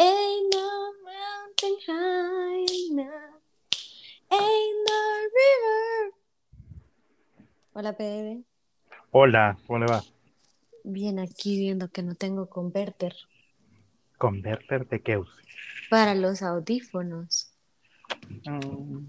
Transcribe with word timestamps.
Ain't 0.00 0.54
no 0.54 0.92
mountain 1.02 1.76
high 1.86 2.66
enough. 2.90 3.40
Ain't 4.30 4.88
no 4.88 5.00
river. 5.32 6.12
Hola, 7.72 7.96
Pedro. 7.96 8.42
Hola, 9.10 9.58
¿cómo 9.66 9.78
le 9.78 9.86
va? 9.86 10.02
Bien, 10.84 11.18
aquí 11.18 11.56
viendo 11.58 11.88
que 11.90 12.02
no 12.02 12.14
tengo 12.16 12.50
converter 12.50 13.14
¿Converter 14.18 14.86
de 14.88 15.00
qué 15.00 15.16
use? 15.16 15.32
para 15.88 16.14
los 16.14 16.42
audífonos. 16.42 17.50
Mm, 18.44 19.06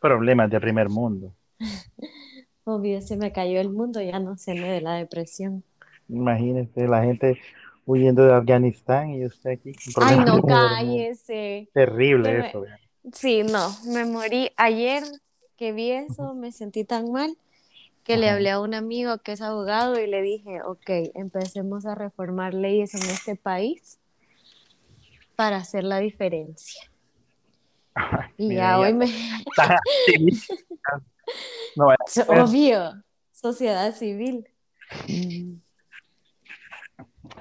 Problemas 0.00 0.50
de 0.50 0.60
primer 0.60 0.88
mundo. 0.88 1.34
Obvio, 2.64 3.00
se 3.02 3.16
me 3.16 3.32
cayó 3.32 3.60
el 3.60 3.70
mundo, 3.70 4.00
ya 4.00 4.18
no 4.20 4.36
sé 4.36 4.54
de 4.54 4.80
la 4.80 4.94
depresión. 4.94 5.64
Imagínese 6.08 6.86
la 6.88 7.02
gente 7.02 7.40
huyendo 7.86 8.24
de 8.24 8.34
Afganistán 8.34 9.10
y 9.10 9.24
usted 9.24 9.50
aquí 9.52 9.72
con 9.94 10.08
Ay, 10.08 10.18
no, 10.18 10.44
cállese. 10.46 11.68
Terrible 11.72 12.38
me- 12.38 12.50
eso. 12.50 12.64
Sí, 13.14 13.42
no, 13.44 13.70
me 13.86 14.04
morí 14.04 14.50
ayer 14.56 15.04
que 15.56 15.72
vi 15.72 15.90
eso, 15.92 16.34
me 16.34 16.52
sentí 16.52 16.84
tan 16.84 17.12
mal 17.12 17.36
que 18.04 18.16
le 18.18 18.30
hablé 18.30 18.50
a 18.50 18.60
un 18.60 18.74
amigo 18.74 19.18
que 19.18 19.32
es 19.32 19.42
abogado 19.42 20.00
y 20.00 20.06
le 20.08 20.22
dije, 20.22 20.62
ok, 20.62 20.90
empecemos 21.14 21.86
a 21.86 21.94
reformar 21.96 22.54
leyes 22.54 22.94
en 22.94 23.02
este 23.10 23.36
país 23.36 23.98
para 25.36 25.56
hacer 25.56 25.84
la 25.84 25.98
diferencia. 25.98 26.89
Y 28.36 28.54
ya 28.54 28.78
hoy 28.78 28.94
me... 28.94 29.06
No, 31.76 31.86
vaya, 31.86 31.98
Obvio, 32.28 33.02
sociedad 33.30 33.92
civil. 33.94 34.46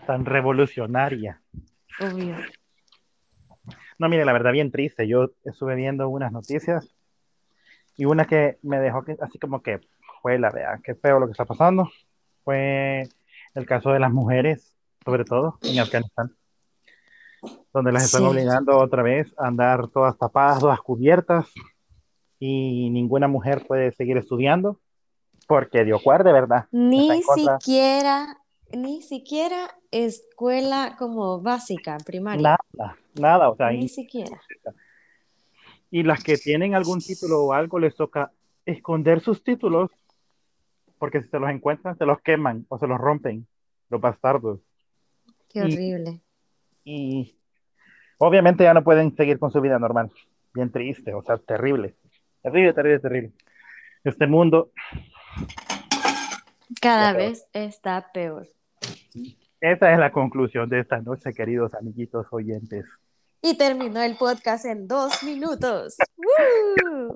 tan 0.06 0.26
revolucionaria. 0.26 1.42
Obvio. 2.00 2.36
No, 3.98 4.08
mire, 4.08 4.24
la 4.26 4.34
verdad, 4.34 4.52
bien 4.52 4.72
triste. 4.72 5.08
Yo 5.08 5.32
estuve 5.44 5.76
viendo 5.76 6.08
unas 6.10 6.32
noticias 6.32 6.96
y 7.98 8.06
una 8.06 8.26
que 8.26 8.60
me 8.62 8.80
dejó 8.80 9.04
que- 9.04 9.18
así 9.22 9.40
como 9.40 9.62
que, 9.62 9.80
fue 10.22 10.38
la 10.38 10.52
vea, 10.52 10.80
qué 10.84 10.96
feo 10.96 11.20
lo 11.20 11.26
que 11.26 11.32
está 11.32 11.46
pasando. 11.46 11.90
Fue 12.44 13.04
el 13.56 13.66
caso 13.66 13.92
de 13.92 14.00
las 14.00 14.12
mujeres, 14.12 14.76
sobre 15.04 15.26
todo 15.26 15.58
en 15.64 15.80
Afganistán, 15.80 16.36
donde 17.74 17.92
las 17.92 18.06
están 18.06 18.22
Sí. 18.22 18.28
obligando 18.28 18.78
otra 18.78 19.04
vez 19.04 19.34
a 19.38 19.48
andar 19.48 19.88
todas 19.90 20.18
tapadas, 20.18 20.60
todas 20.60 20.80
cubiertas 20.82 21.48
y 22.40 22.90
ninguna 22.90 23.28
mujer 23.28 23.66
puede 23.68 23.92
seguir 23.94 24.18
estudiando 24.18 24.80
porque 25.48 25.84
Dios 25.84 26.02
guarde, 26.04 26.32
¿verdad? 26.32 26.66
Ni 26.72 27.22
siquiera, 27.24 28.38
ni 28.72 29.02
siquiera 29.02 29.72
escuela 29.92 30.96
como 31.00 31.42
básica, 31.42 31.98
primaria. 32.06 32.58
Nada, 32.78 32.98
nada, 33.20 33.50
o 33.50 33.56
sea, 33.56 33.72
Ni 33.72 33.86
y- 33.86 33.90
siquiera. 33.90 34.40
Y 35.92 36.04
las 36.04 36.24
que 36.24 36.38
tienen 36.38 36.76
algún 36.76 37.00
título 37.00 37.46
o 37.46 37.54
algo 37.54 37.80
les 37.80 37.96
toca 37.96 38.32
esconder 38.66 39.22
sus 39.22 39.44
títulos, 39.44 39.90
porque 41.00 41.24
si 41.24 41.30
se 41.30 41.40
los 41.40 41.50
encuentran, 41.50 41.98
se 41.98 42.06
los 42.06 42.22
queman 42.22 42.66
o 42.70 42.78
se 42.78 42.86
los 42.86 43.00
rompen, 43.00 43.48
los 43.90 44.00
bastardos. 44.00 44.60
Qué 45.50 45.62
horrible. 45.64 46.12
Y 46.12 46.29
obviamente 48.18 48.64
ya 48.64 48.74
no 48.74 48.84
pueden 48.84 49.16
seguir 49.16 49.40
con 49.40 49.52
su 49.52 49.62
vida 49.62 49.80
normal. 49.80 50.12
Bien 50.54 50.72
triste, 50.72 51.14
o 51.14 51.22
sea, 51.24 51.38
terrible. 51.38 51.96
Terrible, 52.42 52.74
terrible, 52.74 53.00
terrible. 53.00 53.32
Este 54.04 54.28
mundo, 54.28 54.72
Cada 56.82 57.14
vez 57.14 57.48
está 57.54 58.12
peor. 58.14 58.48
esa 59.60 59.94
es 59.94 60.00
la 60.00 60.12
conclusión 60.12 60.70
de 60.70 60.80
esta 60.80 61.02
noche, 61.02 61.34
queridos 61.34 61.74
amiguitos 61.74 62.28
oyentes. 62.32 62.86
Y 63.42 63.58
terminó 63.58 64.02
el 64.02 64.16
podcast 64.18 64.66
en 64.66 64.88
dos 64.88 65.24
minutos. 65.24 65.98
¡Woo! 66.18 67.14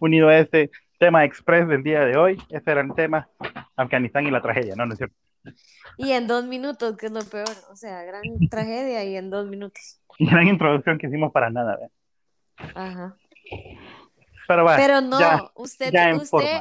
Unido 0.00 0.28
a 0.28 0.38
este 0.38 0.70
tema 0.98 1.24
express 1.24 1.66
del 1.68 1.82
día 1.82 2.04
de 2.04 2.16
hoy, 2.16 2.38
este 2.50 2.70
era 2.70 2.80
el 2.80 2.94
tema 2.94 3.28
Afganistán 3.76 4.26
y 4.26 4.30
la 4.30 4.40
tragedia, 4.40 4.74
¿no? 4.76 4.86
¿No 4.86 4.92
es 4.92 4.98
cierto? 4.98 5.16
Y 5.96 6.12
en 6.12 6.26
dos 6.26 6.44
minutos, 6.46 6.96
que 6.96 7.06
es 7.06 7.12
lo 7.12 7.24
peor. 7.24 7.54
O 7.70 7.76
sea, 7.76 8.02
gran 8.04 8.22
tragedia 8.50 9.04
y 9.04 9.16
en 9.16 9.30
dos 9.30 9.46
minutos. 9.46 10.00
Gran 10.18 10.48
introducción 10.48 10.98
que 10.98 11.06
hicimos 11.06 11.32
para 11.32 11.50
nada, 11.50 11.76
¿verdad? 11.76 12.74
Ajá. 12.74 13.16
Pero 14.48 14.64
bueno, 14.64 14.78
Pero 14.78 15.00
no, 15.00 15.20
ya, 15.20 15.50
usted, 15.54 15.92
ya 15.92 16.14
usted, 16.14 16.60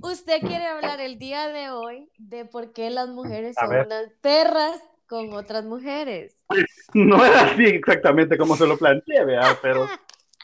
usted 0.00 0.40
quiere 0.40 0.66
hablar 0.66 1.00
el 1.00 1.18
día 1.18 1.48
de 1.48 1.70
hoy 1.70 2.08
de 2.18 2.44
por 2.44 2.72
qué 2.72 2.90
las 2.90 3.08
mujeres 3.08 3.56
A 3.58 3.62
son 3.62 3.70
ver. 3.70 3.86
unas 3.86 4.10
perras 4.20 4.80
con 5.06 5.32
otras 5.34 5.64
mujeres. 5.64 6.44
No 6.94 7.24
es 7.24 7.34
así 7.36 7.64
exactamente 7.64 8.36
como 8.36 8.56
se 8.56 8.66
lo 8.66 8.76
planteé, 8.76 9.24
¿verdad? 9.24 9.56
Pero, 9.62 9.88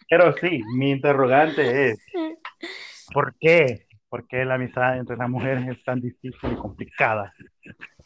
pero 0.08 0.34
sí, 0.38 0.62
mi 0.74 0.92
interrogante 0.92 1.90
es, 1.90 1.98
¿por 3.12 3.34
qué? 3.38 3.86
¿Por 4.08 4.26
qué 4.26 4.46
la 4.46 4.54
amistad 4.54 4.96
entre 4.96 5.18
las 5.18 5.28
mujeres 5.28 5.68
es 5.68 5.84
tan 5.84 6.00
difícil 6.00 6.52
y 6.52 6.56
complicada? 6.56 7.34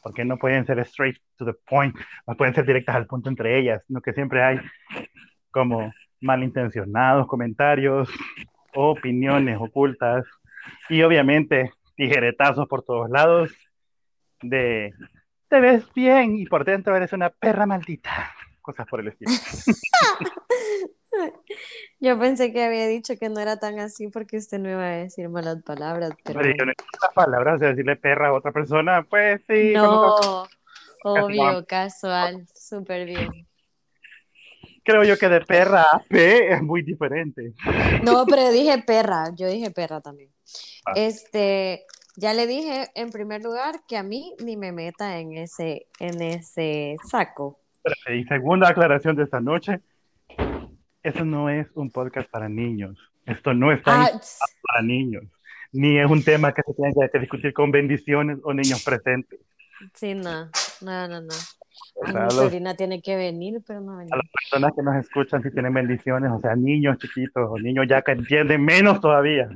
¿Por 0.03 0.15
qué 0.15 0.25
no 0.25 0.37
pueden 0.37 0.67
ser 0.67 0.79
straight 0.81 1.17
to 1.37 1.45
the 1.45 1.55
point? 1.69 1.95
No 2.27 2.37
pueden 2.37 2.55
ser 2.55 2.67
directas 2.67 2.97
al 2.97 3.07
punto 3.07 3.29
entre 3.29 3.59
ellas, 3.59 3.85
sino 3.87 4.01
que 4.01 4.13
siempre 4.13 4.43
hay 4.43 4.61
como 5.51 5.93
malintencionados 6.21 7.27
comentarios, 7.27 8.09
opiniones 8.75 9.59
ocultas 9.61 10.25
y 10.89 11.03
obviamente 11.03 11.73
tijeretazos 11.97 12.67
por 12.69 12.83
todos 12.83 13.11
lados 13.11 13.53
de 14.41 14.93
te 15.49 15.61
ves 15.61 15.85
bien 15.95 16.37
y 16.39 16.47
por 16.47 16.65
dentro 16.65 16.97
eres 16.97 17.13
una 17.13 17.29
perra 17.29 17.67
maldita. 17.67 18.33
Cosas 18.63 18.87
por 18.87 19.01
el 19.01 19.09
estilo. 19.09 19.31
Yo 22.01 22.19
pensé 22.19 22.53
que 22.53 22.65
había 22.65 22.87
dicho 22.87 23.15
que 23.19 23.29
no 23.29 23.41
era 23.41 23.59
tan 23.59 23.79
así 23.79 24.09
porque 24.09 24.37
usted 24.39 24.59
no 24.59 24.71
iba 24.71 24.85
a 24.85 24.97
decir 24.97 25.29
malas 25.29 25.63
palabras, 25.63 26.13
pero 26.25 26.41
Pero 26.41 26.57
yo 26.57 26.65
no 26.65 26.73
las 27.01 27.15
palabras, 27.15 27.57
o 27.57 27.59
sea, 27.59 27.69
decirle 27.69 27.97
perra 27.97 28.29
a 28.29 28.33
otra 28.33 28.53
persona, 28.53 29.03
pues 29.09 29.41
sí. 29.47 29.73
como 29.75 30.19
no, 30.21 30.49
obvio, 31.05 31.67
casual, 31.67 32.47
súper 32.55 33.07
bien. 33.07 33.47
creo 34.85 35.05
yo 35.05 35.17
que 35.17 35.29
de 35.29 35.41
perra 35.43 35.83
a 35.83 36.03
P 36.09 36.53
es 36.53 36.63
muy 36.63 36.83
diferente. 36.83 37.53
No, 38.03 38.27
pero 38.27 38.51
dije 38.51 38.83
perra, 38.85 39.27
yo 39.35 39.49
dije 39.49 39.71
perra 39.71 40.01
también. 40.01 40.31
Ah. 40.87 40.93
Este, 40.97 41.85
ya 42.17 42.35
le 42.35 42.47
dije 42.47 42.91
en 42.95 43.11
primer 43.11 43.43
lugar 43.43 43.83
que 43.87 43.97
a 43.97 44.03
mí 44.03 44.35
ni 44.45 44.57
me 44.57 44.73
meta 44.73 45.19
en 45.19 45.37
ese, 45.37 45.87
en 45.99 46.21
ese 46.21 46.97
saco. 47.09 47.59
Y 48.13 48.25
segunda 48.25 48.69
aclaración 48.69 49.17
de 49.17 49.25
esta 49.25 49.41
noche, 49.41 49.81
eso 51.03 51.25
no 51.25 51.49
es 51.51 51.67
un 51.75 51.91
podcast 51.91 52.29
para 52.31 52.49
niños. 52.49 52.97
Esto 53.27 53.55
no 53.55 53.73
está 53.73 54.05
Ah, 54.05 54.11
para 54.67 54.83
niños. 54.83 55.25
Ni 55.73 55.99
es 55.99 56.11
un 56.11 56.23
tema 56.23 56.53
que 56.53 56.63
se 56.67 56.75
tenga 56.75 57.09
que 57.09 57.19
discutir 57.19 57.53
con 57.53 57.71
bendiciones 57.71 58.39
o 58.45 58.53
niños 58.53 58.83
presentes. 58.85 59.41
sí, 59.95 60.15
no, 60.15 60.47
no, 60.81 61.09
no, 61.09 61.21
no. 61.23 61.35
O 61.95 62.07
Mi 62.07 62.31
sobrina 62.31 62.75
tiene 62.75 63.01
que 63.03 63.17
venir, 63.17 63.63
pero 63.67 63.81
no 63.81 63.97
venir. 63.97 64.13
a 64.13 64.17
las 64.17 64.27
personas 64.31 64.73
que 64.75 64.83
nos 64.83 64.97
escuchan 64.97 65.43
si 65.43 65.51
tienen 65.51 65.73
bendiciones, 65.75 66.31
o 66.33 66.41
sea, 66.41 66.55
niños 66.57 66.99
chiquitos 66.99 67.49
o 67.51 67.59
niños 67.59 67.87
ya 67.89 68.03
que 68.03 68.13
entienden 68.13 68.65
menos 68.65 69.01
todavía. 69.01 69.49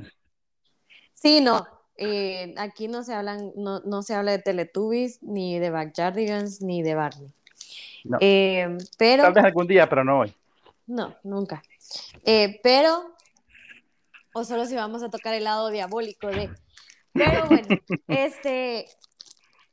Sí, 1.13 1.41
no. 1.41 1.65
eh, 1.97 2.53
aquí 2.57 2.87
no 2.87 3.03
se 3.03 3.13
hablan, 3.13 3.51
no, 3.55 3.79
no 3.81 4.01
se 4.03 4.13
habla 4.13 4.31
de 4.31 4.39
Teletubbies, 4.39 5.21
ni 5.23 5.57
de 5.59 5.69
Backyardigans, 5.71 6.61
ni 6.61 6.83
de 6.83 6.95
Barney. 6.95 7.29
No. 8.03 8.17
Eh, 8.21 8.77
pero 8.97 9.23
Tal 9.23 9.33
vez 9.33 9.43
algún 9.45 9.67
día, 9.67 9.89
pero 9.89 10.03
no 10.03 10.19
hoy. 10.19 10.33
No, 10.87 11.15
nunca. 11.23 11.61
Eh, 12.25 12.59
pero, 12.63 13.13
o 14.33 14.43
solo 14.43 14.65
si 14.65 14.75
vamos 14.75 15.03
a 15.03 15.09
tocar 15.09 15.33
el 15.33 15.43
lado 15.43 15.69
diabólico 15.69 16.27
de. 16.27 16.49
Pero 17.13 17.45
bueno, 17.47 17.67
este. 18.07 18.87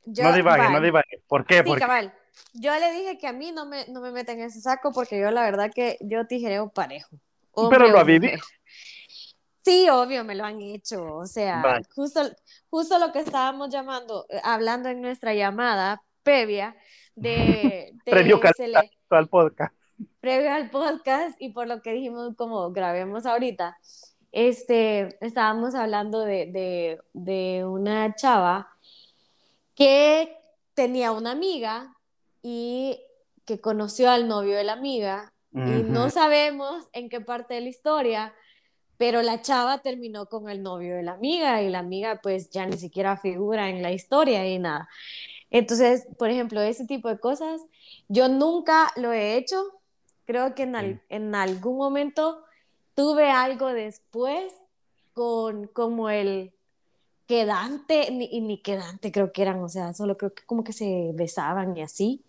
Yo, 0.05 0.23
no 0.23 0.33
divague, 0.33 0.63
vale. 0.63 0.73
no 0.73 0.81
divague. 0.81 1.23
¿Por 1.27 1.45
qué? 1.45 1.57
Sí, 1.57 1.63
Porque 1.65 1.79
cabal. 1.79 2.13
Yo 2.53 2.77
le 2.77 2.91
dije 2.91 3.17
que 3.17 3.27
a 3.27 3.33
mí 3.33 3.51
no 3.51 3.65
me, 3.65 3.87
no 3.87 4.01
me 4.01 4.11
meten 4.11 4.39
en 4.39 4.45
ese 4.47 4.61
saco 4.61 4.91
porque 4.91 5.19
yo 5.19 5.31
la 5.31 5.41
verdad 5.41 5.71
que 5.73 5.97
yo 6.01 6.27
tijereo 6.27 6.69
parejo. 6.69 7.17
Hombre 7.51 7.79
Pero 7.79 7.91
lo 7.91 7.99
ha 7.99 8.03
vivido. 8.03 8.41
Sí, 9.63 9.89
obvio, 9.89 10.23
me 10.23 10.35
lo 10.35 10.43
han 10.43 10.61
hecho. 10.61 11.15
O 11.15 11.25
sea, 11.25 11.61
Vale. 11.61 11.85
justo, 11.95 12.21
justo 12.69 12.99
lo 12.99 13.11
que 13.11 13.19
estábamos 13.19 13.69
llamando, 13.69 14.25
eh, 14.29 14.39
hablando 14.43 14.89
en 14.89 15.01
nuestra 15.01 15.33
llamada 15.33 16.03
previa 16.21 16.75
de, 17.15 17.91
de 18.05 18.11
Previo 18.11 18.39
al 19.09 19.27
podcast. 19.27 19.73
Previo 20.19 20.51
al 20.51 20.69
podcast 20.69 21.39
y 21.41 21.49
por 21.49 21.67
lo 21.67 21.81
que 21.81 21.93
dijimos 21.93 22.35
como 22.35 22.71
grabemos 22.71 23.25
ahorita, 23.25 23.77
este, 24.31 25.17
estábamos 25.25 25.75
hablando 25.75 26.19
de, 26.19 26.47
de, 26.47 26.99
de 27.13 27.65
una 27.65 28.15
chava 28.15 28.69
que 29.75 30.37
tenía 30.73 31.11
una 31.11 31.31
amiga 31.31 31.95
y 32.41 32.99
que 33.45 33.61
conoció 33.61 34.09
al 34.09 34.27
novio 34.27 34.57
de 34.57 34.63
la 34.63 34.73
amiga 34.73 35.31
y 35.53 35.83
no 35.83 36.09
sabemos 36.09 36.83
en 36.91 37.07
qué 37.07 37.21
parte 37.21 37.53
de 37.53 37.61
la 37.61 37.69
historia, 37.69 38.33
pero 38.97 39.21
la 39.21 39.41
chava 39.41 39.77
terminó 39.77 40.25
con 40.25 40.49
el 40.49 40.61
novio 40.61 40.97
de 40.97 41.03
la 41.03 41.13
amiga 41.13 41.61
y 41.61 41.69
la 41.69 41.79
amiga 41.79 42.19
pues 42.21 42.49
ya 42.49 42.65
ni 42.65 42.77
siquiera 42.77 43.15
figura 43.15 43.69
en 43.69 43.81
la 43.81 43.93
historia 43.93 44.45
y 44.45 44.59
nada. 44.59 44.89
Entonces, 45.49 46.07
por 46.17 46.29
ejemplo, 46.29 46.59
ese 46.59 46.85
tipo 46.85 47.07
de 47.07 47.19
cosas, 47.19 47.61
yo 48.09 48.27
nunca 48.27 48.91
lo 48.97 49.13
he 49.13 49.37
hecho. 49.37 49.63
Creo 50.25 50.55
que 50.55 50.63
en, 50.63 51.01
en 51.09 51.35
algún 51.35 51.77
momento 51.77 52.43
tuve 52.95 53.29
algo 53.29 53.67
después 53.67 54.53
con 55.13 55.67
como 55.67 56.09
el 56.09 56.51
quedante, 57.27 58.11
ni, 58.11 58.41
ni 58.41 58.61
quedante 58.61 59.11
creo 59.11 59.31
que 59.31 59.41
eran, 59.41 59.61
o 59.63 59.69
sea, 59.69 59.93
solo 59.93 60.15
creo 60.15 60.33
que 60.33 60.43
como 60.45 60.63
que 60.63 60.73
se 60.73 61.11
besaban 61.13 61.75
y 61.77 61.81
así, 61.81 62.21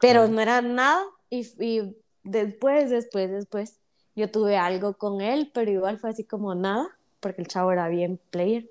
pero 0.00 0.28
no 0.28 0.40
era 0.40 0.60
nada. 0.60 1.02
Y, 1.30 1.40
y 1.64 1.96
después, 2.22 2.90
después, 2.90 3.30
después, 3.30 3.78
yo 4.14 4.30
tuve 4.30 4.56
algo 4.56 4.94
con 4.94 5.20
él, 5.20 5.50
pero 5.52 5.70
igual 5.70 5.98
fue 5.98 6.10
así 6.10 6.24
como 6.24 6.54
nada, 6.54 6.86
porque 7.20 7.42
el 7.42 7.48
chavo 7.48 7.72
era 7.72 7.88
bien 7.88 8.20
player. 8.30 8.70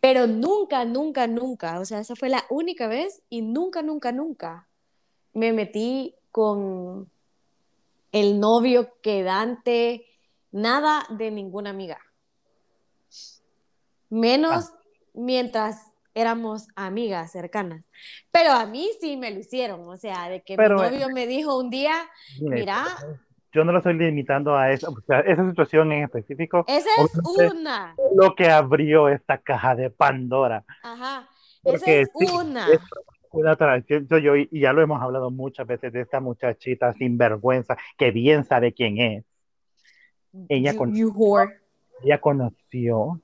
Pero 0.00 0.26
nunca, 0.26 0.84
nunca, 0.84 1.26
nunca, 1.26 1.78
o 1.78 1.84
sea, 1.84 2.00
esa 2.00 2.16
fue 2.16 2.30
la 2.30 2.44
única 2.48 2.88
vez 2.88 3.22
y 3.28 3.42
nunca, 3.42 3.82
nunca, 3.82 4.12
nunca 4.12 4.66
me 5.34 5.52
metí 5.52 6.14
con 6.32 7.08
el 8.12 8.40
novio 8.40 8.94
quedante, 9.02 10.06
nada 10.50 11.06
de 11.10 11.30
ninguna 11.30 11.70
amiga. 11.70 11.98
Menos 14.08 14.70
ah. 14.70 14.78
mientras 15.14 15.90
éramos 16.14 16.68
amigas 16.74 17.32
cercanas. 17.32 17.88
Pero 18.30 18.52
a 18.52 18.66
mí 18.66 18.90
sí 19.00 19.16
me 19.16 19.30
lo 19.30 19.40
hicieron, 19.40 19.88
o 19.88 19.96
sea, 19.96 20.28
de 20.28 20.42
que 20.42 20.56
mi 20.56 20.68
novio 20.68 21.08
me 21.08 21.26
dijo 21.26 21.58
un 21.58 21.70
día, 21.70 21.94
mira... 22.40 22.84
Yo 23.52 23.64
no 23.64 23.72
lo 23.72 23.78
estoy 23.78 23.94
limitando 23.94 24.56
a 24.56 24.70
eso, 24.70 24.92
o 24.92 25.00
sea, 25.00 25.20
esa 25.20 25.48
situación 25.48 25.90
en 25.90 26.04
específico. 26.04 26.64
Esa 26.68 26.88
es 27.02 27.10
una. 27.24 27.96
Lo 28.14 28.36
que 28.36 28.48
abrió 28.48 29.08
esta 29.08 29.38
caja 29.38 29.74
de 29.74 29.90
Pandora. 29.90 30.64
Ajá, 30.84 31.28
esa 31.64 31.90
es 31.90 32.08
una. 32.14 32.68
Una 33.32 33.56
tradición, 33.56 34.06
yo, 34.08 34.36
y 34.36 34.48
ya 34.60 34.72
lo 34.72 34.82
hemos 34.82 35.00
hablado 35.00 35.30
muchas 35.30 35.66
veces 35.66 35.92
de 35.92 36.00
esta 36.00 36.20
muchachita 36.20 36.92
sin 36.94 37.16
vergüenza 37.16 37.76
que 37.96 38.10
bien 38.10 38.44
sabe 38.44 38.72
quién 38.72 38.98
es. 38.98 39.24
Ella, 40.48 40.74
ella 42.02 42.20
conoció 42.20 43.20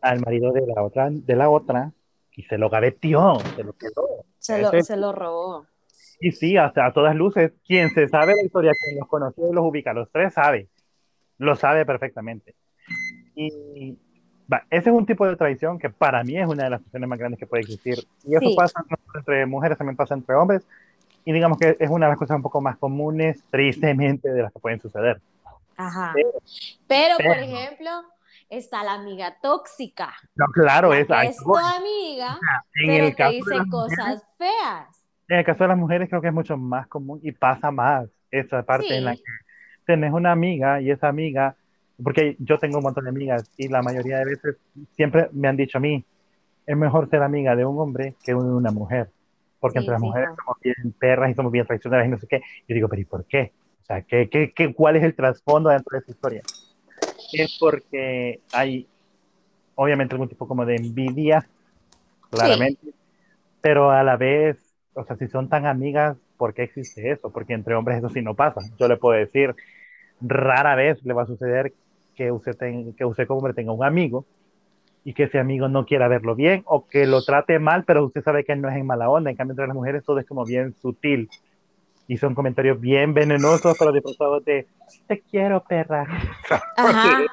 al 0.00 0.20
marido 0.20 0.52
de 0.52 0.66
la 0.66 0.82
otra, 0.82 1.08
de 1.10 1.36
la 1.36 1.48
otra 1.48 1.92
y 2.32 2.42
se 2.42 2.58
lo 2.58 2.68
gaveteó, 2.68 3.38
se 3.56 3.64
lo 3.64 3.72
quedó. 3.74 4.24
Se 4.38 4.60
lo, 4.60 4.82
se 4.82 4.96
lo 4.96 5.12
robó. 5.12 5.66
Y 6.20 6.32
sí, 6.32 6.56
hasta 6.56 6.86
a 6.86 6.92
todas 6.92 7.14
luces, 7.14 7.52
quien 7.66 7.90
se 7.90 8.08
sabe 8.08 8.34
la 8.34 8.44
historia, 8.44 8.72
quien 8.84 8.98
los 8.98 9.08
conoció 9.08 9.50
y 9.50 9.54
los 9.54 9.64
ubica, 9.64 9.92
los 9.92 10.10
tres 10.10 10.34
sabe, 10.34 10.68
lo 11.38 11.56
sabe 11.56 11.84
perfectamente. 11.86 12.54
Y 13.34 13.98
ese 14.70 14.90
es 14.90 14.94
un 14.94 15.06
tipo 15.06 15.26
de 15.26 15.36
tradición 15.36 15.78
que 15.78 15.90
para 15.90 16.22
mí 16.22 16.36
es 16.36 16.46
una 16.46 16.64
de 16.64 16.70
las 16.70 16.80
tradiciones 16.80 17.08
más 17.08 17.18
grandes 17.18 17.38
que 17.38 17.46
puede 17.46 17.62
existir. 17.62 17.98
Y 18.24 18.36
eso 18.36 18.54
pasa 18.56 18.84
entre 19.14 19.46
mujeres, 19.46 19.78
también 19.78 19.96
pasa 19.96 20.14
entre 20.14 20.34
hombres. 20.34 20.66
Y 21.24 21.32
digamos 21.32 21.58
que 21.58 21.76
es 21.78 21.90
una 21.90 22.06
de 22.06 22.12
las 22.12 22.18
cosas 22.18 22.36
un 22.36 22.42
poco 22.42 22.60
más 22.60 22.76
comunes, 22.76 23.42
tristemente, 23.50 24.30
de 24.30 24.42
las 24.42 24.52
que 24.52 24.58
pueden 24.58 24.80
suceder. 24.80 25.20
Ajá. 25.76 26.14
pero 26.86 27.16
por 27.16 27.36
ejemplo, 27.36 27.90
está 28.48 28.84
la 28.84 28.94
amiga 28.94 29.36
tóxica. 29.40 30.14
No, 30.34 30.46
claro, 30.46 30.92
es, 30.94 31.08
es 31.10 31.36
tu 31.38 31.56
amiga, 31.56 32.38
en 32.74 32.86
pero 32.86 33.06
el 33.06 33.16
te 33.16 33.28
dice 33.30 33.70
cosas 33.70 34.22
feas. 34.38 35.08
En 35.28 35.38
el 35.38 35.44
caso 35.44 35.64
de 35.64 35.68
las 35.68 35.78
mujeres 35.78 36.08
creo 36.08 36.20
que 36.20 36.28
es 36.28 36.34
mucho 36.34 36.56
más 36.56 36.86
común 36.86 37.18
y 37.22 37.32
pasa 37.32 37.70
más 37.70 38.08
esa 38.30 38.62
parte 38.62 38.96
en 38.96 39.04
la 39.04 39.16
que 39.16 39.22
tenés 39.86 40.12
una 40.12 40.32
amiga 40.32 40.80
y 40.80 40.90
esa 40.90 41.08
amiga, 41.08 41.56
porque 42.02 42.36
yo 42.38 42.58
tengo 42.58 42.78
un 42.78 42.84
montón 42.84 43.04
de 43.04 43.10
amigas 43.10 43.50
y 43.56 43.68
la 43.68 43.82
mayoría 43.82 44.18
de 44.18 44.24
veces 44.24 44.56
siempre 44.96 45.28
me 45.32 45.48
han 45.48 45.56
dicho 45.56 45.78
a 45.78 45.80
mí, 45.80 46.04
es 46.66 46.76
mejor 46.76 47.08
ser 47.10 47.22
amiga 47.22 47.54
de 47.54 47.64
un 47.64 47.78
hombre 47.78 48.14
que 48.24 48.32
de 48.32 48.38
una 48.38 48.70
mujer, 48.70 49.10
porque 49.60 49.78
entre 49.78 49.92
las 49.92 50.00
mujeres 50.00 50.30
somos 50.36 50.56
bien 50.62 50.94
perras 50.98 51.30
y 51.30 51.34
somos 51.34 51.52
bien 51.52 51.66
traicioneras 51.66 52.06
y 52.06 52.10
no 52.10 52.18
sé 52.18 52.26
qué. 52.26 52.40
Yo 52.66 52.74
digo, 52.74 52.88
pero 52.88 53.02
¿y 53.02 53.04
por 53.04 53.24
qué? 53.26 53.52
O 53.82 53.84
sea, 53.84 54.02
¿qué, 54.02 54.28
qué, 54.30 54.52
qué, 54.52 54.74
¿cuál 54.74 54.96
es 54.96 55.04
el 55.04 55.14
trasfondo 55.14 55.70
dentro 55.70 55.96
de 55.96 56.02
esa 56.02 56.10
historia? 56.10 56.42
es 57.32 57.56
porque 57.58 58.40
hay 58.52 58.86
obviamente 59.74 60.14
algún 60.14 60.28
tipo 60.28 60.46
como 60.46 60.64
de 60.64 60.76
envidia, 60.76 61.46
claramente, 62.30 62.92
pero 63.60 63.90
a 63.90 64.02
la 64.02 64.16
vez, 64.16 64.56
o 64.94 65.04
sea, 65.04 65.16
si 65.16 65.26
son 65.28 65.48
tan 65.48 65.66
amigas, 65.66 66.16
¿por 66.36 66.54
qué 66.54 66.64
existe 66.64 67.10
eso? 67.10 67.30
Porque 67.30 67.54
entre 67.54 67.74
hombres 67.74 67.98
eso 67.98 68.08
sí 68.08 68.22
no 68.22 68.34
pasa. 68.34 68.60
Yo 68.78 68.88
le 68.88 68.96
puedo 68.96 69.18
decir, 69.18 69.54
rara 70.20 70.74
vez 70.74 71.02
le 71.04 71.14
va 71.14 71.22
a 71.22 71.26
suceder 71.26 71.72
que 72.14 72.32
usted, 72.32 72.56
que 72.96 73.04
usted 73.04 73.26
como 73.26 73.38
hombre 73.38 73.54
tenga 73.54 73.72
un 73.72 73.84
amigo 73.84 74.24
y 75.04 75.12
que 75.12 75.24
ese 75.24 75.38
amigo 75.38 75.68
no 75.68 75.84
quiera 75.84 76.08
verlo 76.08 76.34
bien 76.34 76.62
o 76.66 76.86
que 76.86 77.06
lo 77.06 77.22
trate 77.22 77.58
mal, 77.58 77.84
pero 77.84 78.04
usted 78.04 78.22
sabe 78.22 78.44
que 78.44 78.56
no 78.56 78.68
es 78.68 78.76
en 78.76 78.86
mala 78.86 79.10
onda. 79.10 79.30
En 79.30 79.36
cambio, 79.36 79.52
entre 79.52 79.66
las 79.66 79.76
mujeres 79.76 80.04
todo 80.04 80.18
es 80.18 80.26
como 80.26 80.44
bien 80.44 80.74
sutil 80.80 81.28
y 82.08 82.16
son 82.16 82.34
comentarios 82.34 82.80
bien 82.80 83.14
venenosos, 83.14 83.76
pero 83.78 83.92
disfrazados 83.92 84.44
de 84.44 84.66
te 85.06 85.20
quiero, 85.20 85.62
perra. 85.62 86.06
Ajá. 86.76 87.26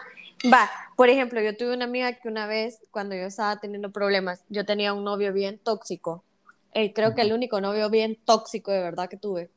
Va, 0.51 0.69
por 0.95 1.09
ejemplo, 1.09 1.41
yo 1.41 1.55
tuve 1.55 1.73
una 1.73 1.85
amiga 1.85 2.13
que 2.13 2.27
una 2.27 2.47
vez, 2.47 2.79
cuando 2.91 3.15
yo 3.15 3.23
estaba 3.23 3.59
teniendo 3.59 3.91
problemas, 3.91 4.43
yo 4.49 4.65
tenía 4.65 4.93
un 4.93 5.03
novio 5.03 5.33
bien 5.33 5.59
tóxico. 5.59 6.23
Eh, 6.73 6.93
creo 6.93 7.13
que 7.13 7.21
el 7.21 7.33
único 7.33 7.61
novio 7.61 7.89
bien 7.89 8.17
tóxico 8.25 8.71
de 8.71 8.81
verdad 8.81 9.09
que 9.09 9.17
tuve. 9.17 9.51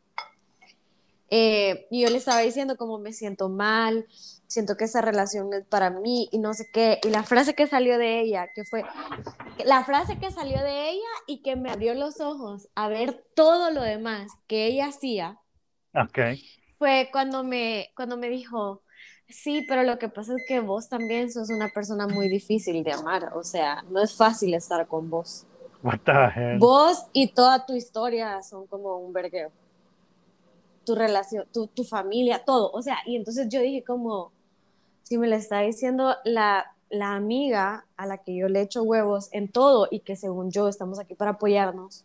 Eh, 1.37 1.89
y 1.91 2.03
yo 2.03 2.11
le 2.11 2.19
estaba 2.19 2.43
diciendo 2.43 2.77
como 2.77 3.01
me 3.01 3.13
siento 3.13 3.49
mal, 3.49 4.07
siento 4.47 4.77
que 4.77 4.85
esa 4.85 5.01
relación 5.01 5.53
es 5.53 5.67
para 5.67 5.91
mí 5.91 6.29
y 6.31 6.39
no 6.39 6.55
sé 6.55 6.69
qué. 6.73 7.01
Y 7.03 7.09
la 7.09 7.25
frase 7.25 7.57
que 7.57 7.67
salió 7.67 7.99
de 7.99 8.21
ella, 8.21 8.47
que 8.55 8.63
fue 8.63 8.85
la 9.65 9.83
frase 9.83 10.17
que 10.21 10.31
salió 10.31 10.63
de 10.63 10.91
ella 10.91 11.11
y 11.27 11.43
que 11.43 11.57
me 11.57 11.73
abrió 11.73 11.93
los 11.95 12.21
ojos 12.21 12.69
a 12.77 12.87
ver 12.87 13.25
todo 13.35 13.73
lo 13.73 13.83
demás 13.83 14.31
que 14.47 14.67
ella 14.67 14.87
hacía, 14.87 15.41
okay. 15.93 16.41
fue 16.79 17.09
cuando 17.11 17.43
me, 17.43 17.91
cuando 17.97 18.17
me 18.17 18.29
dijo, 18.29 18.83
sí, 19.29 19.67
pero 19.69 19.83
lo 19.83 19.99
que 19.99 20.09
pasa 20.09 20.37
es 20.37 20.45
que 20.47 20.61
vos 20.61 20.89
también 20.89 21.33
sos 21.33 21.51
una 21.51 21.69
persona 21.71 22.07
muy 22.07 22.29
difícil 22.29 22.85
de 22.85 22.93
amar, 22.93 23.33
o 23.35 23.43
sea, 23.43 23.83
no 23.91 24.01
es 24.01 24.17
fácil 24.17 24.55
estar 24.55 24.87
con 24.87 25.11
vos. 25.11 25.49
What 25.83 25.99
the 26.05 26.59
Vos 26.59 27.07
y 27.13 27.35
toda 27.35 27.67
tu 27.67 27.75
historia 27.75 28.41
son 28.45 28.69
como 28.69 28.99
un 28.99 29.13
vergueo 29.13 29.51
tu 30.85 30.95
relación, 30.95 31.47
tu, 31.53 31.67
tu 31.67 31.85
familia, 31.85 32.45
todo. 32.45 32.71
O 32.73 32.83
sea, 32.83 32.99
y 33.07 33.17
entonces 33.17 33.49
yo 33.49 33.61
dije 33.61 33.83
como, 33.83 34.33
si 35.03 35.19
me 35.19 35.29
lo 35.29 35.37
está 35.37 35.61
diciendo 35.61 36.15
la, 36.25 36.75
la 36.91 37.15
amiga 37.15 37.87
a 37.97 38.07
la 38.07 38.19
que 38.19 38.35
yo 38.37 38.49
le 38.49 38.63
echo 38.63 38.83
huevos 38.83 39.29
en 39.33 39.49
todo 39.49 39.89
y 39.91 40.01
que 40.01 40.17
según 40.17 40.51
yo 40.51 40.69
estamos 40.69 40.99
aquí 40.99 41.15
para 41.15 41.33
apoyarnos. 41.33 42.05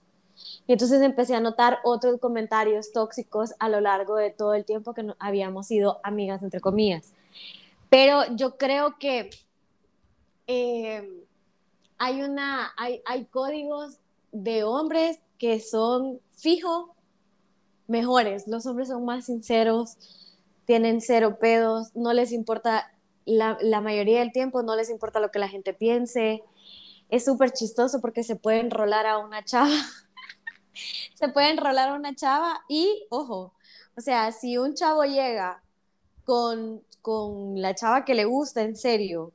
Y 0.67 0.73
entonces 0.73 1.01
empecé 1.01 1.35
a 1.35 1.39
notar 1.39 1.79
otros 1.83 2.19
comentarios 2.19 2.91
tóxicos 2.91 3.53
a 3.59 3.69
lo 3.69 3.81
largo 3.81 4.15
de 4.15 4.31
todo 4.31 4.53
el 4.53 4.65
tiempo 4.65 4.93
que 4.93 5.05
habíamos 5.19 5.67
sido 5.67 5.99
amigas, 6.03 6.43
entre 6.43 6.61
comillas. 6.61 7.13
Pero 7.89 8.23
yo 8.35 8.57
creo 8.57 8.97
que 8.99 9.29
eh, 10.47 11.25
hay, 11.97 12.21
una, 12.21 12.71
hay, 12.77 13.01
hay 13.05 13.25
códigos 13.25 13.97
de 14.31 14.63
hombres 14.63 15.19
que 15.37 15.59
son 15.59 16.19
fijos 16.35 16.85
mejores. 17.89 18.47
Los 18.47 18.65
hombres 18.65 18.89
son 18.89 19.03
más 19.05 19.25
sinceros, 19.25 19.97
tienen 20.65 21.01
cero 21.01 21.37
pedos, 21.39 21.95
no 21.95 22.13
les 22.13 22.31
importa, 22.31 22.91
la, 23.25 23.57
mayoría 23.81 24.19
del 24.19 24.31
tiempo 24.31 24.63
no 24.63 24.75
les 24.75 24.89
importa 24.89 25.19
lo 25.19 25.31
que 25.31 25.39
la 25.39 25.49
gente 25.49 25.73
piense. 25.73 26.43
Es 27.09 27.25
súper 27.25 27.51
chistoso 27.51 28.01
porque 28.01 28.23
se 28.23 28.35
puede 28.35 28.59
enrolar 28.59 29.05
a 29.05 29.17
una 29.17 29.43
chava. 29.43 29.69
se 31.15 31.29
puede 31.29 31.49
enrolar 31.49 31.89
a 31.89 31.95
una 31.95 32.15
chava 32.15 32.61
y, 32.69 33.05
ojo, 33.09 33.53
o 33.97 34.01
sea, 34.01 34.31
si 34.31 34.57
un 34.57 34.75
chavo 34.75 35.03
llega 35.03 35.63
con, 36.23 36.83
con 37.01 37.61
la 37.61 37.75
chava 37.75 38.05
que 38.05 38.13
le 38.13 38.25
gusta 38.25 38.61
en 38.61 38.75
serio 38.75 39.33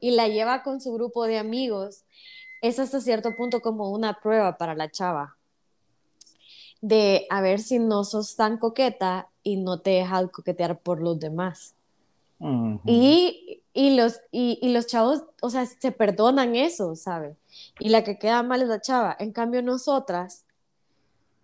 y 0.00 0.12
la 0.12 0.28
lleva 0.28 0.62
con 0.62 0.80
su 0.80 0.92
grupo 0.94 1.26
de 1.26 1.38
amigos, 1.38 2.04
es 2.62 2.78
hasta 2.78 3.00
cierto 3.00 3.36
punto 3.36 3.60
como 3.60 3.90
una 3.90 4.18
prueba 4.20 4.56
para 4.56 4.74
la 4.74 4.90
chava 4.90 5.35
de 6.80 7.26
a 7.30 7.40
ver 7.40 7.60
si 7.60 7.78
no 7.78 8.04
sos 8.04 8.36
tan 8.36 8.58
coqueta 8.58 9.28
y 9.42 9.56
no 9.56 9.80
te 9.80 9.90
dejas 9.90 10.30
coquetear 10.30 10.78
por 10.80 11.00
los 11.00 11.18
demás. 11.18 11.74
y, 12.84 13.62
los, 13.74 14.20
y, 14.30 14.68
los 14.68 14.86
chavos, 14.86 15.24
o 15.40 15.48
sea, 15.50 15.64
se 15.64 15.90
perdonan 15.90 16.54
eso, 16.54 16.94
¿sabe? 16.94 17.36
Y 17.78 17.88
la 17.88 18.04
que 18.04 18.18
queda 18.18 18.42
mal 18.42 18.62
es 18.62 18.68
la 18.68 18.80
chava. 18.80 19.16
En 19.18 19.32
cambio, 19.32 19.62
nosotras, 19.62 20.44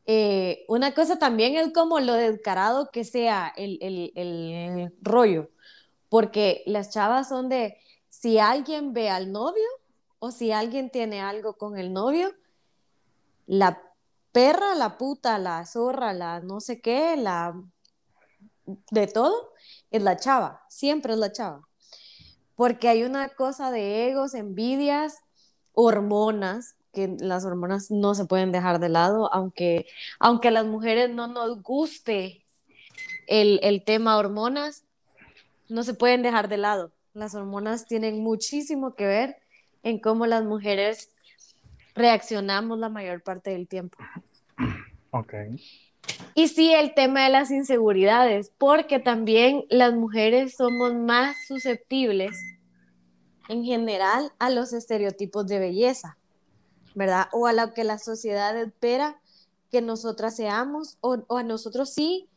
eh, 0.05 0.65
una 0.69 0.93
cosa 0.93 1.19
también 1.19 1.57
es 1.57 1.73
como 1.73 2.01
lo 2.01 2.15
descarado 2.15 2.91
que 2.91 3.05
sea 3.05 3.53
el, 3.57 3.79
el 3.81 4.93
rollo, 5.01 5.49
porque 6.09 6.63
las 6.67 6.91
chavas 6.91 7.29
son 7.29 7.49
de, 7.49 7.79
si 8.11 8.39
alguien 8.39 8.93
ve 8.93 9.09
al 9.09 9.33
novio 9.33 9.67
o 10.19 10.31
si 10.31 10.53
alguien 10.53 10.91
tiene 10.91 11.21
algo 11.21 11.55
con 11.55 11.79
el 11.79 11.93
novio, 11.93 12.33
la 13.47 13.83
perra, 14.33 14.75
la 14.75 14.99
puta, 14.99 15.39
la 15.39 15.65
zorra, 15.67 16.13
la 16.13 16.41
no 16.41 16.61
sé 16.61 16.81
qué, 16.81 17.17
la 17.17 17.55
de 18.91 19.07
todo, 19.07 19.53
es 19.91 20.03
la 20.03 20.17
chava, 20.17 20.63
siempre 20.69 21.13
es 21.13 21.19
la 21.19 21.33
chava. 21.33 21.69
Porque 22.57 22.89
hay 22.89 23.03
una 23.03 23.29
cosa 23.31 23.71
de 23.71 24.09
egos, 24.09 24.35
envidias, 24.35 25.19
hormonas, 25.75 26.77
que 26.93 27.17
las 27.21 27.45
hormonas 27.45 27.91
no 27.91 28.15
se 28.15 28.27
pueden 28.27 28.53
dejar 28.53 28.79
de 28.79 28.89
lado, 28.89 29.33
aunque, 29.33 29.87
aunque 30.19 30.49
a 30.49 30.53
las 30.53 30.67
mujeres 30.67 31.11
no 31.11 31.27
nos 31.27 31.63
guste 31.63 32.45
el, 33.27 33.61
el 33.63 33.83
tema 33.85 34.19
hormonas, 34.19 34.85
no 35.69 35.83
se 35.83 35.95
pueden 35.95 36.23
dejar 36.23 36.49
de 36.49 36.59
lado. 36.59 36.93
Las 37.15 37.35
hormonas 37.35 37.87
tienen 37.87 38.23
muchísimo 38.23 38.95
que 38.95 39.07
ver 39.07 39.37
en 39.83 39.99
cómo 39.99 40.27
las 40.27 40.45
mujeres 40.45 41.12
reaccionamos 41.95 42.79
la 42.79 42.89
mayor 42.89 43.23
parte 43.23 43.51
del 43.51 43.69
tiempo. 43.69 43.99
Ok. 45.11 45.35
Y 46.35 46.49
sí, 46.49 46.73
el 46.73 46.95
tema 46.95 47.25
de 47.25 47.31
las 47.31 47.51
inseguridades, 47.51 48.51
porque 48.59 48.99
también 48.99 49.65
las 49.69 49.93
mujeres 49.95 50.57
somos 50.57 50.95
más 50.95 51.37
susceptibles 51.47 52.37
en 53.49 53.65
general 53.65 54.33
a 54.39 54.51
los 54.51 54.73
estereotipos 54.73 55.47
de 55.47 55.59
belleza, 55.59 56.17
¿verdad? 56.95 57.27
O 57.33 57.47
a 57.47 57.53
lo 57.53 57.75
que 57.75 57.85
la 57.85 57.99
sociedad 57.99 58.57
espera 58.57 59.21
que 59.71 59.83
nosotras 59.83 60.37
seamos, 60.37 60.99
o, 61.01 61.19
a 61.37 61.43
nosotros 61.43 61.91
sí 61.91 62.29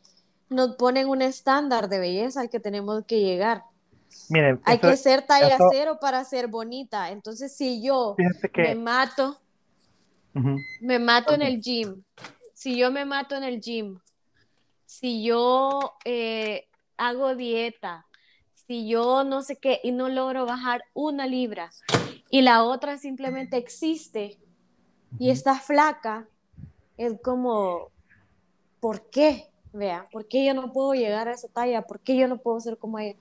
nos 0.49 0.75
ponen 0.75 1.07
un 1.07 1.21
estándar 1.21 1.89
de 1.89 1.99
belleza 1.99 2.41
al 2.41 2.49
que 2.49 2.59
tenemos 2.59 3.03
que 3.05 3.21
llegar. 3.21 3.63
Miren, 4.29 4.61
Hay 4.63 4.79
que 4.79 4.95
ser 4.95 5.25
talla 5.25 5.57
cero 5.71 5.97
para 5.99 6.23
ser 6.23 6.47
bonita. 6.47 7.11
Entonces, 7.11 7.55
si 7.55 7.81
yo 7.81 8.15
me 8.55 8.75
mato, 8.75 9.39
me 10.81 10.99
mato 10.99 11.33
en 11.33 11.41
el 11.41 11.61
gym, 11.61 12.03
si 12.53 12.77
yo 12.77 12.91
me 12.91 13.05
mato 13.05 13.35
en 13.35 13.43
el 13.43 13.61
gym, 13.61 13.99
si 14.85 15.23
yo 15.23 15.93
eh, 16.03 16.67
hago 16.97 17.35
dieta, 17.35 18.05
si 18.53 18.87
yo 18.87 19.23
no 19.23 19.41
sé 19.41 19.57
qué 19.57 19.79
y 19.83 19.91
no 19.91 20.09
logro 20.09 20.45
bajar 20.45 20.83
una 20.93 21.25
libra 21.27 21.71
y 22.29 22.41
la 22.41 22.63
otra 22.63 22.97
simplemente 22.97 23.57
existe 23.57 24.37
y 25.19 25.29
está 25.29 25.55
flaca, 25.55 26.27
es 26.97 27.13
como, 27.21 27.91
¿por 28.79 29.09
qué? 29.09 29.49
Vea, 29.71 30.05
¿por 30.11 30.27
qué 30.27 30.45
yo 30.45 30.53
no 30.53 30.71
puedo 30.73 30.93
llegar 30.93 31.27
a 31.27 31.33
esa 31.33 31.47
talla? 31.47 31.81
¿Por 31.83 31.99
qué 31.99 32.17
yo 32.17 32.27
no 32.27 32.37
puedo 32.37 32.59
ser 32.59 32.77
como 32.77 32.99
ella? 32.99 33.17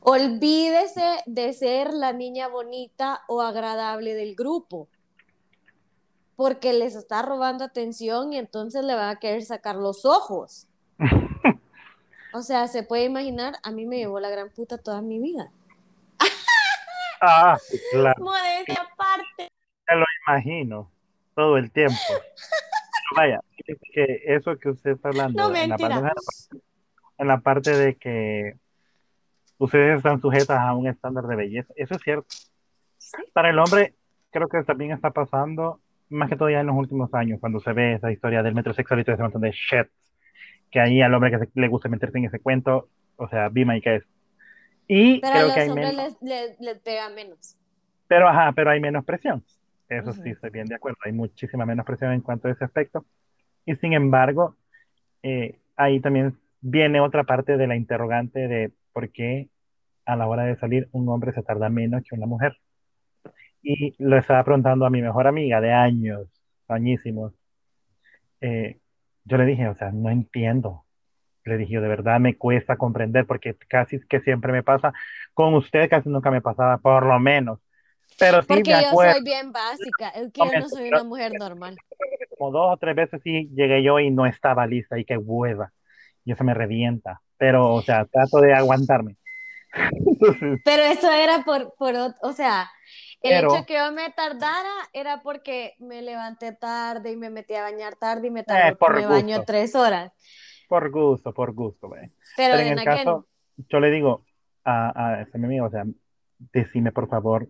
Olvídese 0.00 1.22
de 1.26 1.52
ser 1.52 1.92
la 1.92 2.12
niña 2.12 2.48
bonita 2.48 3.22
o 3.28 3.40
agradable 3.40 4.14
del 4.14 4.34
grupo 4.34 4.88
porque 6.38 6.72
les 6.72 6.94
está 6.94 7.22
robando 7.22 7.64
atención 7.64 8.32
y 8.32 8.38
entonces 8.38 8.84
le 8.84 8.94
va 8.94 9.10
a 9.10 9.18
querer 9.18 9.42
sacar 9.42 9.74
los 9.74 10.04
ojos. 10.04 10.68
o 12.32 12.42
sea, 12.42 12.68
se 12.68 12.84
puede 12.84 13.06
imaginar, 13.06 13.54
a 13.64 13.72
mí 13.72 13.86
me 13.86 13.96
llevó 13.96 14.20
la 14.20 14.30
gran 14.30 14.48
puta 14.50 14.78
toda 14.78 15.02
mi 15.02 15.18
vida. 15.18 15.50
ah, 17.22 17.58
claro. 17.90 18.22
Modestia 18.22 18.86
aparte. 18.92 19.48
Lo 19.88 20.04
imagino, 20.28 20.88
todo 21.34 21.56
el 21.56 21.72
tiempo. 21.72 21.96
Vaya, 23.16 23.40
que 23.92 24.22
eso 24.26 24.56
que 24.58 24.68
usted 24.68 24.92
está 24.92 25.08
hablando 25.08 25.52
en, 25.52 25.70
la 25.70 25.76
parte, 25.76 26.12
en 27.18 27.26
la 27.26 27.40
parte 27.40 27.76
de 27.76 27.96
que 27.96 28.54
ustedes 29.58 29.96
están 29.96 30.20
sujetas 30.20 30.60
a 30.60 30.72
un 30.72 30.86
estándar 30.86 31.26
de 31.26 31.34
belleza, 31.34 31.74
eso 31.74 31.96
es 31.96 32.02
cierto. 32.02 32.28
Para 33.32 33.50
el 33.50 33.58
hombre, 33.58 33.96
creo 34.30 34.46
que 34.46 34.62
también 34.62 34.92
está 34.92 35.10
pasando 35.10 35.80
más 36.10 36.28
que 36.28 36.36
todo 36.36 36.50
ya 36.50 36.60
en 36.60 36.66
los 36.66 36.76
últimos 36.76 37.12
años, 37.14 37.40
cuando 37.40 37.60
se 37.60 37.72
ve 37.72 37.94
esa 37.94 38.10
historia 38.10 38.42
del 38.42 38.54
metrosexual 38.54 39.00
y 39.00 39.04
todo 39.04 39.14
ese 39.14 39.22
montón 39.22 39.42
de 39.42 39.50
shit, 39.50 39.88
que 40.70 40.80
ahí 40.80 41.00
al 41.02 41.14
hombre 41.14 41.30
que 41.30 41.48
le 41.54 41.68
gusta 41.68 41.88
meterse 41.88 42.18
en 42.18 42.26
ese 42.26 42.40
cuento, 42.40 42.88
o 43.16 43.28
sea, 43.28 43.48
Bima 43.48 43.76
y 43.76 43.80
que 43.80 43.96
es. 43.96 44.04
Y 44.86 45.20
pero 45.20 45.32
creo 45.32 45.42
a 45.42 45.46
los 45.46 45.54
que 45.54 45.60
hay 45.60 45.68
hombres 45.68 45.94
les, 45.94 46.22
les, 46.22 46.60
les, 46.60 46.78
pega 46.78 47.08
menos. 47.10 47.56
Pero, 48.06 48.28
ajá, 48.28 48.52
pero 48.52 48.70
hay 48.70 48.80
menos 48.80 49.04
presión. 49.04 49.44
Eso 49.88 50.12
sí, 50.12 50.30
estoy 50.30 50.50
bien 50.50 50.66
de 50.66 50.74
acuerdo. 50.74 50.98
Hay 51.04 51.12
muchísima 51.12 51.64
menos 51.64 51.84
presión 51.84 52.12
en 52.12 52.20
cuanto 52.20 52.48
a 52.48 52.52
ese 52.52 52.64
aspecto. 52.64 53.04
Y 53.64 53.76
sin 53.76 53.92
embargo, 53.92 54.56
eh, 55.22 55.58
ahí 55.76 56.00
también 56.00 56.38
viene 56.60 57.00
otra 57.00 57.24
parte 57.24 57.56
de 57.56 57.66
la 57.66 57.76
interrogante 57.76 58.48
de 58.48 58.72
por 58.92 59.10
qué 59.10 59.48
a 60.04 60.16
la 60.16 60.26
hora 60.26 60.44
de 60.44 60.56
salir 60.56 60.88
un 60.92 61.08
hombre 61.08 61.32
se 61.32 61.42
tarda 61.42 61.68
menos 61.68 62.02
que 62.02 62.14
una 62.14 62.26
mujer. 62.26 62.56
Y 63.62 63.94
lo 63.98 64.16
estaba 64.16 64.44
preguntando 64.44 64.86
a 64.86 64.90
mi 64.90 65.02
mejor 65.02 65.26
amiga 65.26 65.60
de 65.60 65.72
años, 65.72 66.28
añísimos. 66.68 67.32
Eh, 68.40 68.78
yo 69.24 69.36
le 69.36 69.44
dije, 69.44 69.68
o 69.68 69.74
sea, 69.74 69.90
no 69.92 70.10
entiendo. 70.10 70.84
Le 71.44 71.56
dije, 71.56 71.80
de 71.80 71.88
verdad 71.88 72.20
me 72.20 72.36
cuesta 72.36 72.76
comprender 72.76 73.26
porque 73.26 73.56
casi 73.68 74.00
que 74.06 74.20
siempre 74.20 74.52
me 74.52 74.62
pasa. 74.62 74.92
Con 75.34 75.54
usted 75.54 75.88
casi 75.88 76.08
nunca 76.08 76.30
me 76.30 76.40
pasaba, 76.40 76.78
por 76.78 77.06
lo 77.06 77.18
menos. 77.18 77.58
Pero 78.18 78.42
sí 78.42 78.48
porque 78.48 78.74
me 78.74 78.82
yo 78.82 78.88
acuerdo. 78.88 79.12
soy 79.14 79.24
bien 79.24 79.52
básica, 79.52 80.08
es 80.10 80.32
que 80.32 80.40
yo 80.40 80.60
no 80.60 80.68
soy 80.68 80.88
una 80.88 81.04
mujer 81.04 81.32
normal. 81.38 81.76
Como 82.36 82.50
dos 82.50 82.74
o 82.74 82.76
tres 82.76 82.96
veces 82.96 83.20
sí 83.22 83.50
llegué 83.54 83.82
yo 83.82 83.98
y 83.98 84.10
no 84.10 84.26
estaba 84.26 84.66
lista 84.66 84.98
y 84.98 85.04
qué 85.04 85.16
hueva. 85.16 85.72
Y 86.24 86.32
eso 86.32 86.44
me 86.44 86.54
revienta. 86.54 87.20
Pero, 87.36 87.74
o 87.74 87.82
sea, 87.82 88.04
trato 88.06 88.40
de 88.40 88.52
aguantarme. 88.52 89.16
Pero 90.64 90.82
eso 90.82 91.12
era 91.12 91.44
por, 91.44 91.74
por 91.76 91.94
o 92.22 92.32
sea, 92.32 92.70
el 93.22 93.44
hecho 93.44 93.56
de 93.56 93.66
que 93.66 93.74
yo 93.74 93.92
me 93.92 94.10
tardara 94.10 94.70
era 94.92 95.22
porque 95.22 95.74
me 95.78 96.02
levanté 96.02 96.52
tarde 96.52 97.12
y 97.12 97.16
me 97.16 97.30
metí 97.30 97.54
a 97.54 97.62
bañar 97.62 97.96
tarde 97.96 98.28
y 98.28 98.30
me 98.30 98.44
tardé, 98.44 98.70
Eh, 98.70 98.76
por 98.76 98.94
me 98.94 99.06
baño 99.06 99.44
tres 99.44 99.74
horas. 99.74 100.12
Por 100.68 100.90
gusto, 100.90 101.32
por 101.32 101.52
gusto. 101.52 101.88
Pero, 101.88 102.02
Pero 102.36 102.54
en 102.54 102.66
en 102.66 102.72
el 102.78 102.78
aquel, 102.80 103.04
caso, 103.04 103.26
yo 103.68 103.80
le 103.80 103.90
digo 103.90 104.24
a, 104.64 104.92
a 105.18 105.22
ese 105.22 105.38
mi 105.38 105.46
amigo, 105.46 105.66
o 105.66 105.70
sea, 105.70 105.84
decime 106.52 106.92
por 106.92 107.08
favor 107.08 107.48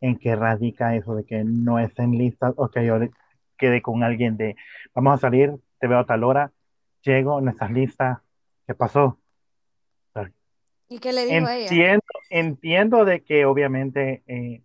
en 0.00 0.18
qué 0.18 0.34
radica 0.36 0.96
eso 0.96 1.14
de 1.14 1.24
que 1.24 1.44
no 1.44 1.78
estén 1.78 2.12
listas 2.12 2.54
o 2.56 2.68
que 2.68 2.84
yo 2.84 2.98
quede 3.56 3.82
con 3.82 4.02
alguien 4.02 4.36
de 4.36 4.56
vamos 4.94 5.14
a 5.14 5.18
salir, 5.18 5.52
te 5.78 5.86
veo 5.86 5.98
a 5.98 6.06
tal 6.06 6.24
hora, 6.24 6.52
llego, 7.02 7.40
no 7.40 7.50
estás 7.50 7.70
lista, 7.70 8.22
¿qué 8.66 8.74
pasó? 8.74 9.18
¿y 10.88 10.98
qué 10.98 11.12
le 11.12 11.24
dijo 11.26 11.48
ella? 11.48 11.70
Entiendo, 11.70 12.02
entiendo 12.30 13.04
de 13.04 13.22
que 13.22 13.44
obviamente 13.44 14.22
eh, 14.26 14.62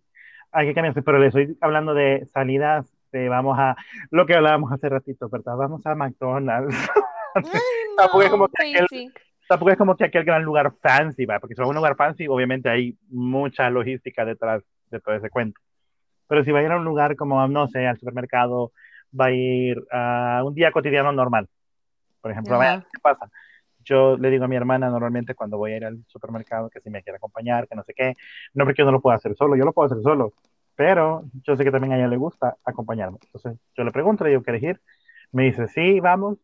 hay 0.56 0.66
que 0.66 0.74
cambiarse, 0.74 1.02
pero 1.02 1.18
le 1.18 1.26
estoy 1.26 1.56
hablando 1.60 1.92
de 1.92 2.24
salidas, 2.32 2.90
de 3.12 3.28
vamos 3.28 3.58
a, 3.58 3.76
lo 4.10 4.24
que 4.24 4.34
hablábamos 4.34 4.72
hace 4.72 4.88
ratito, 4.88 5.28
¿verdad? 5.28 5.54
Vamos 5.54 5.84
a 5.86 5.94
McDonald's. 5.94 6.74
Ay, 7.34 7.44
Tampoco 7.94 8.22
es 8.22 8.30
como 8.30 8.44
no, 8.44 8.50
que 8.54 8.78
aquel-. 8.78 9.12
Tampoco 9.46 9.70
es 9.70 9.76
como 9.76 9.96
que 9.96 10.04
aquel 10.06 10.24
gran 10.24 10.42
lugar 10.42 10.72
fancy, 10.80 11.26
¿va? 11.26 11.38
Porque 11.40 11.54
si 11.54 11.60
va 11.60 11.66
a 11.66 11.68
un 11.68 11.76
lugar 11.76 11.94
fancy, 11.94 12.26
obviamente 12.26 12.70
hay 12.70 12.96
mucha 13.10 13.68
logística 13.68 14.24
detrás 14.24 14.62
de 14.90 14.98
todo 14.98 15.14
ese 15.14 15.28
cuento. 15.28 15.60
Pero 16.26 16.42
si 16.42 16.50
va 16.50 16.60
a 16.60 16.62
ir 16.62 16.72
a 16.72 16.78
un 16.78 16.84
lugar 16.84 17.16
como, 17.16 17.46
no 17.46 17.68
sé, 17.68 17.86
al 17.86 17.98
supermercado, 17.98 18.72
va 19.18 19.26
a 19.26 19.32
ir 19.32 19.76
a 19.92 20.42
un 20.42 20.54
día 20.54 20.72
cotidiano 20.72 21.12
normal. 21.12 21.48
Por 22.22 22.30
ejemplo, 22.30 22.60
Ajá. 22.60 22.80
¿qué 22.80 22.98
pasa? 23.02 23.30
Yo 23.86 24.16
le 24.16 24.30
digo 24.30 24.44
a 24.44 24.48
mi 24.48 24.56
hermana 24.56 24.90
normalmente 24.90 25.34
cuando 25.34 25.58
voy 25.58 25.72
a 25.72 25.76
ir 25.76 25.84
al 25.84 26.04
supermercado 26.08 26.68
que 26.68 26.80
si 26.80 26.90
me 26.90 27.02
quiere 27.02 27.18
acompañar, 27.18 27.68
que 27.68 27.76
no 27.76 27.84
sé 27.84 27.94
qué. 27.94 28.16
No 28.52 28.64
porque 28.64 28.82
yo 28.82 28.84
no 28.84 28.92
lo 28.92 29.00
puedo 29.00 29.16
hacer 29.16 29.34
solo, 29.36 29.56
yo 29.56 29.64
lo 29.64 29.72
puedo 29.72 29.86
hacer 29.86 30.02
solo. 30.02 30.32
Pero 30.74 31.24
yo 31.44 31.56
sé 31.56 31.64
que 31.64 31.70
también 31.70 31.92
a 31.92 31.96
ella 31.96 32.08
le 32.08 32.16
gusta 32.16 32.56
acompañarme. 32.64 33.18
Entonces 33.22 33.58
yo 33.76 33.84
le 33.84 33.92
pregunto, 33.92 34.24
le 34.24 34.30
digo, 34.30 34.42
¿quieres 34.42 34.62
ir? 34.62 34.80
Me 35.30 35.44
dice, 35.44 35.68
sí, 35.68 36.00
vamos. 36.00 36.38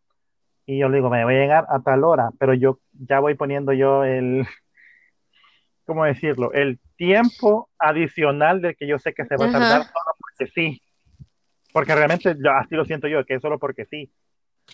Y 0.66 0.78
yo 0.78 0.88
le 0.88 0.99
digo, 0.99 1.11
me 1.11 1.25
voy 1.25 1.34
a 1.34 1.40
llegar 1.40 1.66
a 1.68 1.80
tal 1.80 2.04
hora, 2.04 2.30
pero 2.38 2.54
yo 2.54 2.78
ya 2.92 3.18
voy 3.18 3.34
poniendo 3.34 3.72
yo 3.72 4.04
el, 4.04 4.46
¿cómo 5.84 6.04
decirlo? 6.04 6.52
El 6.52 6.78
tiempo 6.96 7.68
adicional 7.76 8.62
del 8.62 8.76
que 8.76 8.87
yo 8.87 9.00
sé 9.00 9.12
que 9.12 9.26
se 9.26 9.37
va 9.37 9.46
a 9.46 9.50
tardar 9.50 9.80
Ajá. 9.80 9.92
solo 9.92 10.16
porque 10.18 10.46
sí. 10.52 10.80
Porque 11.72 11.94
realmente 11.94 12.37
así 12.54 12.76
lo 12.76 12.84
siento 12.84 13.08
yo, 13.08 13.25
que 13.25 13.34
es 13.34 13.42
solo 13.42 13.58
porque 13.58 13.84
sí. 13.87 14.12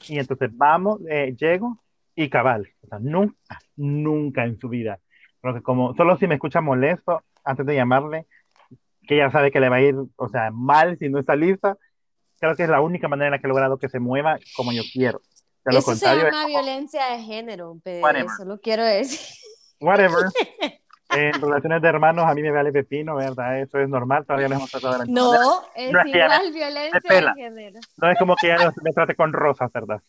Y 0.08 0.18
entonces 0.18 0.50
vamos, 0.52 1.00
eh, 1.08 1.34
llego 1.38 1.78
y 2.18 2.28
cabal. 2.28 2.68
O 2.82 2.88
sea, 2.88 2.98
nunca, 2.98 3.60
nunca 3.76 4.44
en 4.44 4.58
su 4.58 4.68
vida. 4.68 4.98
Porque 5.40 5.62
como, 5.62 5.94
solo 5.94 6.16
si 6.18 6.26
me 6.26 6.34
escucha 6.34 6.60
molesto 6.60 7.22
antes 7.44 7.64
de 7.64 7.76
llamarle, 7.76 8.26
que 9.06 9.16
ya 9.16 9.30
sabe 9.30 9.52
que 9.52 9.60
le 9.60 9.68
va 9.68 9.76
a 9.76 9.82
ir, 9.82 9.94
o 10.16 10.28
sea, 10.28 10.50
mal 10.50 10.98
si 10.98 11.08
no 11.08 11.20
está 11.20 11.36
lista, 11.36 11.76
creo 12.40 12.56
que 12.56 12.64
es 12.64 12.68
la 12.68 12.80
única 12.80 13.06
manera 13.06 13.28
en 13.28 13.32
la 13.32 13.38
que 13.38 13.46
he 13.46 13.48
logrado 13.48 13.78
que 13.78 13.88
se 13.88 14.00
mueva 14.00 14.36
como 14.56 14.72
yo 14.72 14.82
quiero. 14.92 15.22
De 15.64 15.72
lo 15.72 15.78
Eso 15.78 15.94
se 15.94 16.06
llama 16.06 16.46
violencia 16.46 17.06
de 17.12 17.22
género, 17.22 17.78
pero 17.84 18.02
Whatever. 18.02 18.30
solo 18.36 18.60
quiero 18.60 18.84
decir. 18.84 19.20
whatever. 19.80 20.24
En 21.10 21.32
relaciones 21.40 21.80
de 21.80 21.88
hermanos 21.88 22.26
a 22.26 22.34
mí 22.34 22.42
me 22.42 22.50
vale 22.50 22.70
pepino, 22.70 23.16
¿verdad? 23.16 23.60
Eso 23.62 23.78
es 23.78 23.88
normal, 23.88 24.26
todavía 24.26 24.46
no 24.48 24.56
hemos 24.56 24.70
tratado 24.70 24.92
de 24.92 24.98
la. 24.98 25.04
No, 25.06 25.62
es 25.74 25.90
No 25.90 26.00
es 26.00 26.06
igual 26.06 26.52
violencia 26.52 27.00
de 27.02 27.32
género. 27.34 27.80
No 27.96 28.10
es 28.10 28.18
como 28.18 28.36
que 28.36 28.48
ya 28.48 28.70
me 28.82 28.92
trate 28.92 29.14
con 29.14 29.32
rosas, 29.32 29.72
¿verdad? 29.72 30.02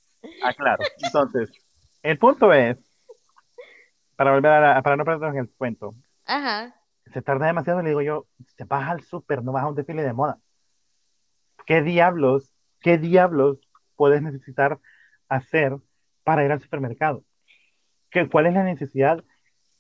Ah, 0.44 0.54
claro. 0.54 0.84
Entonces, 1.02 1.50
el 2.04 2.18
punto 2.18 2.54
es, 2.54 2.78
para 4.16 4.32
volver 4.34 4.52
a 4.52 4.60
la- 4.76 4.82
para 4.82 4.98
no 4.98 5.06
perdernos 5.06 5.34
en 5.36 5.40
el 5.42 5.50
cuento, 5.52 5.96
Ajá. 6.26 6.76
se 7.14 7.22
tarda 7.22 7.48
demasiado, 7.48 7.82
le 7.82 7.90
digo 7.90 8.02
yo, 8.02 8.28
te 8.56 8.66
vas 8.66 8.90
al 8.90 9.02
súper, 9.02 9.44
no 9.44 9.52
vas 9.52 9.64
a 9.64 9.68
un 9.68 9.76
desfile 9.76 10.04
de 10.04 10.14
moda. 10.14 10.40
¿Qué 11.66 11.82
diablos, 11.82 12.52
qué 12.82 12.98
diablos 12.98 13.60
puedes 13.96 14.22
necesitar 14.22 14.80
hacer 15.28 15.78
para 16.24 16.44
ir 16.44 16.52
al 16.52 16.62
supermercado? 16.62 17.24
¿Qué, 18.10 18.28
¿Cuál 18.28 18.48
es 18.48 18.54
la 18.54 18.64
necesidad? 18.64 19.24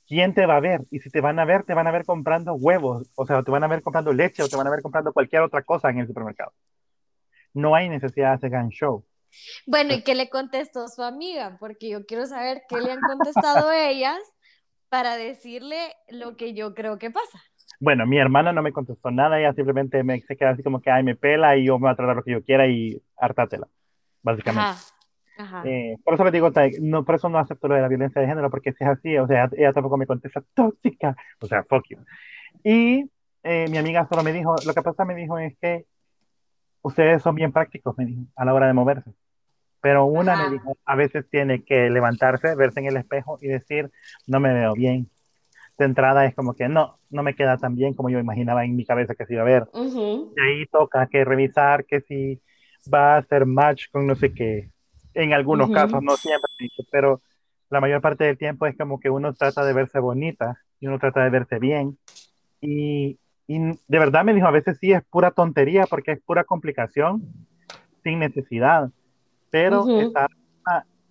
¿Quién 0.07 0.33
te 0.33 0.45
va 0.45 0.57
a 0.57 0.59
ver? 0.59 0.81
Y 0.91 0.99
si 0.99 1.09
te 1.09 1.21
van 1.21 1.39
a 1.39 1.45
ver, 1.45 1.63
te 1.63 1.73
van 1.73 1.87
a 1.87 1.91
ver 1.91 2.05
comprando 2.05 2.53
huevos, 2.53 3.11
o 3.15 3.25
sea, 3.25 3.43
te 3.43 3.51
van 3.51 3.63
a 3.63 3.67
ver 3.67 3.81
comprando 3.81 4.13
leche 4.13 4.43
o 4.43 4.49
te 4.49 4.55
van 4.55 4.67
a 4.67 4.71
ver 4.71 4.81
comprando 4.81 5.13
cualquier 5.13 5.41
otra 5.43 5.63
cosa 5.63 5.89
en 5.89 5.99
el 5.99 6.07
supermercado. 6.07 6.53
No 7.53 7.75
hay 7.75 7.89
necesidad 7.89 8.29
de 8.29 8.35
hacer 8.35 8.49
gran 8.51 8.69
show. 8.69 9.05
Bueno, 9.65 9.93
¿y 9.93 10.03
qué 10.03 10.15
le 10.15 10.29
contestó 10.29 10.87
su 10.87 11.03
amiga? 11.03 11.57
Porque 11.59 11.89
yo 11.89 12.05
quiero 12.05 12.25
saber 12.25 12.63
qué 12.67 12.81
le 12.81 12.91
han 12.91 13.01
contestado 13.01 13.71
ellas 13.71 14.19
para 14.89 15.15
decirle 15.15 15.77
lo 16.09 16.35
que 16.35 16.53
yo 16.53 16.73
creo 16.73 16.97
que 16.97 17.11
pasa. 17.11 17.39
Bueno, 17.79 18.05
mi 18.05 18.17
hermana 18.17 18.51
no 18.51 18.61
me 18.61 18.73
contestó 18.73 19.11
nada, 19.11 19.39
ella 19.39 19.53
simplemente 19.53 20.03
me 20.03 20.19
se 20.21 20.35
queda 20.35 20.49
así 20.49 20.63
como 20.63 20.81
que, 20.81 20.91
ay, 20.91 21.03
me 21.03 21.15
pela 21.15 21.55
y 21.55 21.65
yo 21.65 21.77
me 21.77 21.83
voy 21.83 21.91
a 21.91 21.95
tratar 21.95 22.15
lo 22.15 22.23
que 22.23 22.31
yo 22.31 22.43
quiera 22.43 22.67
y 22.67 23.01
hartátela, 23.15 23.67
básicamente. 24.21 24.69
Ajá, 24.69 24.81
ajá. 25.37 25.69
Eh, 25.69 25.95
por 26.03 26.15
eso 26.15 26.25
le 26.25 26.31
digo, 26.31 26.51
no, 26.81 27.05
por 27.05 27.15
eso 27.15 27.29
no 27.29 27.39
acepto 27.39 27.67
lo 27.67 27.75
de 27.75 27.81
la 27.81 27.87
violencia 27.87 28.19
de 28.21 28.27
género, 28.27 28.49
porque 28.49 28.73
si 28.73 28.83
es 28.83 28.89
así, 28.89 29.17
o 29.17 29.27
sea, 29.27 29.49
ella 29.55 29.71
tampoco 29.71 29.95
me 29.95 30.07
contesta 30.07 30.43
tóxica, 30.53 31.15
o 31.39 31.45
sea, 31.45 31.63
fuck 31.63 31.85
you. 31.89 31.99
Y 32.63 33.09
eh, 33.43 33.67
mi 33.69 33.77
amiga 33.77 34.05
solo 34.09 34.23
me 34.23 34.33
dijo, 34.33 34.55
lo 34.65 34.73
que 34.73 34.81
pasa 34.81 35.05
me 35.05 35.15
dijo 35.15 35.39
es 35.39 35.55
que 35.61 35.85
ustedes 36.81 37.21
son 37.21 37.35
bien 37.35 37.51
prácticos, 37.51 37.97
me 37.97 38.05
dijo, 38.05 38.21
a 38.35 38.45
la 38.45 38.53
hora 38.53 38.67
de 38.67 38.73
moverse. 38.73 39.11
Pero 39.81 40.05
una 40.05 40.35
me 40.35 40.49
dijo, 40.51 40.77
a 40.85 40.95
veces 40.95 41.25
tiene 41.29 41.63
que 41.63 41.89
levantarse, 41.89 42.55
verse 42.55 42.81
en 42.81 42.87
el 42.87 42.97
espejo 42.97 43.37
y 43.41 43.47
decir, 43.47 43.89
no 44.27 44.39
me 44.39 44.53
veo 44.53 44.73
bien. 44.73 45.09
De 45.77 45.85
entrada 45.85 46.25
es 46.25 46.35
como 46.35 46.53
que 46.53 46.67
no, 46.67 46.99
no 47.09 47.23
me 47.23 47.33
queda 47.33 47.57
tan 47.57 47.75
bien 47.75 47.93
como 47.93 48.09
yo 48.09 48.19
imaginaba 48.19 48.65
en 48.65 48.75
mi 48.75 48.85
cabeza 48.85 49.15
que 49.15 49.25
se 49.25 49.33
iba 49.35 49.43
a 49.43 49.45
ver. 49.45 49.67
Y 49.73 50.41
ahí 50.41 50.65
toca 50.65 51.07
que 51.07 51.23
revisar 51.23 51.85
que 51.85 52.01
si 52.01 52.41
va 52.93 53.15
a 53.15 53.17
hacer 53.19 53.45
match 53.45 53.85
con 53.91 54.05
no 54.05 54.15
sé 54.15 54.33
qué. 54.33 54.69
En 55.13 55.33
algunos 55.33 55.71
casos, 55.71 56.03
no 56.03 56.15
siempre, 56.17 56.49
pero 56.91 57.21
la 57.69 57.79
mayor 57.79 58.01
parte 58.01 58.25
del 58.25 58.37
tiempo 58.37 58.65
es 58.65 58.77
como 58.77 58.99
que 58.99 59.09
uno 59.09 59.33
trata 59.33 59.63
de 59.63 59.73
verse 59.73 59.99
bonita 59.99 60.59
y 60.79 60.87
uno 60.87 60.99
trata 60.99 61.23
de 61.23 61.29
verse 61.29 61.59
bien. 61.59 61.97
Y, 62.61 63.17
y 63.51 63.57
de 63.59 63.99
verdad 63.99 64.23
me 64.23 64.33
dijo, 64.33 64.45
a 64.45 64.51
veces 64.51 64.77
sí 64.79 64.91
es 64.91 65.03
pura 65.03 65.31
tontería 65.31 65.87
porque 65.89 66.11
es 66.11 66.21
pura 66.21 66.43
complicación 66.43 67.23
sin 68.03 68.19
necesidad 68.19 68.91
pero 69.49 69.99
está 69.99 70.27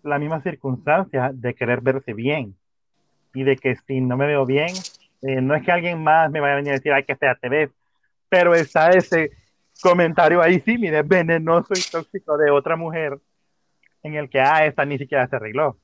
la 0.02 0.18
misma 0.18 0.40
circunstancia 0.42 1.30
de 1.35 1.54
querer 1.54 1.80
verse 1.80 2.14
bien 2.14 2.57
y 3.35 3.42
de 3.42 3.57
que 3.57 3.76
si 3.76 4.00
no 4.00 4.16
me 4.16 4.26
veo 4.26 4.47
bien, 4.47 4.73
eh, 5.23 5.40
no 5.40 5.54
es 5.54 5.64
que 5.64 5.73
alguien 5.73 6.02
más 6.02 6.30
me 6.30 6.40
vaya 6.40 6.54
a 6.54 6.57
venir 6.57 6.73
a 6.73 6.76
decir, 6.76 6.92
ay, 6.92 7.04
que 7.04 7.16
fea 7.16 7.35
te 7.35 7.49
ves, 7.49 7.71
pero 8.28 8.54
está 8.54 8.90
ese 8.90 9.33
comentario 9.83 10.40
ahí, 10.40 10.61
sí, 10.61 10.78
mire, 10.78 11.02
venenoso 11.02 11.75
y 11.75 11.83
tóxico 11.90 12.37
de 12.37 12.50
otra 12.50 12.76
mujer 12.76 13.18
en 14.02 14.14
el 14.14 14.30
que, 14.30 14.40
ah, 14.40 14.64
esta 14.64 14.85
ni 14.85 14.99
siquiera 14.99 15.28
se 15.28 15.37
arregló. 15.37 15.78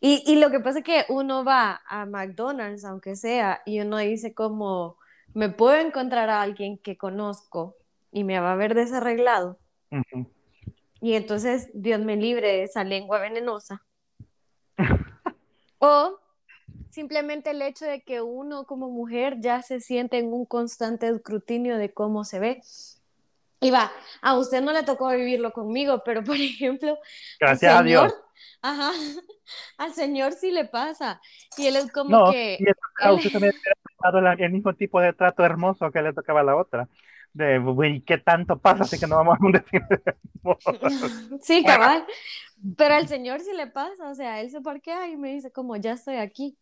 Y, 0.00 0.22
y 0.26 0.36
lo 0.40 0.50
que 0.50 0.60
pasa 0.60 0.80
es 0.80 0.84
que 0.84 1.04
uno 1.08 1.44
va 1.44 1.80
a 1.86 2.04
McDonald's, 2.06 2.84
aunque 2.84 3.16
sea, 3.16 3.62
y 3.64 3.80
uno 3.80 3.98
dice 3.98 4.34
como, 4.34 4.98
me 5.36 5.50
puedo 5.50 5.76
encontrar 5.76 6.30
a 6.30 6.40
alguien 6.40 6.78
que 6.78 6.96
conozco 6.96 7.76
y 8.10 8.24
me 8.24 8.40
va 8.40 8.52
a 8.52 8.56
ver 8.56 8.74
desarreglado. 8.74 9.58
Y 11.02 11.12
entonces, 11.12 11.68
Dios 11.74 12.00
me 12.00 12.16
libre 12.16 12.48
de 12.48 12.62
esa 12.62 12.84
lengua 12.84 13.18
venenosa. 13.18 13.84
o 15.78 16.18
simplemente 16.88 17.50
el 17.50 17.60
hecho 17.60 17.84
de 17.84 18.00
que 18.00 18.22
uno 18.22 18.64
como 18.64 18.88
mujer 18.88 19.36
ya 19.38 19.60
se 19.60 19.80
siente 19.80 20.16
en 20.16 20.32
un 20.32 20.46
constante 20.46 21.06
escrutinio 21.06 21.76
de 21.76 21.92
cómo 21.92 22.24
se 22.24 22.38
ve. 22.38 22.62
Y 23.60 23.70
va, 23.70 23.92
a 24.22 24.38
usted 24.38 24.62
no 24.62 24.72
le 24.72 24.84
tocó 24.84 25.10
vivirlo 25.10 25.52
conmigo, 25.52 26.00
pero 26.02 26.24
por 26.24 26.36
ejemplo, 26.36 26.98
gracias 27.38 27.74
a 27.74 27.82
Dios. 27.82 28.14
Ajá, 28.62 28.90
al 29.76 29.92
señor 29.92 30.32
sí 30.32 30.50
le 30.50 30.64
pasa. 30.64 31.20
Y 31.58 31.66
él 31.66 31.76
es 31.76 31.92
como 31.92 32.30
que. 32.32 32.56
Y 32.58 32.64
a 33.04 33.12
usted 33.12 33.32
también 33.32 33.52
el 34.38 34.52
mismo 34.52 34.74
tipo 34.74 35.00
de 35.00 35.12
trato 35.12 35.44
hermoso 35.44 35.90
que 35.90 36.02
le 36.02 36.12
tocaba 36.12 36.40
a 36.40 36.44
la 36.44 36.56
otra 36.56 36.88
de, 37.36 37.58
güey, 37.58 38.00
¿qué 38.00 38.18
tanto 38.18 38.58
pasa? 38.58 38.84
Así 38.84 38.98
que 38.98 39.06
no 39.06 39.16
vamos 39.16 39.36
a 39.38 39.44
un 39.44 39.52
destino. 39.52 39.86
sí, 41.42 41.62
cabal. 41.62 42.06
Pero 42.76 42.94
al 42.94 43.08
señor 43.08 43.40
sí 43.40 43.52
le 43.54 43.66
pasa, 43.66 44.10
o 44.10 44.14
sea, 44.14 44.40
él 44.40 44.50
se 44.50 44.62
parquea 44.62 45.08
y 45.08 45.16
me 45.16 45.34
dice 45.34 45.52
como, 45.52 45.76
ya 45.76 45.92
estoy 45.92 46.16
aquí. 46.16 46.56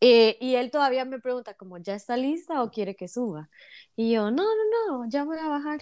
Eh, 0.00 0.38
y 0.40 0.54
él 0.54 0.70
todavía 0.70 1.04
me 1.04 1.20
pregunta 1.20 1.54
como, 1.54 1.76
¿ya 1.78 1.94
está 1.94 2.16
lista 2.16 2.62
o 2.62 2.70
quiere 2.70 2.96
que 2.96 3.08
suba? 3.08 3.50
Y 3.94 4.12
yo, 4.12 4.30
no, 4.30 4.44
no, 4.44 4.98
no, 5.00 5.10
ya 5.10 5.24
voy 5.24 5.38
a 5.38 5.48
bajar. 5.48 5.80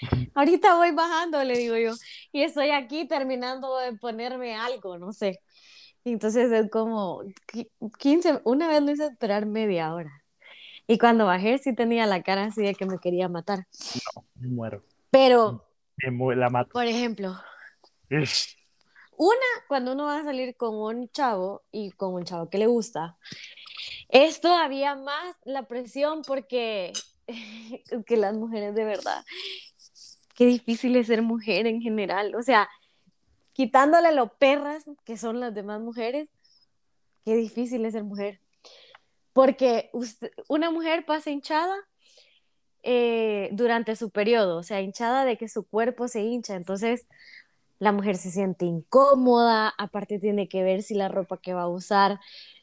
Ahorita 0.34 0.76
voy 0.76 0.92
bajando, 0.92 1.44
le 1.44 1.58
digo 1.58 1.76
yo. 1.76 1.92
Y 2.32 2.42
estoy 2.42 2.70
aquí 2.70 3.06
terminando 3.06 3.76
de 3.78 3.92
ponerme 3.94 4.54
algo, 4.54 4.96
no 4.96 5.12
sé. 5.12 5.40
Y 6.04 6.12
entonces 6.12 6.50
es 6.50 6.70
como 6.70 7.22
15, 7.98 8.40
una 8.44 8.68
vez 8.68 8.82
me 8.82 8.92
hice 8.92 9.06
esperar 9.06 9.46
media 9.46 9.94
hora. 9.94 10.22
Y 10.86 10.98
cuando 10.98 11.26
bajé 11.26 11.58
sí 11.58 11.74
tenía 11.74 12.06
la 12.06 12.22
cara 12.22 12.44
así 12.44 12.62
de 12.62 12.74
que 12.74 12.86
me 12.86 12.98
quería 12.98 13.28
matar. 13.28 13.66
No, 14.14 14.24
me 14.34 14.48
muero. 14.48 14.82
Pero, 15.10 15.64
la 15.96 16.50
mato. 16.50 16.70
por 16.72 16.86
ejemplo, 16.86 17.34
una, 19.16 19.46
cuando 19.68 19.92
uno 19.92 20.04
va 20.04 20.18
a 20.18 20.24
salir 20.24 20.56
con 20.56 20.74
un 20.74 21.08
chavo 21.10 21.62
y 21.70 21.92
con 21.92 22.14
un 22.14 22.24
chavo 22.24 22.50
que 22.50 22.58
le 22.58 22.66
gusta, 22.66 23.16
es 24.08 24.40
todavía 24.40 24.94
más 24.96 25.36
la 25.44 25.68
presión 25.68 26.22
porque 26.22 26.92
que 28.06 28.16
las 28.16 28.34
mujeres 28.34 28.74
de 28.74 28.84
verdad, 28.84 29.24
qué 30.34 30.46
difícil 30.46 30.96
es 30.96 31.06
ser 31.06 31.22
mujer 31.22 31.66
en 31.66 31.80
general. 31.80 32.34
O 32.34 32.42
sea, 32.42 32.68
quitándole 33.52 34.12
lo 34.12 34.34
perras 34.34 34.84
que 35.04 35.16
son 35.16 35.40
las 35.40 35.54
demás 35.54 35.80
mujeres, 35.80 36.28
qué 37.24 37.36
difícil 37.36 37.84
es 37.84 37.92
ser 37.92 38.04
mujer. 38.04 38.40
Porque 39.32 39.90
una 40.48 40.70
mujer 40.70 41.04
pasa 41.06 41.30
hinchada 41.30 41.74
eh, 42.82 43.48
durante 43.52 43.96
su 43.96 44.10
periodo, 44.10 44.58
o 44.58 44.62
sea, 44.62 44.80
hinchada 44.80 45.24
de 45.24 45.38
que 45.38 45.48
su 45.48 45.64
cuerpo 45.66 46.08
se 46.08 46.22
hincha, 46.22 46.54
entonces 46.54 47.06
la 47.78 47.92
mujer 47.92 48.16
se 48.16 48.30
siente 48.30 48.64
incómoda, 48.64 49.74
aparte 49.78 50.18
tiene 50.18 50.48
que 50.48 50.62
ver 50.62 50.82
si 50.82 50.94
la 50.94 51.08
ropa 51.08 51.38
que 51.38 51.54
va 51.54 51.62
a 51.62 51.68
usar 51.68 52.20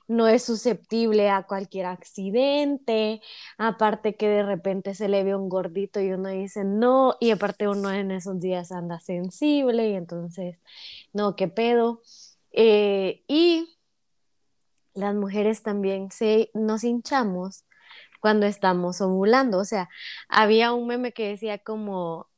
no 0.09 0.27
es 0.27 0.43
susceptible 0.43 1.29
a 1.29 1.43
cualquier 1.43 1.85
accidente, 1.85 3.21
aparte 3.57 4.15
que 4.15 4.27
de 4.27 4.43
repente 4.43 4.95
se 4.95 5.07
le 5.07 5.23
ve 5.23 5.35
un 5.35 5.49
gordito 5.49 6.01
y 6.01 6.11
uno 6.11 6.29
dice 6.29 6.63
no, 6.65 7.15
y 7.19 7.31
aparte 7.31 7.67
uno 7.67 7.91
en 7.93 8.11
esos 8.11 8.39
días 8.39 8.71
anda 8.71 8.99
sensible 8.99 9.89
y 9.89 9.93
entonces, 9.95 10.57
no, 11.13 11.35
qué 11.35 11.47
pedo. 11.47 12.01
Eh, 12.51 13.23
y 13.27 13.69
las 14.93 15.15
mujeres 15.15 15.63
también 15.63 16.11
se, 16.11 16.51
nos 16.53 16.83
hinchamos 16.83 17.65
cuando 18.19 18.45
estamos 18.47 19.01
ovulando. 19.01 19.59
O 19.59 19.65
sea, 19.65 19.89
había 20.29 20.73
un 20.73 20.87
meme 20.87 21.13
que 21.13 21.29
decía 21.29 21.59
como, 21.59 22.28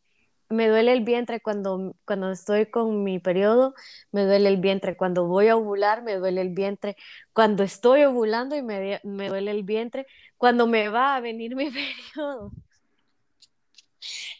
me 0.51 0.67
duele 0.67 0.93
el 0.93 1.03
vientre 1.03 1.41
cuando, 1.41 1.95
cuando 2.05 2.31
estoy 2.31 2.67
con 2.67 3.03
mi 3.03 3.19
periodo, 3.19 3.73
me 4.11 4.25
duele 4.25 4.49
el 4.49 4.57
vientre 4.57 4.95
cuando 4.97 5.25
voy 5.25 5.47
a 5.47 5.55
ovular, 5.55 6.03
me 6.03 6.15
duele 6.15 6.41
el 6.41 6.49
vientre 6.49 6.97
cuando 7.33 7.63
estoy 7.63 8.03
ovulando 8.03 8.55
y 8.55 8.61
me, 8.61 8.99
me 9.03 9.29
duele 9.29 9.51
el 9.51 9.63
vientre 9.63 10.07
cuando 10.37 10.67
me 10.67 10.89
va 10.89 11.15
a 11.15 11.21
venir 11.21 11.55
mi 11.55 11.71
periodo. 11.71 12.51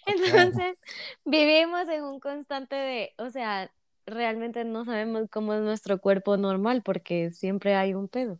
Entonces, 0.05 0.77
vivimos 1.25 1.87
en 1.87 2.03
un 2.03 2.19
constante 2.19 2.75
de, 2.75 3.13
o 3.17 3.29
sea, 3.29 3.71
realmente 4.05 4.63
no 4.65 4.85
sabemos 4.85 5.29
cómo 5.29 5.53
es 5.53 5.61
nuestro 5.61 5.99
cuerpo 5.99 6.37
normal 6.37 6.81
porque 6.83 7.31
siempre 7.31 7.75
hay 7.75 7.93
un 7.93 8.07
pedo. 8.07 8.39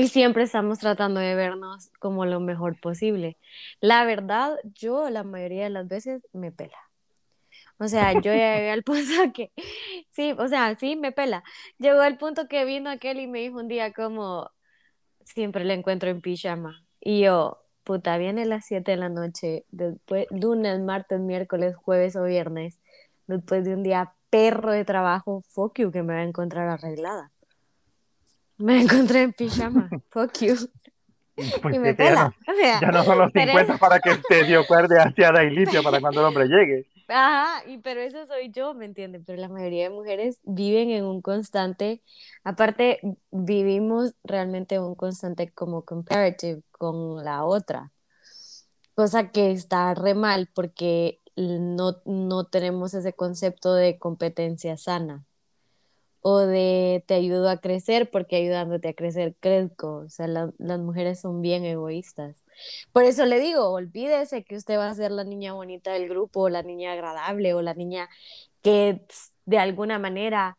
Y 0.00 0.08
siempre 0.08 0.44
estamos 0.44 0.78
tratando 0.78 1.20
de 1.20 1.34
vernos 1.34 1.90
como 1.98 2.24
lo 2.24 2.40
mejor 2.40 2.80
posible. 2.80 3.36
La 3.80 4.06
verdad, 4.06 4.56
yo 4.74 5.10
la 5.10 5.24
mayoría 5.24 5.64
de 5.64 5.70
las 5.70 5.88
veces 5.88 6.22
me 6.32 6.50
pela. 6.50 6.78
O 7.78 7.86
sea, 7.86 8.14
yo 8.14 8.32
llegué 8.32 8.70
al 8.70 8.82
punto 8.84 9.30
que, 9.34 9.52
sí, 10.08 10.34
o 10.38 10.48
sea, 10.48 10.74
sí, 10.78 10.96
me 10.96 11.12
pela. 11.12 11.44
Llegó 11.76 12.00
al 12.00 12.16
punto 12.16 12.48
que 12.48 12.64
vino 12.64 12.88
aquel 12.88 13.20
y 13.20 13.26
me 13.26 13.40
dijo 13.40 13.58
un 13.58 13.68
día 13.68 13.92
como, 13.92 14.50
siempre 15.22 15.64
le 15.64 15.74
encuentro 15.74 16.08
en 16.08 16.22
pijama. 16.22 16.82
Y 16.98 17.20
yo, 17.20 17.58
puta, 17.84 18.16
viene 18.16 18.42
a 18.42 18.46
las 18.46 18.64
7 18.64 18.92
de 18.92 18.96
la 18.96 19.10
noche, 19.10 19.66
después, 19.70 20.26
lunes, 20.30 20.80
martes, 20.80 21.20
miércoles, 21.20 21.76
jueves 21.76 22.16
o 22.16 22.24
viernes, 22.24 22.80
después 23.26 23.66
de 23.66 23.74
un 23.74 23.82
día 23.82 24.14
perro 24.30 24.72
de 24.72 24.86
trabajo, 24.86 25.42
fuck 25.50 25.78
you, 25.78 25.90
que 25.92 26.02
me 26.02 26.14
va 26.14 26.20
a 26.20 26.24
encontrar 26.24 26.68
arreglada. 26.68 27.32
Me 28.60 28.82
encontré 28.82 29.22
en 29.22 29.32
pijama, 29.32 29.88
fuck 30.10 30.38
you. 30.40 30.54
Pues 31.62 31.74
y 31.74 31.78
me 31.78 31.94
pela. 31.94 32.34
Ya 32.80 32.90
no, 32.90 33.02
son 33.02 33.18
los 33.18 33.32
50 33.32 33.78
para 33.78 33.98
que 34.00 34.16
te 34.28 34.44
dio 34.44 34.66
cuerde 34.66 35.00
hacia 35.00 35.42
y 35.44 35.50
limpia 35.50 35.82
para 35.82 35.98
cuando 36.00 36.20
el 36.20 36.26
hombre 36.26 36.46
llegue. 36.46 36.86
Ajá, 37.08 37.66
y, 37.66 37.78
pero 37.78 38.02
eso 38.02 38.26
soy 38.26 38.50
yo, 38.50 38.74
¿me 38.74 38.84
entiendes? 38.84 39.22
Pero 39.26 39.40
la 39.40 39.48
mayoría 39.48 39.84
de 39.84 39.90
mujeres 39.90 40.40
viven 40.44 40.90
en 40.90 41.04
un 41.04 41.22
constante, 41.22 42.02
aparte 42.44 43.00
vivimos 43.30 44.14
realmente 44.22 44.78
un 44.78 44.94
constante 44.94 45.50
como 45.50 45.86
comparative 45.86 46.60
con 46.70 47.24
la 47.24 47.44
otra, 47.44 47.90
cosa 48.94 49.30
que 49.30 49.52
está 49.52 49.94
re 49.94 50.14
mal 50.14 50.50
porque 50.54 51.20
no, 51.36 51.96
no 52.04 52.44
tenemos 52.44 52.92
ese 52.92 53.14
concepto 53.14 53.74
de 53.74 53.98
competencia 53.98 54.76
sana. 54.76 55.24
O 56.22 56.38
de 56.40 57.02
te 57.06 57.14
ayudo 57.14 57.48
a 57.48 57.58
crecer 57.58 58.10
porque 58.10 58.36
ayudándote 58.36 58.88
a 58.88 58.94
crecer 58.94 59.34
crezco. 59.40 59.96
O 60.06 60.08
sea, 60.08 60.26
la- 60.26 60.52
las 60.58 60.78
mujeres 60.78 61.20
son 61.20 61.40
bien 61.42 61.64
egoístas. 61.64 62.44
Por 62.92 63.04
eso 63.04 63.24
le 63.26 63.40
digo, 63.40 63.70
olvídese 63.70 64.44
que 64.44 64.56
usted 64.56 64.76
va 64.76 64.88
a 64.88 64.94
ser 64.94 65.10
la 65.10 65.24
niña 65.24 65.52
bonita 65.54 65.92
del 65.92 66.08
grupo, 66.08 66.42
o 66.42 66.48
la 66.48 66.62
niña 66.62 66.92
agradable, 66.92 67.54
o 67.54 67.62
la 67.62 67.74
niña 67.74 68.08
que 68.62 69.02
de 69.46 69.58
alguna 69.58 69.98
manera 69.98 70.58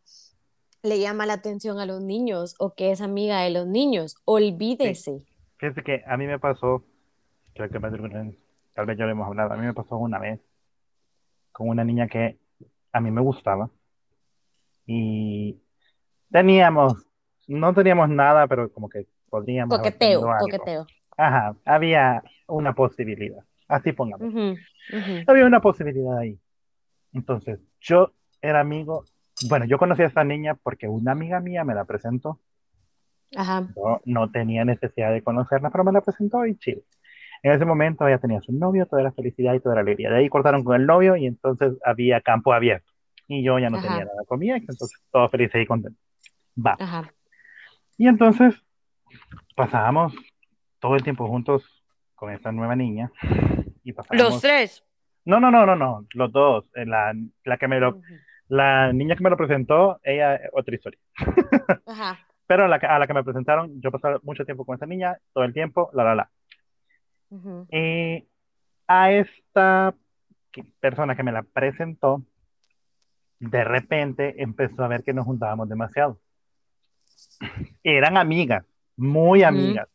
le 0.84 1.00
llama 1.00 1.28
la 1.28 1.34
atención 1.34 1.80
a 1.80 1.86
los 1.86 2.02
niños, 2.02 2.56
o 2.58 2.74
que 2.74 2.92
es 2.92 3.02
amiga 3.02 3.42
de 3.42 3.52
los 3.52 3.68
niños. 3.68 4.16
Olvídese. 4.26 5.22
Fíjate 5.58 5.84
que 5.84 6.02
a 6.08 6.18
mí 6.18 6.26
me 6.26 6.40
pasó, 6.40 6.84
creo 7.54 7.70
que 7.70 7.80
tal 7.80 8.86
vez 8.88 8.98
ya 8.98 9.06
lo 9.06 9.12
hemos 9.12 9.28
hablado, 9.28 9.54
a 9.54 9.58
mí 9.58 9.66
me 9.66 9.76
pasó 9.76 9.98
una 9.98 10.18
vez 10.18 10.40
con 11.52 11.70
una 11.70 11.84
niña 11.84 12.08
que 12.08 12.40
a 12.92 13.00
mí 13.00 13.12
me 13.12 13.22
gustaba 13.22 13.70
y 14.86 15.62
teníamos, 16.32 17.06
no 17.48 17.74
teníamos 17.74 18.10
nada, 18.10 18.48
pero 18.48 18.72
como 18.72 18.90
que 18.90 19.08
podríamos 19.30 19.78
Coqueteo, 19.78 20.22
coqueteo. 20.40 20.86
Ajá, 21.18 21.56
había 21.66 22.24
una 22.48 22.74
posibilidad, 22.74 23.44
así 23.68 23.92
pongamos. 23.92 24.34
Había 25.28 25.46
una 25.46 25.62
posibilidad 25.62 26.18
ahí. 26.18 26.40
Entonces, 27.14 27.60
yo 27.80 28.14
era 28.42 28.60
amigo, 28.60 29.06
bueno, 29.50 29.66
yo 29.66 29.78
conocí 29.78 30.02
a 30.02 30.08
esta 30.08 30.24
niña 30.24 30.56
porque 30.56 30.88
una 30.88 31.12
amiga 31.12 31.40
mía 31.40 31.64
me 31.64 31.76
la 31.76 31.86
presentó. 31.86 32.40
Ajá. 33.36 33.68
Yo 33.76 34.02
no 34.06 34.30
tenía 34.32 34.66
necesidad 34.66 35.12
de 35.12 35.22
conocerla, 35.22 35.70
pero 35.70 35.84
me 35.84 35.92
la 35.92 36.02
presentó 36.02 36.46
y 36.46 36.58
chill. 36.58 36.84
En 37.44 37.54
ese 37.54 37.66
momento 37.66 38.08
ella 38.08 38.20
tenía 38.20 38.40
su 38.42 38.52
novio, 38.52 38.86
toda 38.86 39.02
la 39.04 39.12
felicidad 39.12 39.54
y 39.54 39.60
toda 39.60 39.76
la 39.76 39.82
alegría. 39.82 40.12
De 40.12 40.18
ahí 40.18 40.30
cortaron 40.30 40.64
con 40.64 40.80
el 40.80 40.86
novio 40.86 41.16
y 41.16 41.26
entonces 41.26 41.74
había 41.84 42.22
campo 42.22 42.54
abierto. 42.54 42.91
Y 43.34 43.44
yo 43.44 43.58
ya 43.60 43.70
no 43.70 43.78
Ajá. 43.78 43.88
tenía 43.88 44.04
nada 44.06 44.26
conmigo, 44.28 44.56
entonces 44.56 44.92
todo 45.10 45.30
feliz 45.30 45.50
y 45.56 45.66
contento. 45.66 45.98
Va. 46.58 46.76
Ajá. 46.80 47.14
Y 47.98 48.08
entonces 48.08 48.56
pasábamos 49.56 50.14
todo 50.80 50.96
el 50.96 51.04
tiempo 51.04 51.28
juntos 51.28 51.64
con 52.16 52.32
esta 52.34 52.52
nueva 52.52 52.76
niña. 52.76 53.10
Y 53.84 53.94
pasábamos... 53.94 54.34
Los 54.34 54.42
tres. 54.42 54.84
No, 55.24 55.40
no, 55.40 55.50
no, 55.50 55.66
no, 55.66 55.76
no, 55.78 56.06
los 56.14 56.32
dos. 56.32 56.66
Eh, 56.76 56.86
La, 56.86 57.14
la 57.46 57.58
que 57.58 57.68
me 57.70 57.80
lo, 57.80 58.02
la 58.50 58.92
niña 58.92 59.16
que 59.16 59.24
me 59.24 59.30
lo 59.30 59.38
presentó, 59.38 60.00
ella, 60.04 60.40
otra 60.52 60.76
historia. 60.76 61.00
Ajá. 61.88 62.20
Pero 62.48 62.66
a 62.66 62.68
la, 62.68 62.80
que- 62.80 62.88
a 62.88 63.00
la 63.00 63.08
que 63.08 63.14
me 63.14 63.24
presentaron, 63.24 63.80
yo 63.82 63.92
pasé 63.92 64.18
mucho 64.24 64.44
tiempo 64.44 64.66
con 64.66 64.76
esa 64.76 64.86
niña, 64.86 65.18
todo 65.32 65.46
el 65.46 65.54
tiempo, 65.54 65.90
la, 65.94 66.04
la, 66.04 66.16
la. 66.16 66.32
Ujú. 67.30 67.66
Y 67.72 68.28
a 68.88 69.12
esta 69.14 69.96
persona 70.82 71.16
que 71.16 71.24
me 71.24 71.32
la 71.32 71.44
presentó, 71.44 72.24
de 73.42 73.64
repente 73.64 74.36
empezó 74.42 74.84
a 74.84 74.88
ver 74.88 75.04
que 75.04 75.14
nos 75.14 75.26
juntábamos 75.26 75.68
demasiado. 75.68 76.20
Eran 77.84 78.16
amigas, 78.18 78.64
muy 78.96 79.42
amigas. 79.42 79.90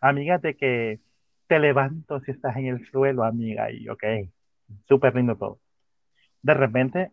Amigas 0.00 0.40
de 0.40 0.56
que 0.56 1.00
te 1.46 1.58
levanto 1.58 2.20
si 2.20 2.30
estás 2.30 2.56
en 2.56 2.66
el 2.66 2.86
suelo, 2.90 3.24
amiga, 3.24 3.70
y 3.70 3.86
ok, 3.90 4.02
súper 4.88 5.14
lindo 5.14 5.36
todo. 5.36 5.60
De 6.40 6.54
repente, 6.54 7.12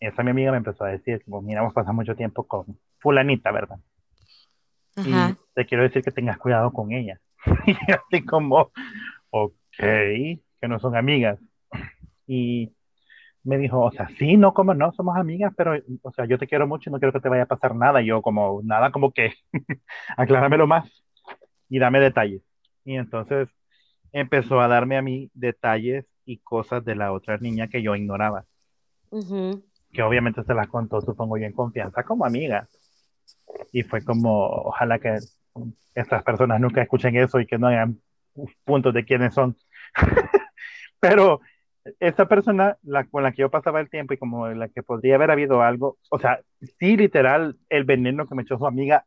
esa 0.00 0.22
mi 0.22 0.30
amiga 0.30 0.50
me 0.50 0.56
empezó 0.56 0.84
a 0.84 0.88
decir, 0.88 1.22
como, 1.24 1.42
mira, 1.42 1.60
hemos 1.60 1.74
pasado 1.74 1.92
mucho 1.92 2.16
tiempo 2.16 2.44
con 2.44 2.78
fulanita, 2.98 3.52
¿verdad? 3.52 3.80
Y 5.04 5.12
Ajá. 5.12 5.36
te 5.54 5.66
quiero 5.66 5.82
decir 5.82 6.02
que 6.02 6.10
tengas 6.10 6.38
cuidado 6.38 6.72
con 6.72 6.92
ella. 6.92 7.20
Y 7.66 7.76
así 7.92 8.24
como, 8.24 8.72
ok, 9.28 9.52
que 9.76 10.68
no 10.68 10.78
son 10.78 10.96
amigas. 10.96 11.38
Y 12.26 12.72
me 13.44 13.58
dijo, 13.58 13.80
o 13.80 13.90
sea, 13.90 14.08
sí, 14.18 14.36
no, 14.36 14.54
como 14.54 14.74
no, 14.74 14.92
somos 14.92 15.16
amigas, 15.16 15.52
pero, 15.56 15.74
o 16.02 16.12
sea, 16.12 16.26
yo 16.26 16.38
te 16.38 16.46
quiero 16.46 16.66
mucho 16.66 16.90
y 16.90 16.92
no 16.92 16.98
quiero 16.98 17.12
que 17.12 17.20
te 17.20 17.28
vaya 17.28 17.42
a 17.42 17.46
pasar 17.46 17.74
nada. 17.74 18.00
Y 18.00 18.06
yo 18.06 18.22
como, 18.22 18.60
nada, 18.62 18.90
como 18.92 19.12
que, 19.12 19.34
acláramelo 20.16 20.66
más 20.66 20.88
y 21.68 21.78
dame 21.78 22.00
detalles. 22.00 22.42
Y 22.84 22.96
entonces 22.96 23.48
empezó 24.12 24.60
a 24.60 24.68
darme 24.68 24.96
a 24.96 25.02
mí 25.02 25.30
detalles 25.34 26.04
y 26.24 26.38
cosas 26.38 26.84
de 26.84 26.94
la 26.94 27.12
otra 27.12 27.38
niña 27.38 27.68
que 27.68 27.82
yo 27.82 27.96
ignoraba, 27.96 28.44
Ujú. 29.10 29.64
que 29.92 30.02
obviamente 30.02 30.44
se 30.44 30.54
las 30.54 30.68
contó, 30.68 31.00
supongo 31.00 31.36
yo, 31.38 31.46
en 31.46 31.52
confianza 31.52 32.04
como 32.04 32.24
amiga. 32.24 32.68
Y 33.72 33.82
fue 33.82 34.04
como, 34.04 34.46
ojalá 34.46 34.98
que 34.98 35.18
estas 35.94 36.22
personas 36.22 36.60
nunca 36.60 36.82
escuchen 36.82 37.16
eso 37.16 37.40
y 37.40 37.46
que 37.46 37.58
no 37.58 37.68
hagan 37.68 37.98
puntos 38.64 38.94
de 38.94 39.04
quiénes 39.04 39.34
son. 39.34 39.56
Pero 41.00 41.40
esa 42.00 42.26
persona 42.26 42.78
la, 42.82 43.04
con 43.04 43.22
la 43.22 43.32
que 43.32 43.42
yo 43.42 43.50
pasaba 43.50 43.80
el 43.80 43.90
tiempo 43.90 44.14
y 44.14 44.18
como 44.18 44.48
la 44.48 44.68
que 44.68 44.82
podría 44.82 45.16
haber 45.16 45.30
habido 45.30 45.62
algo, 45.62 45.98
o 46.10 46.18
sea, 46.18 46.40
sí, 46.78 46.96
literal, 46.96 47.56
el 47.68 47.84
veneno 47.84 48.26
que 48.26 48.34
me 48.34 48.42
echó 48.42 48.58
su 48.58 48.66
amiga 48.66 49.04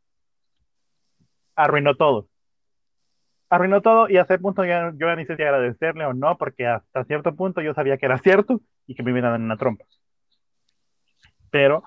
arruinó 1.56 1.96
todo. 1.96 2.28
Arruinó 3.50 3.82
todo 3.82 4.10
y 4.10 4.18
a 4.18 4.24
ese 4.24 4.40
punto 4.40 4.66
yo, 4.66 4.92
yo 4.98 5.08
ya 5.08 5.16
ni 5.16 5.26
sé 5.26 5.36
si 5.36 5.44
agradecerle 5.44 6.06
o 6.06 6.14
no, 6.14 6.38
porque 6.38 6.68
hasta 6.68 7.06
cierto 7.06 7.36
punto 7.36 7.62
yo 7.62 7.74
sabía 7.74 7.98
que 7.98 8.08
era 8.08 8.18
cierto 8.18 8.62
y 8.88 8.96
que 8.96 9.04
me 9.04 9.12
iban 9.12 9.26
a 9.26 9.32
dar 9.32 9.40
una 9.40 9.58
trompa. 9.58 9.86
Pero, 11.52 11.84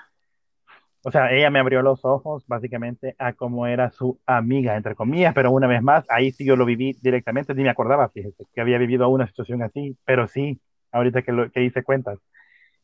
o 1.04 1.10
sea, 1.10 1.32
ella 1.32 1.50
me 1.50 1.58
abrió 1.58 1.82
los 1.82 2.04
ojos 2.04 2.46
básicamente 2.46 3.14
a 3.18 3.34
cómo 3.34 3.66
era 3.66 3.90
su 3.90 4.18
amiga, 4.24 4.76
entre 4.76 4.94
comillas, 4.94 5.34
pero 5.34 5.50
una 5.50 5.66
vez 5.66 5.82
más, 5.82 6.06
ahí 6.08 6.30
sí 6.32 6.46
yo 6.46 6.56
lo 6.56 6.64
viví 6.64 6.96
directamente, 7.02 7.54
ni 7.54 7.64
me 7.64 7.70
acordaba, 7.70 8.08
fíjese, 8.08 8.44
que 8.54 8.60
había 8.62 8.78
vivido 8.78 9.08
una 9.08 9.26
situación 9.26 9.62
así, 9.62 9.96
pero 10.04 10.26
sí, 10.28 10.60
ahorita 10.92 11.22
que, 11.22 11.32
lo, 11.32 11.50
que 11.50 11.62
hice 11.62 11.82
cuentas, 11.82 12.18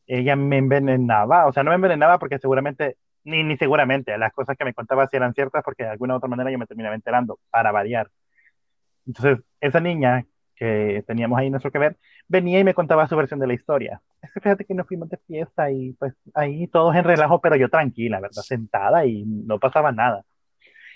ella 0.06 0.36
me 0.36 0.58
envenenaba, 0.58 1.46
o 1.46 1.52
sea, 1.52 1.62
no 1.62 1.70
me 1.70 1.76
envenenaba 1.76 2.18
porque 2.18 2.38
seguramente, 2.38 2.96
ni, 3.24 3.42
ni 3.44 3.56
seguramente, 3.56 4.16
las 4.18 4.32
cosas 4.32 4.56
que 4.56 4.64
me 4.64 4.74
contaba 4.74 5.06
sí 5.08 5.16
eran 5.16 5.34
ciertas 5.34 5.62
porque 5.64 5.84
de 5.84 5.90
alguna 5.90 6.14
u 6.14 6.16
otra 6.18 6.28
manera 6.28 6.50
yo 6.50 6.58
me 6.58 6.66
terminaba 6.66 6.94
enterando, 6.94 7.38
para 7.50 7.72
variar. 7.72 8.10
Entonces, 9.06 9.44
esa 9.60 9.80
niña 9.80 10.24
que 10.56 11.02
teníamos 11.06 11.38
ahí 11.38 11.50
nuestro 11.50 11.70
que 11.70 11.78
ver, 11.78 11.96
venía 12.28 12.60
y 12.60 12.64
me 12.64 12.74
contaba 12.74 13.08
su 13.08 13.16
versión 13.16 13.40
de 13.40 13.46
la 13.46 13.54
historia. 13.54 14.00
Es 14.22 14.32
que 14.32 14.40
fíjate 14.40 14.64
que 14.64 14.74
nos 14.74 14.86
fuimos 14.86 15.08
de 15.08 15.18
fiesta 15.18 15.70
y 15.70 15.92
pues 15.94 16.14
ahí 16.34 16.66
todos 16.68 16.94
en 16.96 17.04
relajo, 17.04 17.40
pero 17.40 17.56
yo 17.56 17.68
tranquila, 17.68 18.20
¿verdad? 18.20 18.42
Sentada 18.42 19.04
y 19.06 19.24
no 19.24 19.58
pasaba 19.58 19.92
nada. 19.92 20.24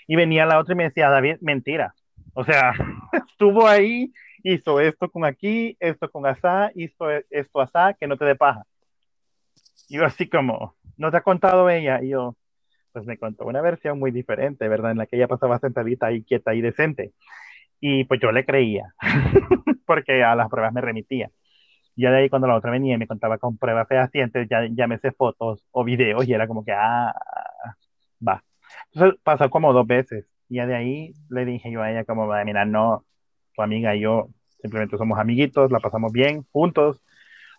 Y 0.07 0.15
venía 0.15 0.45
la 0.45 0.59
otra 0.59 0.73
y 0.73 0.77
me 0.77 0.85
decía, 0.85 1.09
David, 1.09 1.37
mentira. 1.41 1.93
O 2.33 2.43
sea, 2.43 2.73
estuvo 3.29 3.67
ahí, 3.67 4.11
hizo 4.43 4.79
esto 4.79 5.09
con 5.09 5.25
aquí, 5.25 5.77
esto 5.79 6.09
con 6.09 6.25
asá, 6.25 6.71
hizo 6.75 7.09
esto 7.29 7.61
asá, 7.61 7.93
que 7.93 8.07
no 8.07 8.17
te 8.17 8.25
dé 8.25 8.35
paja. 8.35 8.63
Y 9.89 9.97
yo 9.97 10.05
así 10.05 10.29
como, 10.29 10.75
¿no 10.97 11.11
te 11.11 11.17
ha 11.17 11.21
contado 11.21 11.69
ella? 11.69 12.01
Y 12.03 12.09
yo, 12.09 12.35
pues 12.91 13.05
me 13.05 13.17
contó 13.17 13.45
una 13.45 13.61
versión 13.61 13.99
muy 13.99 14.11
diferente, 14.11 14.67
¿verdad? 14.67 14.91
En 14.91 14.97
la 14.97 15.05
que 15.07 15.15
ella 15.17 15.27
pasaba 15.27 15.59
sentadita 15.59 16.07
ahí, 16.07 16.23
quieta 16.23 16.53
y 16.53 16.61
decente. 16.61 17.13
Y 17.79 18.03
pues 18.05 18.19
yo 18.21 18.31
le 18.31 18.45
creía, 18.45 18.93
porque 19.85 20.23
a 20.23 20.35
las 20.35 20.49
pruebas 20.49 20.73
me 20.73 20.81
remitía. 20.81 21.31
Ya 21.95 22.11
de 22.11 22.19
ahí 22.19 22.29
cuando 22.29 22.47
la 22.47 22.55
otra 22.55 22.71
venía 22.71 22.95
y 22.95 22.97
me 22.97 23.07
contaba 23.07 23.37
con 23.37 23.57
pruebas 23.57 23.87
fehacientes, 23.87 24.47
ya, 24.49 24.67
ya 24.71 24.87
me 24.87 24.99
sé 24.99 25.11
fotos 25.11 25.65
o 25.71 25.83
videos 25.83 26.27
y 26.27 26.33
era 26.33 26.47
como 26.47 26.63
que, 26.65 26.71
ah, 26.73 27.13
va. 28.25 28.43
Entonces 28.93 29.19
pasó 29.23 29.49
como 29.49 29.73
dos 29.73 29.87
veces. 29.87 30.25
Y 30.49 30.55
ya 30.57 30.65
de 30.65 30.75
ahí 30.75 31.13
le 31.29 31.45
dije 31.45 31.71
yo 31.71 31.81
a 31.81 31.91
ella 31.91 32.05
como, 32.05 32.27
mira, 32.45 32.65
no, 32.65 33.05
tu 33.59 33.63
amiga 33.63 33.93
y 33.93 34.01
yo 34.01 34.29
simplemente 34.61 34.97
somos 34.97 35.19
amiguitos, 35.19 35.69
la 35.69 35.79
pasamos 35.79 36.13
bien 36.13 36.45
juntos. 36.51 37.01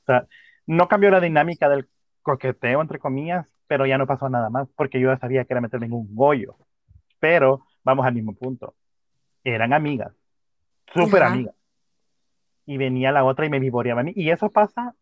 O 0.02 0.04
sea, 0.06 0.26
no 0.66 0.88
cambió 0.88 1.10
la 1.10 1.20
dinámica 1.20 1.68
del 1.68 1.88
coqueteo, 2.22 2.80
entre 2.80 2.98
comillas, 2.98 3.46
pero 3.66 3.84
ya 3.84 3.98
no 3.98 4.06
pasó 4.06 4.30
nada 4.30 4.48
más 4.48 4.66
porque 4.76 4.98
yo 4.98 5.12
ya 5.12 5.18
sabía 5.18 5.44
que 5.44 5.52
era 5.52 5.60
meterme 5.60 5.86
en 5.86 5.92
un 5.92 6.14
bollo. 6.14 6.56
Pero 7.18 7.66
vamos 7.84 8.06
al 8.06 8.14
mismo 8.14 8.34
punto. 8.34 8.74
Eran 9.44 9.74
amigas, 9.74 10.14
súper 10.94 11.22
amigas. 11.22 11.54
Y 12.64 12.78
venía 12.78 13.12
la 13.12 13.24
otra 13.24 13.44
y 13.44 13.50
me 13.50 13.60
vivoreaba 13.60 14.00
a 14.00 14.04
mí. 14.04 14.12
Y 14.16 14.30
eso 14.30 14.50
pasa 14.50 14.94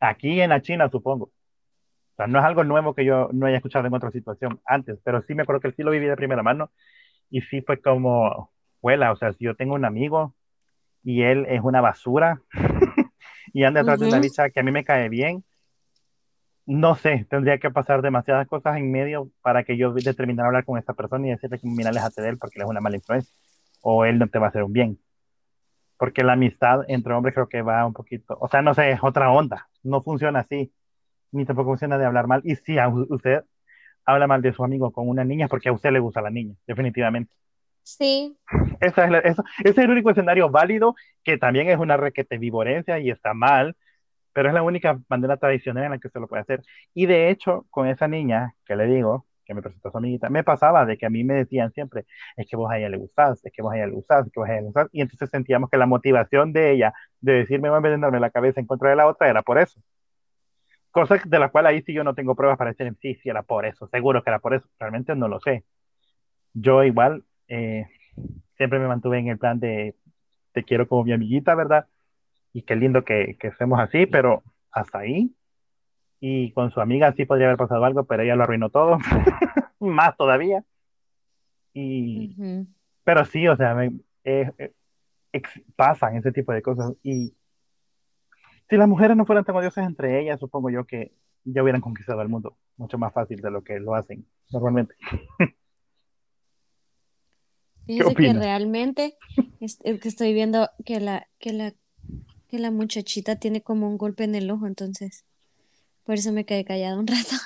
aquí 0.00 0.40
en 0.40 0.50
la 0.50 0.62
China, 0.62 0.88
supongo. 0.88 1.26
O 1.26 2.16
sea, 2.16 2.26
no 2.26 2.38
es 2.38 2.44
algo 2.46 2.64
nuevo 2.64 2.94
que 2.94 3.04
yo 3.04 3.28
no 3.32 3.44
haya 3.44 3.56
escuchado 3.56 3.86
en 3.86 3.94
otra 3.94 4.10
situación 4.10 4.60
antes, 4.64 4.98
pero 5.04 5.20
sí 5.22 5.34
me 5.34 5.42
acuerdo 5.42 5.60
que 5.60 5.72
sí 5.72 5.82
lo 5.82 5.90
viví 5.90 6.06
de 6.06 6.16
primera 6.16 6.42
mano. 6.42 6.70
Y 7.28 7.42
sí 7.42 7.60
fue 7.60 7.78
como, 7.80 8.52
huela, 8.80 9.12
o 9.12 9.16
sea, 9.16 9.32
si 9.34 9.44
yo 9.44 9.54
tengo 9.54 9.74
un 9.74 9.84
amigo 9.84 10.34
y 11.06 11.22
él 11.22 11.46
es 11.48 11.60
una 11.62 11.80
basura 11.80 12.42
y 13.54 13.62
anda 13.62 13.80
detrás 13.80 14.00
de 14.00 14.08
una 14.08 14.18
bicha 14.18 14.50
que 14.50 14.58
a 14.58 14.62
mí 14.64 14.72
me 14.72 14.82
cae 14.82 15.08
bien, 15.08 15.44
no 16.66 16.96
sé, 16.96 17.28
tendría 17.30 17.58
que 17.58 17.70
pasar 17.70 18.02
demasiadas 18.02 18.48
cosas 18.48 18.76
en 18.76 18.90
medio 18.90 19.30
para 19.40 19.62
que 19.62 19.76
yo 19.76 19.92
determinara 19.92 20.48
hablar 20.48 20.64
con 20.64 20.78
esta 20.78 20.94
persona 20.94 21.28
y 21.28 21.30
decirle 21.30 21.60
que 21.60 21.68
mira, 21.68 21.90
aléjate 21.90 22.22
de 22.22 22.30
él 22.30 22.38
porque 22.38 22.58
él 22.58 22.64
es 22.64 22.68
una 22.68 22.80
mala 22.80 22.96
influencia 22.96 23.32
o 23.82 24.04
él 24.04 24.18
no 24.18 24.26
te 24.26 24.40
va 24.40 24.46
a 24.46 24.48
hacer 24.48 24.64
un 24.64 24.72
bien. 24.72 24.98
Porque 25.96 26.24
la 26.24 26.32
amistad 26.32 26.80
entre 26.88 27.14
hombres 27.14 27.34
creo 27.34 27.48
que 27.48 27.62
va 27.62 27.86
un 27.86 27.92
poquito, 27.92 28.36
o 28.40 28.48
sea, 28.48 28.60
no 28.60 28.74
sé, 28.74 28.90
es 28.90 28.98
otra 29.00 29.30
onda, 29.30 29.68
no 29.84 30.02
funciona 30.02 30.40
así, 30.40 30.72
ni 31.30 31.44
tampoco 31.44 31.70
funciona 31.70 31.98
de 31.98 32.04
hablar 32.04 32.26
mal. 32.26 32.40
Y 32.44 32.56
si 32.56 32.78
a 32.78 32.88
usted 32.88 33.44
habla 34.04 34.26
mal 34.26 34.42
de 34.42 34.52
su 34.52 34.64
amigo 34.64 34.90
con 34.90 35.08
una 35.08 35.24
niña, 35.24 35.46
porque 35.46 35.68
a 35.68 35.72
usted 35.72 35.92
le 35.92 36.00
gusta 36.00 36.20
la 36.20 36.30
niña, 36.30 36.56
definitivamente. 36.66 37.32
Sí, 37.86 38.36
Esa 38.80 39.04
es 39.04 39.10
la- 39.10 39.18
ese 39.20 39.42
es 39.64 39.78
el 39.78 39.90
único 39.90 40.10
escenario 40.10 40.50
válido, 40.50 40.94
que 41.24 41.38
también 41.38 41.68
es 41.68 41.78
una 41.78 41.96
requete 41.96 42.38
vivorencia 42.38 42.98
y 42.98 43.10
está 43.10 43.34
mal, 43.34 43.76
pero 44.34 44.48
es 44.48 44.54
la 44.54 44.62
única 44.62 45.00
manera 45.08 45.36
tradicional 45.38 45.84
en 45.84 45.90
la 45.92 45.98
que 45.98 46.10
se 46.10 46.20
lo 46.20 46.28
puede 46.28 46.42
hacer. 46.42 46.62
Y 46.94 47.06
de 47.06 47.30
hecho, 47.30 47.66
con 47.70 47.88
esa 47.88 48.08
niña 48.08 48.54
que 48.66 48.76
le 48.76 48.86
digo, 48.86 49.26
que 49.46 49.54
me 49.54 49.62
presentó 49.62 49.88
a 49.88 49.92
su 49.92 49.98
amiguita, 49.98 50.30
me 50.30 50.44
pasaba 50.44 50.86
de 50.86 50.98
que 50.98 51.06
a 51.06 51.10
mí 51.10 51.24
me 51.24 51.34
decían 51.34 51.72
siempre, 51.72 52.06
es 52.36 52.46
que 52.48 52.56
vos 52.56 52.70
a 52.70 52.78
ella 52.78 52.88
le 52.90 52.98
gustás, 52.98 53.44
es 53.44 53.52
que 53.52 53.62
vos 53.62 53.72
a 53.74 53.76
ella 53.76 53.86
le 53.88 53.94
gustás, 53.94 54.26
es 54.26 54.32
que 54.32 54.40
vos 54.40 54.48
a 54.48 54.52
ella 54.52 54.60
le 54.62 54.66
gustás, 54.66 54.88
y 54.92 55.02
entonces 55.02 55.30
sentíamos 55.30 55.70
que 55.70 55.78
la 55.78 55.86
motivación 55.86 56.52
de 56.52 56.72
ella 56.72 56.94
de 57.20 57.34
decirme, 57.34 57.70
voy 57.70 57.78
a 57.78 57.80
venderme 57.80 58.20
la 58.20 58.30
cabeza 58.30 58.60
en 58.60 58.66
contra 58.66 58.90
de 58.90 58.96
la 58.96 59.06
otra 59.08 59.28
era 59.30 59.42
por 59.42 59.58
eso. 59.58 59.80
Cosas 60.90 61.20
de 61.28 61.38
las 61.38 61.50
cuales 61.50 61.70
ahí 61.70 61.82
sí 61.82 61.92
yo 61.92 62.04
no 62.04 62.14
tengo 62.14 62.34
pruebas 62.34 62.56
para 62.58 62.70
decir, 62.72 62.94
sí, 63.00 63.14
sí 63.16 63.28
era 63.28 63.42
por 63.42 63.66
eso, 63.66 63.86
seguro 63.88 64.22
que 64.22 64.30
era 64.30 64.38
por 64.38 64.54
eso, 64.54 64.66
realmente 64.78 65.14
no 65.14 65.28
lo 65.28 65.40
sé. 65.40 65.64
Yo 66.54 66.84
igual 66.84 67.24
eh, 67.48 67.86
siempre 68.56 68.78
me 68.78 68.88
mantuve 68.88 69.18
en 69.18 69.28
el 69.28 69.38
plan 69.38 69.60
de 69.60 69.94
te 70.52 70.64
quiero 70.64 70.88
como 70.88 71.04
mi 71.04 71.12
amiguita, 71.12 71.54
¿verdad? 71.54 71.86
Y 72.52 72.62
qué 72.62 72.76
lindo 72.76 73.04
que, 73.04 73.36
que 73.38 73.52
seamos 73.52 73.78
así, 73.80 74.06
pero 74.06 74.42
hasta 74.70 75.00
ahí. 75.00 75.34
Y 76.20 76.52
con 76.52 76.70
su 76.70 76.80
amiga 76.80 77.12
sí 77.12 77.26
podría 77.26 77.46
haber 77.46 77.58
pasado 77.58 77.84
algo, 77.84 78.04
pero 78.04 78.22
ella 78.22 78.36
lo 78.36 78.44
arruinó 78.44 78.70
todo, 78.70 78.98
más 79.80 80.16
todavía. 80.16 80.64
Y, 81.74 82.34
Pero 83.04 83.24
sí, 83.26 83.46
o 83.46 83.56
sea, 83.56 83.74
me, 83.74 83.92
eh, 84.24 84.50
eh, 84.58 85.42
pasan 85.76 86.16
ese 86.16 86.32
tipo 86.32 86.52
de 86.52 86.62
cosas. 86.62 86.94
Y 87.02 87.34
si 88.70 88.76
las 88.76 88.88
mujeres 88.88 89.16
no 89.16 89.26
fueran 89.26 89.44
tan 89.44 89.56
odiosas 89.56 89.86
entre 89.86 90.20
ellas, 90.20 90.40
supongo 90.40 90.70
yo 90.70 90.84
que 90.84 91.12
ya 91.44 91.62
hubieran 91.62 91.82
conquistado 91.82 92.22
el 92.22 92.28
mundo 92.28 92.56
mucho 92.76 92.98
más 92.98 93.12
fácil 93.12 93.40
de 93.40 93.50
lo 93.50 93.62
que 93.62 93.78
lo 93.78 93.94
hacen 93.94 94.26
normalmente. 94.50 94.94
Fíjense 97.86 98.14
que 98.14 98.32
realmente 98.32 99.16
es, 99.60 99.78
que 99.78 100.08
estoy 100.08 100.32
viendo 100.32 100.70
que 100.84 101.00
la, 101.00 101.28
que 101.38 101.52
la 101.52 101.72
que 102.48 102.58
la 102.58 102.70
muchachita 102.70 103.36
tiene 103.36 103.62
como 103.62 103.88
un 103.88 103.98
golpe 103.98 104.24
en 104.24 104.34
el 104.34 104.50
ojo, 104.50 104.66
entonces 104.66 105.24
por 106.04 106.14
eso 106.14 106.32
me 106.32 106.46
quedé 106.46 106.64
callada 106.64 106.98
un 106.98 107.06
rato. 107.06 107.36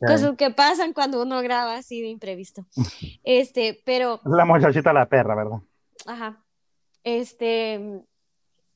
Cosas 0.00 0.36
que 0.36 0.50
pasan 0.50 0.92
cuando 0.92 1.22
uno 1.22 1.42
graba 1.42 1.76
así 1.76 2.00
de 2.00 2.08
imprevisto. 2.08 2.66
Este, 3.22 3.80
pero. 3.84 4.20
La 4.24 4.44
muchachita 4.44 4.92
la 4.92 5.08
perra, 5.08 5.34
¿verdad? 5.34 5.58
Ajá. 6.06 6.44
Este, 7.02 8.02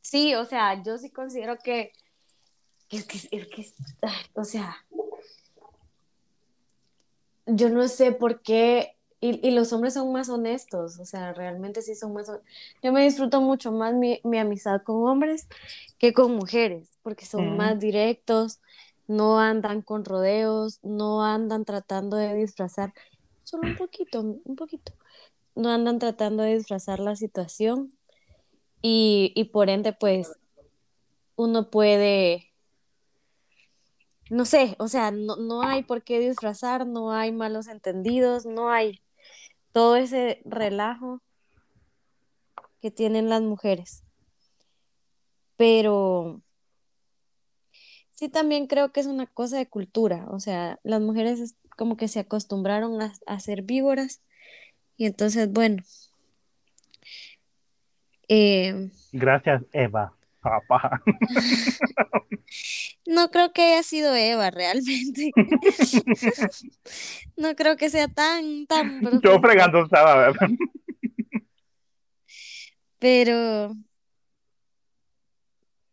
sí, 0.01 0.35
o 0.35 0.44
sea, 0.44 0.83
yo 0.83 0.98
sí 0.98 1.11
considero 1.11 1.59
que, 1.59 1.92
es 2.90 3.05
que, 3.05 3.18
es 3.31 3.46
que, 3.48 3.66
o 4.35 4.44
sea, 4.44 4.77
yo 7.46 7.70
no 7.70 7.88
sé 7.88 8.12
por 8.12 8.42
qué 8.42 8.98
y, 9.21 9.51
los 9.51 9.73
hombres 9.73 9.95
son 9.95 10.13
más 10.13 10.29
honestos, 10.29 10.99
o 11.01 11.05
sea, 11.05 11.33
realmente 11.33 11.83
sí 11.83 11.97
son 11.97 12.13
más 12.13 12.31
Yo 12.83 12.93
me 12.93 13.03
disfruto 13.03 13.41
mucho 13.41 13.73
más 13.73 13.93
mi, 13.95 14.21
amistad 14.39 14.83
con 14.83 15.09
hombres 15.09 15.49
que 15.99 16.13
con 16.13 16.35
mujeres, 16.37 16.89
porque 17.03 17.27
son 17.27 17.57
más 17.57 17.81
directos, 17.81 18.61
no 19.09 19.41
andan 19.41 19.83
con 19.83 20.05
rodeos, 20.05 20.79
no 20.85 21.25
andan 21.25 21.65
tratando 21.65 22.17
de 22.17 22.35
disfrazar, 22.35 22.95
solo 23.43 23.69
un 23.69 23.77
poquito, 23.77 24.21
un 24.21 24.57
poquito, 24.57 24.93
no 25.57 25.71
andan 25.71 25.99
tratando 25.99 26.45
de 26.45 26.57
disfrazar 26.57 27.01
la 27.01 27.17
situación 27.17 27.93
y, 28.83 29.33
y 29.35 29.45
por 29.45 29.69
ende, 29.69 29.93
pues, 29.93 30.31
uno 31.35 31.71
puede 31.71 32.45
no 34.31 34.45
sé, 34.45 34.77
o 34.79 34.89
sea, 34.89 35.11
no, 35.11 35.37
no, 35.37 35.63
hay 35.63 35.83
por 35.85 36.03
qué 36.03 36.21
disfrazar, 36.21 36.87
no 36.87 37.13
hay 37.13 37.33
malos 37.33 37.67
entendidos, 37.67 38.45
no 38.45 38.69
hay 38.69 39.01
todo 39.73 39.97
ese 39.97 40.43
relajo 40.45 41.21
que 42.81 42.91
tienen 42.91 43.29
las 43.29 43.43
mujeres. 43.43 44.05
Pero 45.57 46.43
sí 48.13 48.29
también 48.29 48.67
creo 48.67 48.93
que 48.93 49.01
es 49.01 49.07
una 49.07 49.27
cosa 49.27 49.59
de 49.59 49.69
cultura, 49.69 50.27
o 50.31 50.41
sea, 50.41 50.79
las 50.83 51.01
mujeres 51.01 51.57
como 51.77 51.97
que 51.97 52.09
se 52.09 52.19
acostumbraron 52.19 52.99
a, 53.01 53.41
ser 53.41 53.63
víboras 53.63 54.23
y 54.97 55.07
entonces, 55.07 55.53
bueno. 55.53 55.83
Eh, 58.27 58.91
Gracias, 59.13 59.63
Eva. 59.73 60.18
Papá. 60.40 61.03
No 63.07 63.31
creo 63.31 63.53
que 63.53 63.62
haya 63.62 63.83
sido 63.83 64.14
Eva 64.14 64.51
realmente. 64.51 65.31
no 67.37 67.55
creo 67.57 67.77
que 67.77 67.90
sea 67.90 68.09
tan, 68.09 68.66
tan. 68.66 69.01
Yo 69.22 69.40
fregando 69.40 69.85
estaba, 69.85 70.16
¿verdad? 70.16 70.48
Pero 72.98 73.74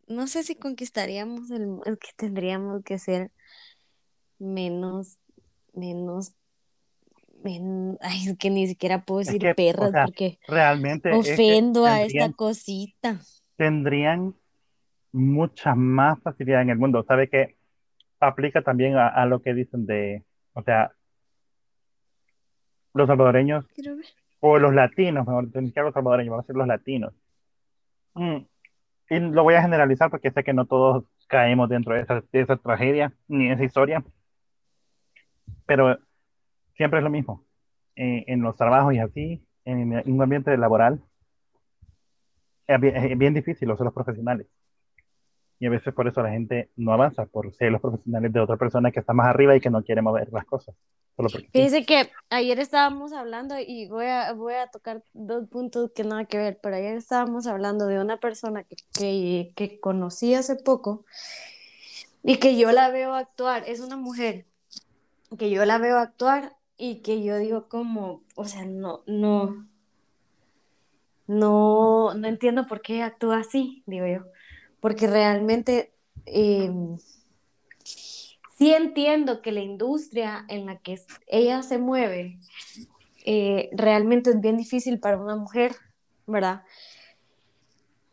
no 0.07 0.27
sé 0.27 0.43
si 0.43 0.55
conquistaríamos 0.55 1.51
el 1.51 1.79
es 1.85 1.97
que 1.97 2.09
tendríamos 2.15 2.83
que 2.83 2.99
ser 2.99 3.31
menos, 4.39 5.19
menos, 5.73 6.33
ay, 8.01 8.27
es 8.27 8.37
que 8.37 8.49
ni 8.49 8.67
siquiera 8.67 9.03
puedo 9.03 9.19
decir 9.19 9.53
perras 9.55 9.91
porque 10.05 10.39
realmente 10.47 11.11
ofendo 11.11 11.85
a 11.85 12.01
esta 12.01 12.31
cosita. 12.31 13.19
Tendrían 13.57 14.35
mucha 15.11 15.75
más 15.75 16.21
facilidad 16.21 16.61
en 16.61 16.69
el 16.69 16.77
mundo. 16.77 17.03
Sabe 17.07 17.29
que 17.29 17.55
aplica 18.19 18.61
también 18.61 18.95
a, 18.97 19.25
lo 19.25 19.41
que 19.41 19.53
dicen 19.53 19.85
de, 19.85 20.23
o 20.53 20.61
sea, 20.63 20.91
los 22.93 23.07
salvadoreños 23.07 23.65
o 24.39 24.59
los 24.59 24.73
latinos, 24.73 25.25
mejor 25.27 25.51
dicho, 25.51 25.81
los 25.81 25.93
salvadoreños, 25.93 26.31
vamos 26.31 26.43
a 26.43 26.47
decir 26.47 26.57
los 26.57 26.67
latinos. 26.67 27.13
Mm, 28.13 28.37
y 29.09 29.19
lo 29.19 29.43
voy 29.43 29.55
a 29.55 29.61
generalizar 29.61 30.09
porque 30.09 30.31
sé 30.31 30.43
que 30.43 30.53
no 30.53 30.65
todos 30.65 31.05
caemos 31.27 31.69
dentro 31.69 31.93
de 31.93 32.01
esa, 32.01 32.23
de 32.31 32.41
esa 32.41 32.57
tragedia 32.57 33.13
ni 33.27 33.51
esa 33.51 33.63
historia, 33.63 34.03
pero 35.65 35.97
siempre 36.75 36.99
es 36.99 37.03
lo 37.03 37.09
mismo. 37.09 37.43
Eh, 37.95 38.25
en 38.27 38.41
los 38.41 38.57
trabajos 38.57 38.93
y 38.93 38.99
así, 38.99 39.41
en, 39.63 40.03
un 40.05 40.21
ambiente 40.21 40.55
laboral, 40.57 41.01
es 42.67 43.17
bien, 43.17 43.33
difícil, 43.33 43.67
los, 43.67 43.79
los 43.79 43.93
profesionales 43.93 44.47
y 45.59 45.67
a 45.67 45.69
veces 45.69 45.93
por 45.93 46.07
eso 46.07 46.21
la 46.21 46.31
gente 46.31 46.69
no 46.75 46.91
avanza, 46.91 47.25
por 47.25 47.53
ser 47.53 47.71
los 47.71 47.81
profesionales 47.81 48.31
de 48.33 48.39
otra 48.39 48.57
persona 48.57 48.91
que 48.91 48.99
está 48.99 49.13
más 49.13 49.27
arriba 49.27 49.55
y 49.55 49.61
que 49.61 49.69
no 49.69 49.83
quiere 49.83 50.01
mover 50.01 50.31
las 50.31 50.45
cosas. 50.45 50.75
Dice 51.53 51.85
que 51.85 52.11
ayer 52.29 52.59
estábamos 52.59 53.13
hablando 53.13 53.55
y 53.57 53.87
voy 53.87 54.07
a, 54.07 54.33
voy 54.33 54.55
a 54.55 54.67
tocar 54.67 55.01
dos 55.13 55.47
puntos 55.47 55.91
que 55.95 56.03
nada 56.03 56.25
que 56.25 56.37
ver, 56.37 56.59
pero 56.61 56.75
ayer 56.75 56.97
estábamos 56.97 57.47
hablando 57.47 57.87
de 57.87 58.01
una 58.01 58.17
persona 58.17 58.63
que, 58.63 58.75
que, 58.91 59.53
que 59.55 59.79
conocí 59.79 60.33
hace 60.33 60.57
poco 60.57 61.05
y 62.21 62.37
que 62.37 62.57
yo 62.57 62.73
la 62.73 62.89
veo 62.89 63.13
actuar, 63.13 63.63
es 63.65 63.79
una 63.79 63.95
mujer, 63.95 64.45
que 65.37 65.49
yo 65.49 65.63
la 65.63 65.77
veo 65.77 65.97
actuar 65.97 66.57
y 66.77 66.97
que 66.97 67.23
yo 67.23 67.37
digo 67.37 67.69
como, 67.69 68.23
o 68.35 68.43
sea, 68.43 68.65
no, 68.65 69.03
no, 69.07 69.65
no, 71.27 72.13
no 72.13 72.27
entiendo 72.27 72.67
por 72.67 72.81
qué 72.81 73.03
actúa 73.03 73.39
así, 73.39 73.83
digo 73.85 74.05
yo 74.07 74.25
porque 74.85 75.07
realmente 75.07 75.93
eh, 76.27 76.71
sí 77.83 78.71
entiendo 78.71 79.41
que 79.41 79.51
la 79.51 79.61
industria 79.61 80.45
en 80.47 80.67
la 80.67 80.77
que 80.77 81.01
ella 81.25 81.63
se 81.63 81.79
mueve 81.79 82.37
eh, 83.25 83.71
realmente 83.71 84.29
es 84.29 84.39
bien 84.39 84.57
difícil 84.57 84.99
para 84.99 85.17
una 85.17 85.37
mujer, 85.37 85.75
¿verdad? 86.27 86.61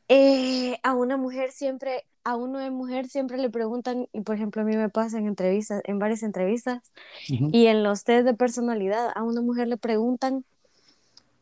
Eh, 0.09 0.79
a 0.83 0.94
una 0.94 1.18
mujer 1.18 1.53
siempre, 1.53 2.07
a 2.25 2.37
uno 2.37 2.59
de 2.59 2.70
mujer 2.70 3.07
siempre 3.07 3.37
le 3.37 3.51
preguntan, 3.51 4.09
y 4.14 4.22
por 4.22 4.37
ejemplo 4.37 4.62
a 4.62 4.64
mí 4.64 4.75
me 4.75 4.88
pasa 4.88 5.18
en 5.18 5.27
entrevistas, 5.27 5.83
en 5.85 5.98
varias 5.98 6.22
entrevistas, 6.22 6.90
y 7.29 7.66
en 7.66 7.83
los 7.83 8.05
test 8.05 8.25
de 8.25 8.33
personalidad, 8.33 9.11
a 9.14 9.22
una 9.22 9.42
mujer 9.42 9.68
le 9.68 9.77
preguntan 9.77 10.46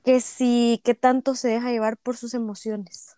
que 0.05 0.21
si, 0.21 0.81
qué 0.85 0.95
tanto 0.95 1.35
se 1.35 1.49
deja 1.49 1.71
llevar 1.71 1.97
por 1.97 2.17
sus 2.17 2.35
emociones 2.35 3.17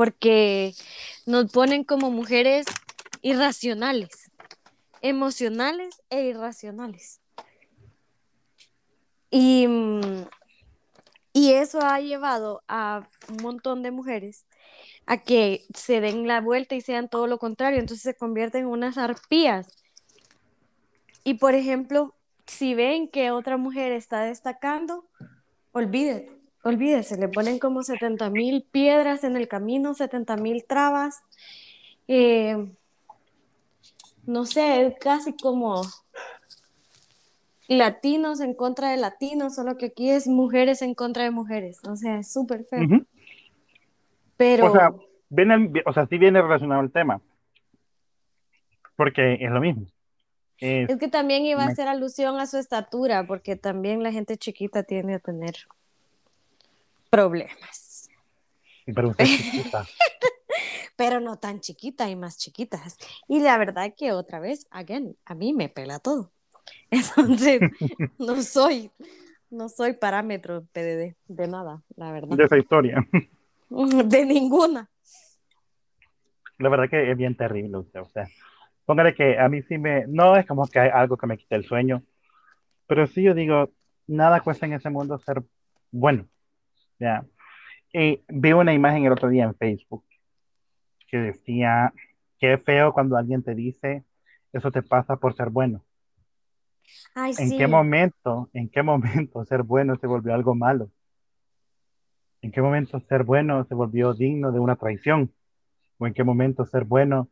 porque 0.00 0.72
nos 1.26 1.52
ponen 1.52 1.84
como 1.84 2.10
mujeres 2.10 2.64
irracionales, 3.20 4.30
emocionales 5.02 6.00
e 6.08 6.22
irracionales. 6.22 7.20
Y, 9.30 9.66
y 11.34 11.52
eso 11.52 11.82
ha 11.82 12.00
llevado 12.00 12.62
a 12.66 13.06
un 13.28 13.42
montón 13.42 13.82
de 13.82 13.90
mujeres 13.90 14.46
a 15.04 15.18
que 15.18 15.66
se 15.74 16.00
den 16.00 16.26
la 16.26 16.40
vuelta 16.40 16.74
y 16.76 16.80
sean 16.80 17.10
todo 17.10 17.26
lo 17.26 17.38
contrario, 17.38 17.78
entonces 17.78 18.02
se 18.02 18.16
convierten 18.16 18.62
en 18.62 18.68
unas 18.68 18.96
arpías. 18.96 19.70
Y 21.24 21.34
por 21.34 21.54
ejemplo, 21.54 22.14
si 22.60 22.74
ven 22.74 23.08
que 23.08 23.30
otra 23.30 23.56
mujer 23.56 23.90
está 23.90 24.20
destacando, 24.22 25.06
olvídate, 25.72 26.28
olvídese, 26.62 27.16
le 27.16 27.28
ponen 27.28 27.58
como 27.58 27.82
70 27.82 28.28
mil 28.28 28.66
piedras 28.70 29.24
en 29.24 29.34
el 29.38 29.48
camino, 29.48 29.94
70 29.94 30.36
mil 30.36 30.66
trabas. 30.66 31.22
Eh, 32.06 32.68
no 34.26 34.44
sé, 34.44 34.94
casi 35.00 35.34
como 35.38 35.80
latinos 37.66 38.40
en 38.40 38.52
contra 38.52 38.90
de 38.90 38.98
latinos, 38.98 39.54
solo 39.54 39.78
que 39.78 39.86
aquí 39.86 40.10
es 40.10 40.26
mujeres 40.26 40.82
en 40.82 40.94
contra 40.94 41.24
de 41.24 41.30
mujeres. 41.30 41.80
O 41.88 41.96
sea, 41.96 42.18
es 42.18 42.30
súper 42.30 42.64
feo. 42.64 42.86
Pero. 44.36 44.66
O 44.66 44.72
sea, 44.72 44.92
viene, 45.30 45.72
o 45.86 45.94
sea, 45.94 46.06
sí 46.08 46.18
viene 46.18 46.42
relacionado 46.42 46.82
el 46.82 46.92
tema. 46.92 47.22
Porque 48.96 49.38
es 49.40 49.50
lo 49.50 49.62
mismo. 49.62 49.86
Es, 50.60 50.90
es 50.90 50.98
que 50.98 51.08
también 51.08 51.44
iba 51.44 51.62
a 51.62 51.68
hacer 51.68 51.88
alusión 51.88 52.38
a 52.38 52.46
su 52.46 52.58
estatura, 52.58 53.26
porque 53.26 53.56
también 53.56 54.02
la 54.02 54.12
gente 54.12 54.36
chiquita 54.36 54.82
tiende 54.82 55.14
a 55.14 55.18
tener 55.18 55.56
problemas. 57.10 58.08
pero 58.86 59.08
usted 59.08 59.24
es 59.24 59.38
chiquita. 59.38 59.86
Pero 60.96 61.18
no 61.18 61.38
tan 61.38 61.60
chiquita, 61.60 62.04
hay 62.04 62.14
más 62.14 62.36
chiquitas. 62.36 62.98
Y 63.26 63.40
la 63.40 63.56
verdad 63.56 63.94
que 63.96 64.12
otra 64.12 64.38
vez, 64.38 64.66
again, 64.70 65.16
a 65.24 65.34
mí 65.34 65.54
me 65.54 65.70
pela 65.70 65.98
todo. 65.98 66.30
Entonces, 66.90 67.62
no 68.18 68.42
soy, 68.42 68.90
no 69.48 69.70
soy 69.70 69.94
parámetro 69.94 70.66
PDD 70.72 71.16
de 71.26 71.48
nada, 71.48 71.82
la 71.96 72.12
verdad. 72.12 72.36
de 72.36 72.44
esa 72.44 72.58
historia. 72.58 73.06
De 73.70 74.26
ninguna. 74.26 74.90
La 76.58 76.68
verdad 76.68 76.90
que 76.90 77.10
es 77.10 77.16
bien 77.16 77.34
terrible 77.34 77.78
usted, 77.78 78.00
o 78.00 78.08
sea, 78.10 78.28
póngale 78.90 79.14
que 79.14 79.38
a 79.38 79.48
mí 79.48 79.62
sí 79.62 79.78
me, 79.78 80.04
no 80.08 80.34
es 80.34 80.44
como 80.46 80.66
que 80.66 80.80
hay 80.80 80.90
algo 80.92 81.16
que 81.16 81.28
me 81.28 81.38
quite 81.38 81.54
el 81.54 81.64
sueño, 81.64 82.02
pero 82.88 83.06
sí 83.06 83.22
yo 83.22 83.34
digo, 83.34 83.70
nada 84.08 84.40
cuesta 84.40 84.66
en 84.66 84.72
ese 84.72 84.90
mundo 84.90 85.16
ser 85.20 85.44
bueno, 85.92 86.26
ya. 86.98 87.24
Y 87.92 88.20
vi 88.26 88.52
una 88.52 88.74
imagen 88.74 89.04
el 89.04 89.12
otro 89.12 89.28
día 89.28 89.44
en 89.44 89.54
Facebook 89.54 90.04
que 91.06 91.18
decía, 91.18 91.92
qué 92.40 92.58
feo 92.58 92.92
cuando 92.92 93.16
alguien 93.16 93.44
te 93.44 93.54
dice, 93.54 94.02
eso 94.52 94.72
te 94.72 94.82
pasa 94.82 95.14
por 95.18 95.36
ser 95.36 95.50
bueno. 95.50 95.84
Ay, 97.14 97.34
¿En 97.38 97.50
sí. 97.50 97.58
qué 97.58 97.68
momento, 97.68 98.50
en 98.54 98.68
qué 98.70 98.82
momento 98.82 99.44
ser 99.44 99.62
bueno 99.62 99.94
se 100.00 100.08
volvió 100.08 100.34
algo 100.34 100.56
malo? 100.56 100.90
¿En 102.42 102.50
qué 102.50 102.60
momento 102.60 102.98
ser 102.98 103.22
bueno 103.22 103.64
se 103.66 103.74
volvió 103.76 104.14
digno 104.14 104.50
de 104.50 104.58
una 104.58 104.74
traición? 104.74 105.32
¿O 105.98 106.08
en 106.08 106.12
qué 106.12 106.24
momento 106.24 106.66
ser 106.66 106.82
bueno 106.82 107.28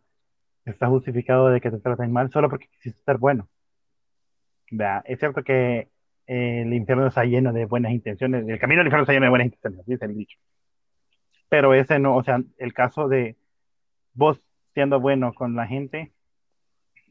está 0.71 0.89
justificado 0.89 1.49
de 1.49 1.61
que 1.61 1.71
te 1.71 1.79
traten 1.79 2.13
mal 2.13 2.31
solo 2.31 2.49
porque 2.49 2.69
quisiste 2.69 3.03
ser 3.03 3.19
bueno? 3.19 3.49
Es 5.05 5.19
cierto 5.19 5.43
que 5.43 5.89
eh, 6.27 6.63
el 6.63 6.75
infierno 6.75 7.07
está 7.07 7.25
lleno 7.25 7.53
de 7.53 7.65
buenas 7.65 7.93
intenciones, 7.93 8.47
el 8.47 8.59
camino 8.59 8.81
al 8.81 8.87
infierno 8.87 9.03
está 9.03 9.13
lleno 9.13 9.27
de 9.27 9.31
buenas 9.31 9.47
intenciones, 9.47 9.87
dice 9.87 10.05
el 10.05 10.17
dicho. 10.17 10.39
Pero 11.49 11.73
ese 11.73 11.99
no, 11.99 12.17
o 12.17 12.23
sea, 12.23 12.43
el 12.59 12.75
caso 12.75 13.09
de 13.09 13.37
vos 14.13 14.41
siendo 14.75 15.01
bueno 15.01 15.33
con 15.33 15.57
la 15.57 15.67
gente, 15.67 16.13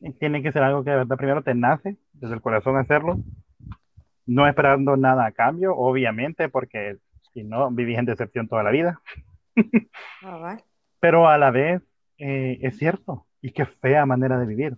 eh, 0.01 0.13
tiene 0.19 0.43
que 0.43 0.51
ser 0.51 0.63
algo 0.63 0.83
que 0.83 0.91
de 0.91 0.97
verdad 0.97 1.17
primero 1.17 1.43
te 1.43 1.55
nace, 1.55 1.97
desde 2.13 2.35
el 2.35 2.41
corazón 2.41 2.77
hacerlo, 2.77 3.17
no 4.25 4.47
esperando 4.47 4.97
nada 4.97 5.25
a 5.25 5.31
cambio, 5.31 5.75
obviamente, 5.75 6.49
porque 6.49 6.97
si 7.33 7.43
no, 7.43 7.71
vivís 7.71 7.97
en 7.97 8.05
decepción 8.05 8.47
toda 8.47 8.63
la 8.63 8.71
vida, 8.71 9.01
pero 10.99 11.27
a 11.27 11.37
la 11.37 11.51
vez 11.51 11.81
eh, 12.17 12.59
es 12.61 12.77
cierto, 12.77 13.26
y 13.41 13.51
qué 13.51 13.65
fea 13.65 14.05
manera 14.05 14.39
de 14.39 14.45
vivir. 14.45 14.77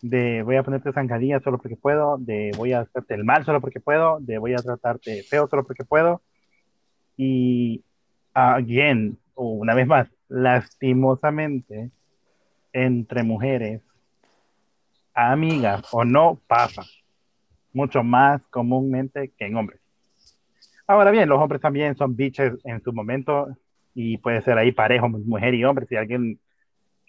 De 0.00 0.42
voy 0.42 0.56
a 0.56 0.62
ponerte 0.62 0.92
zancadillas 0.92 1.42
solo 1.42 1.58
porque 1.58 1.76
puedo, 1.76 2.18
de 2.18 2.52
voy 2.56 2.72
a 2.72 2.80
hacerte 2.80 3.14
el 3.14 3.24
mal 3.24 3.44
solo 3.44 3.60
porque 3.60 3.80
puedo, 3.80 4.18
de 4.20 4.38
voy 4.38 4.54
a 4.54 4.58
tratarte 4.58 5.22
feo 5.24 5.48
solo 5.48 5.64
porque 5.64 5.84
puedo. 5.84 6.22
Y 7.16 7.82
again, 8.34 9.18
una 9.34 9.74
vez 9.74 9.86
más, 9.86 10.08
lastimosamente, 10.28 11.90
entre 12.72 13.22
mujeres, 13.22 13.82
amigas 15.14 15.82
o 15.90 16.04
no, 16.04 16.40
pasa 16.46 16.82
mucho 17.72 18.02
más 18.02 18.40
comúnmente 18.50 19.32
que 19.36 19.46
en 19.46 19.56
hombres. 19.56 19.80
Ahora 20.86 21.10
bien, 21.10 21.28
los 21.28 21.40
hombres 21.40 21.60
también 21.60 21.96
son 21.96 22.16
biches 22.16 22.54
en 22.64 22.82
su 22.82 22.92
momento 22.92 23.48
y 23.94 24.18
puede 24.18 24.42
ser 24.42 24.58
ahí 24.58 24.72
parejo, 24.72 25.08
mujer 25.08 25.54
y 25.54 25.64
hombre. 25.64 25.86
Si 25.86 25.96
alguien 25.96 26.38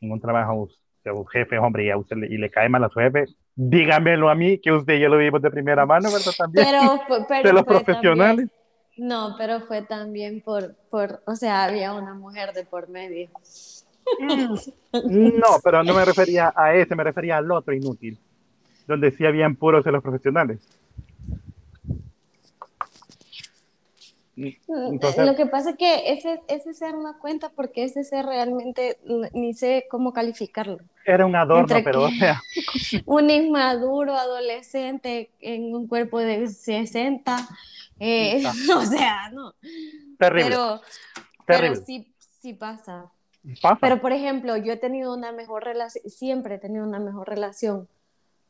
en 0.02 0.12
un 0.12 0.20
trabajo, 0.20 0.54
usted, 0.54 1.12
un 1.12 1.28
jefe 1.28 1.58
hombre 1.58 1.86
y, 1.86 1.90
a 1.90 1.98
usted 1.98 2.18
le, 2.18 2.28
y 2.28 2.38
le 2.38 2.50
cae 2.50 2.70
mal 2.70 2.84
a 2.84 2.90
su 2.90 3.00
jefe, 3.00 3.26
dígamelo 3.56 4.30
a 4.30 4.36
mí, 4.36 4.60
que 4.60 4.72
usted 4.72 4.96
y 4.96 5.00
yo 5.00 5.10
lo 5.10 5.18
vimos 5.18 5.42
de 5.42 5.52
primera 5.52 5.86
mano, 5.86 6.10
¿verdad? 6.12 6.32
También 6.38 6.66
Pero, 6.66 7.26
pero 7.28 7.48
de 7.50 7.54
los 7.54 7.64
profesionales. 7.64 8.50
también- 8.50 8.52
no, 8.98 9.36
pero 9.38 9.62
fue 9.62 9.82
también 9.84 10.42
por, 10.42 10.76
por, 10.90 11.22
o 11.26 11.36
sea, 11.36 11.64
había 11.64 11.94
una 11.94 12.14
mujer 12.14 12.52
de 12.54 12.66
por 12.66 12.90
medio. 12.90 13.30
No, 15.06 15.60
pero 15.64 15.84
no 15.84 15.94
me 15.94 16.04
refería 16.04 16.52
a 16.56 16.74
ese, 16.74 16.96
me 16.96 17.04
refería 17.04 17.38
al 17.38 17.50
otro 17.52 17.74
inútil, 17.74 18.18
donde 18.88 19.12
sí 19.12 19.26
habían 19.26 19.56
puros 19.56 19.86
de 19.86 19.92
los 19.92 20.04
profesionales. 20.04 20.68
Entonces- 24.68 25.26
Lo 25.26 25.36
que 25.36 25.46
pasa 25.46 25.72
es 25.72 25.78
que 25.78 26.12
ese, 26.14 26.40
ese 26.48 26.74
ser 26.74 26.96
no 26.96 27.18
cuenta 27.20 27.50
porque 27.50 27.84
ese 27.84 28.04
ser 28.04 28.26
realmente 28.26 28.98
ni 29.34 29.54
sé 29.54 29.86
cómo 29.90 30.14
calificarlo. 30.14 30.78
Era 31.06 31.26
un 31.26 31.36
adorno, 31.36 31.62
Entre 31.76 31.84
pero 31.84 32.04
o 32.04 32.10
sea, 32.10 32.42
Un 33.06 33.30
inmaduro 33.30 34.14
adolescente 34.16 35.32
en 35.42 35.76
un 35.76 35.88
cuerpo 35.88 36.20
de 36.20 36.48
60, 36.48 37.48
eh, 38.00 38.44
o 38.76 38.82
sea, 38.86 39.30
no. 39.32 39.54
terrible, 40.18 40.50
Pero, 40.50 40.82
pero 41.46 41.76
sí, 41.76 42.14
sí 42.42 42.54
pasa. 42.54 43.12
Pasa. 43.62 43.78
Pero, 43.82 44.02
por 44.02 44.12
ejemplo, 44.12 44.58
yo 44.58 44.74
he 44.74 44.78
tenido 44.78 45.14
una 45.16 45.32
mejor 45.32 45.64
relación, 45.64 46.04
siempre 46.10 46.56
he 46.56 46.60
tenido 46.60 46.86
una 46.86 47.00
mejor 47.00 47.28
relación 47.30 47.88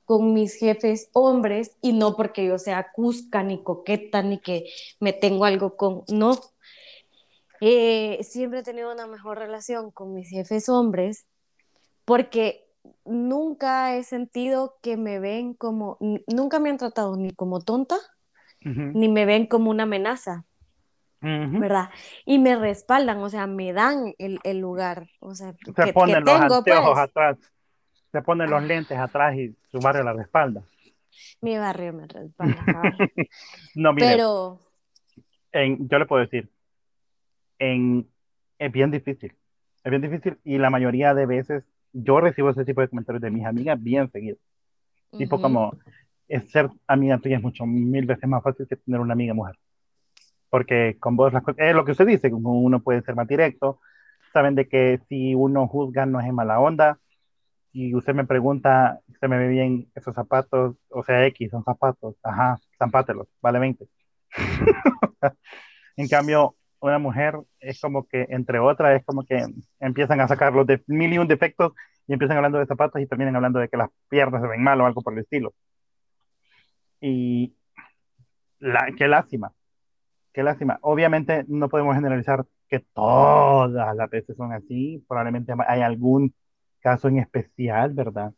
con 0.10 0.34
mis 0.34 0.56
jefes 0.56 1.12
hombres 1.14 1.78
y 1.84 1.94
no 1.94 2.16
porque 2.16 2.44
yo 2.44 2.58
sea 2.58 2.92
cusca 2.92 3.44
ni 3.44 3.62
coqueta 3.62 4.24
ni 4.24 4.40
que 4.40 4.66
me 5.00 5.14
tengo 5.14 5.46
algo 5.46 5.78
con, 5.78 6.04
no. 6.08 6.36
Eh, 7.62 8.18
siempre 8.24 8.62
he 8.62 8.64
tenido 8.64 8.92
una 8.92 9.06
mejor 9.06 9.38
relación 9.38 9.92
con 9.92 10.16
mis 10.16 10.28
jefes 10.28 10.68
hombres 10.68 11.28
porque 12.06 12.66
nunca 13.06 13.96
he 13.98 14.04
sentido 14.04 14.80
que 14.82 14.98
me 14.98 15.20
ven 15.20 15.54
como, 15.54 16.00
nunca 16.26 16.58
me 16.58 16.72
han 16.72 16.78
tratado 16.78 17.16
ni 17.16 17.30
como 17.30 17.62
tonta 17.62 17.96
ni 18.62 19.10
me 19.10 19.28
ven 19.28 19.46
como 19.46 19.70
una 19.70 19.84
amenaza. 19.84 20.44
¿verdad? 21.22 21.92
Y 22.26 22.40
me 22.40 22.56
respaldan, 22.56 23.20
o 23.20 23.30
sea, 23.30 23.46
me 23.46 23.74
dan 23.74 24.16
el, 24.18 24.40
el 24.44 24.58
lugar, 24.58 25.08
o 25.20 25.36
sea, 25.36 25.54
Se 25.64 25.86
que, 25.86 25.94
ponen 25.94 26.24
que 26.24 26.32
los 26.32 26.40
tengo, 26.42 26.56
anteojos 26.56 26.94
pues. 26.94 27.04
atrás, 27.04 27.38
se 28.12 28.22
ponen 28.22 28.50
los 28.50 28.62
Ah. 28.62 28.66
lentes 28.66 28.98
atrás 28.98 29.36
y 29.36 29.56
su 29.72 29.80
barrio 29.80 30.04
la 30.04 30.22
espalda. 30.22 30.62
Mi 31.42 31.58
barrio 31.58 31.94
me 31.94 32.08
respalda. 32.08 32.56
No, 33.76 33.94
mire, 33.94 34.08
pero 34.08 34.60
en- 35.52 35.88
yo 35.88 36.00
le 36.00 36.06
puedo 36.06 36.22
decir, 36.22 36.50
en, 37.60 38.08
es 38.58 38.72
bien 38.72 38.92
difícil, 38.92 39.34
es 39.84 39.90
bien 39.90 40.02
difícil 40.02 40.38
y 40.44 40.58
la 40.58 40.70
mayoría 40.70 41.14
de 41.14 41.26
veces 41.26 41.64
yo 41.94 42.20
recibo 42.22 42.50
ese 42.52 42.66
tipo 42.66 42.82
de 42.82 42.88
comentarios 42.90 43.22
de 43.22 43.32
mis 43.32 43.46
amigas 43.46 43.82
bien 43.82 44.10
seguido. 44.12 44.38
Tipo 45.18 45.36
ujú, 45.36 45.42
como, 45.44 45.74
es 46.28 46.50
ser 46.52 46.70
amiga 46.88 47.18
tuya 47.18 47.38
es 47.38 47.44
mucho, 47.44 47.66
mil 47.66 48.06
veces 48.06 48.30
más 48.30 48.44
fácil 48.44 48.68
que 48.68 48.76
tener 48.76 49.00
una 49.00 49.14
amiga 49.14 49.34
mujer. 49.34 49.56
Porque 50.50 50.98
con 51.00 51.16
vos, 51.16 51.34
las 51.34 51.44
cosas- 51.44 51.60
es 51.60 51.76
lo 51.76 51.84
que 51.86 51.92
usted 51.92 52.06
dice, 52.08 52.30
como 52.32 52.60
uno 52.62 52.80
puede 52.82 53.02
ser 53.02 53.16
más 53.16 53.28
directo, 53.28 53.80
saben 54.34 54.54
de 54.56 54.68
que 54.68 55.00
si 55.10 55.34
uno 55.36 55.68
juzga 55.68 56.06
no 56.06 56.20
es 56.20 56.28
en 56.28 56.36
mala 56.36 56.60
onda, 56.60 57.00
y 57.72 57.96
usted 57.96 58.14
me 58.14 58.26
pregunta, 58.26 59.00
¿se 59.20 59.28
me 59.28 59.38
ve 59.38 59.48
bien 59.48 59.92
esos 59.96 60.16
zapatos? 60.16 60.76
O 60.90 61.04
sea, 61.04 61.26
X, 61.28 61.52
son 61.52 61.64
zapatos, 61.64 62.16
ajá, 62.24 62.58
zampátelos, 62.78 63.28
vale 63.42 63.60
20. 63.60 63.88
En 65.98 66.08
cambio, 66.08 66.56
una 66.80 66.98
mujer 66.98 67.36
es 67.60 67.82
como 67.82 68.08
que, 68.08 68.26
entre 68.30 68.60
otras, 68.60 68.98
es 68.98 69.06
como 69.06 69.26
que 69.26 69.44
empiezan 69.82 70.22
a 70.22 70.30
sacar 70.30 70.54
los 70.54 70.66
de 70.66 70.82
mil 70.88 71.12
y 71.12 71.18
un 71.18 71.28
defectos 71.28 71.74
y 72.08 72.14
empiezan 72.14 72.38
hablando 72.38 72.58
de 72.58 72.66
zapatos 72.66 73.02
y 73.02 73.06
terminan 73.06 73.36
hablando 73.36 73.60
de 73.60 73.68
que 73.68 73.76
las 73.76 73.90
piernas 74.08 74.42
se 74.42 74.48
ven 74.48 74.64
mal 74.64 74.80
o 74.80 74.86
algo 74.86 75.02
por 75.02 75.12
el 75.12 75.20
estilo. 75.20 75.54
Y 77.02 77.54
la, 78.60 78.94
qué 78.98 79.10
lástima, 79.10 79.52
qué 80.34 80.42
lástima. 80.42 80.80
Obviamente 80.82 81.44
no 81.50 81.68
podemos 81.68 81.96
generalizar 81.96 82.46
que 82.70 82.80
todas 82.94 83.96
las 83.96 84.10
veces 84.10 84.38
son 84.38 84.54
así, 84.54 85.04
probablemente 85.08 85.54
hay 85.68 85.82
algún 85.82 86.34
caso 86.80 87.08
en 87.08 87.20
especial, 87.20 87.94
¿verdad? 87.94 88.34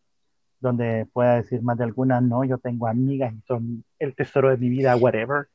Donde 0.59 1.07
pueda 1.13 1.35
decir 1.37 1.61
más 1.63 1.77
de 1.77 1.85
alguna, 1.85 2.21
no, 2.21 2.43
yo 2.45 2.57
tengo 2.59 2.87
amigas 2.87 3.33
y 3.33 3.41
son 3.47 3.85
el 3.99 4.15
tesoro 4.15 4.49
de 4.51 4.57
mi 4.57 4.69
vida, 4.69 4.95
whatever. 4.97 5.47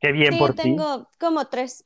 Qué 0.00 0.12
bien 0.12 0.34
sí, 0.34 0.38
por 0.38 0.50
yo 0.50 0.54
ti 0.54 0.62
tengo 0.62 1.08
como 1.18 1.46
tres. 1.48 1.84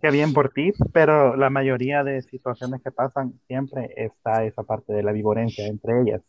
qué 0.00 0.10
bien 0.10 0.32
por 0.32 0.50
ti, 0.52 0.72
pero 0.92 1.36
la 1.36 1.50
mayoría 1.50 2.04
de 2.04 2.22
situaciones 2.22 2.82
que 2.82 2.90
pasan 2.92 3.40
siempre 3.46 3.92
está 3.96 4.44
esa 4.44 4.62
parte 4.62 4.92
de 4.92 5.02
la 5.02 5.12
vivorencia 5.12 5.66
entre 5.66 6.00
ellas. 6.02 6.22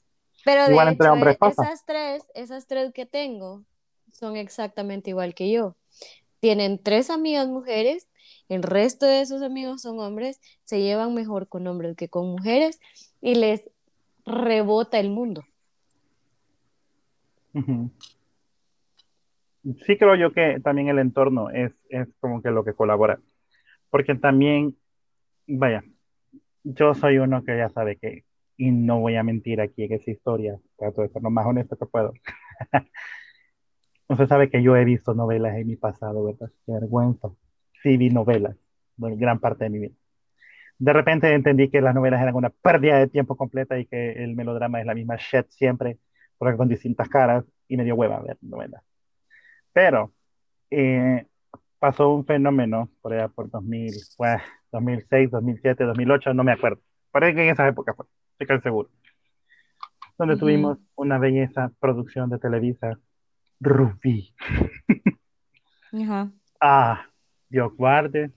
Pero 0.43 0.69
de 0.69 0.71
Igual 0.71 0.89
entre 0.89 1.07
hecho, 1.07 1.13
hombres 1.13 1.37
pasa. 1.37 1.63
esas 1.63 1.85
tres, 1.85 2.23
esas 2.33 2.67
tres 2.67 2.93
que 2.93 3.05
tengo 3.05 3.65
son 4.11 4.37
exactamente 4.37 5.09
igual 5.11 5.35
que 5.35 5.51
yo. 5.51 5.75
Tienen 6.39 6.81
tres 6.81 7.09
amigas 7.09 7.47
mujeres, 7.47 8.09
el 8.49 8.63
resto 8.63 9.05
de 9.05 9.25
sus 9.25 9.41
amigos 9.41 9.81
son 9.81 9.99
hombres, 9.99 10.39
se 10.65 10.81
llevan 10.81 11.13
mejor 11.15 11.47
con 11.49 11.67
hombres 11.67 11.95
que 11.97 12.09
con 12.09 12.27
mujeres 12.31 12.79
y 13.21 13.35
les 13.35 13.69
rebota 14.25 14.99
el 14.99 15.09
mundo. 15.09 15.43
Sí 19.85 19.97
creo 19.97 20.15
yo 20.15 20.31
que 20.31 20.59
también 20.61 20.87
el 20.89 20.99
entorno 20.99 21.49
es, 21.49 21.73
es 21.89 22.07
como 22.19 22.41
que 22.41 22.51
lo 22.51 22.63
que 22.63 22.73
colabora, 22.73 23.19
porque 23.89 24.15
también, 24.15 24.77
vaya, 25.47 25.83
yo 26.63 26.93
soy 26.93 27.17
uno 27.17 27.43
que 27.43 27.57
ya 27.57 27.69
sabe 27.69 27.97
que 27.97 28.23
y 28.59 28.71
no 28.71 28.99
voy 28.99 29.15
a 29.15 29.23
mentir 29.23 29.61
aquí 29.61 29.83
en 29.83 29.93
esa 29.93 30.11
historia, 30.11 30.59
trato 30.77 31.01
de 31.01 31.07
ser 31.09 31.21
lo 31.21 31.29
más 31.29 31.45
honesto 31.45 31.77
que 31.77 31.85
puedo. 31.85 32.13
Usted 34.09 34.27
sabe 34.27 34.49
que 34.49 34.61
yo 34.61 34.75
he 34.75 34.83
visto 34.83 35.13
novelas 35.13 35.55
en 35.55 35.67
mi 35.67 35.77
pasado, 35.77 36.25
¿verdad? 36.25 36.51
Qué 36.65 36.73
vergüenza. 36.73 37.29
Sí, 37.81 37.95
vi 37.95 38.09
novelas, 38.09 38.57
gran 38.97 39.39
parte 39.39 39.63
de 39.63 39.69
mi 39.69 39.79
vida. 39.79 39.95
De 40.79 40.93
repente 40.93 41.33
entendí 41.33 41.69
que 41.69 41.81
las 41.81 41.93
novelas 41.93 42.21
eran 42.21 42.35
una 42.35 42.49
pérdida 42.49 42.97
de 42.97 43.07
tiempo 43.07 43.35
completa 43.35 43.77
y 43.77 43.85
que 43.85 44.23
el 44.23 44.35
melodrama 44.35 44.79
es 44.79 44.85
la 44.85 44.95
misma 44.95 45.17
shit 45.17 45.47
siempre, 45.49 45.97
porque 46.37 46.55
con 46.55 46.69
distintas 46.69 47.09
caras, 47.09 47.43
y 47.67 47.75
me 47.75 47.83
dio 47.83 47.95
hueva 47.95 48.21
ver 48.21 48.37
novelas. 48.41 48.81
Pero 49.73 50.13
eh, 50.71 51.25
pasó 51.79 52.13
un 52.13 52.25
fenómeno 52.25 52.89
por 53.01 53.13
allá 53.13 53.27
por 53.27 53.49
2000, 53.49 53.93
pues, 54.17 54.41
2006, 54.71 55.31
2007, 55.31 55.83
2008, 55.83 56.33
no 56.33 56.45
me 56.45 56.53
acuerdo. 56.53 56.81
Parece 57.11 57.35
que 57.35 57.43
en 57.43 57.49
esa 57.49 57.67
época 57.67 57.93
fue, 57.93 58.05
estoy 58.31 58.47
casi 58.47 58.63
seguro. 58.63 58.89
Donde 60.17 60.37
tuvimos 60.37 60.77
una 60.95 61.17
belleza 61.17 61.71
producción 61.79 62.29
de 62.29 62.39
Televisa, 62.39 62.99
Rubí. 63.59 64.33
Ajá. 65.93 66.31
Ah, 66.61 67.05
Dios 67.49 67.73
guarde, 67.75 68.31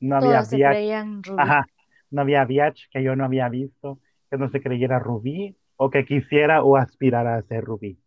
no 0.00 0.16
había 0.16 0.36
Todos 0.36 0.48
se 0.48 0.56
VIH, 0.56 0.70
creían 0.70 1.22
Rubí. 1.22 1.42
ajá, 1.42 1.66
no 2.10 2.22
había 2.22 2.46
que 2.46 3.02
yo 3.02 3.16
no 3.16 3.24
había 3.24 3.48
visto, 3.48 4.00
que 4.30 4.38
no 4.38 4.50
se 4.50 4.60
creyera 4.60 4.98
Rubí 4.98 5.56
o 5.76 5.90
que 5.90 6.04
quisiera 6.04 6.62
o 6.62 6.76
aspirara 6.76 7.36
a 7.36 7.42
ser 7.42 7.64
Rubí. 7.64 7.98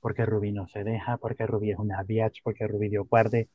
Porque 0.00 0.24
Rubí 0.24 0.52
no 0.52 0.66
se 0.68 0.84
deja, 0.84 1.16
porque 1.16 1.46
Rubí 1.46 1.70
es 1.70 1.78
una 1.78 2.02
VIH, 2.02 2.40
porque 2.42 2.66
Rubí 2.66 2.88
Dios 2.88 3.06
guarde 3.08 3.48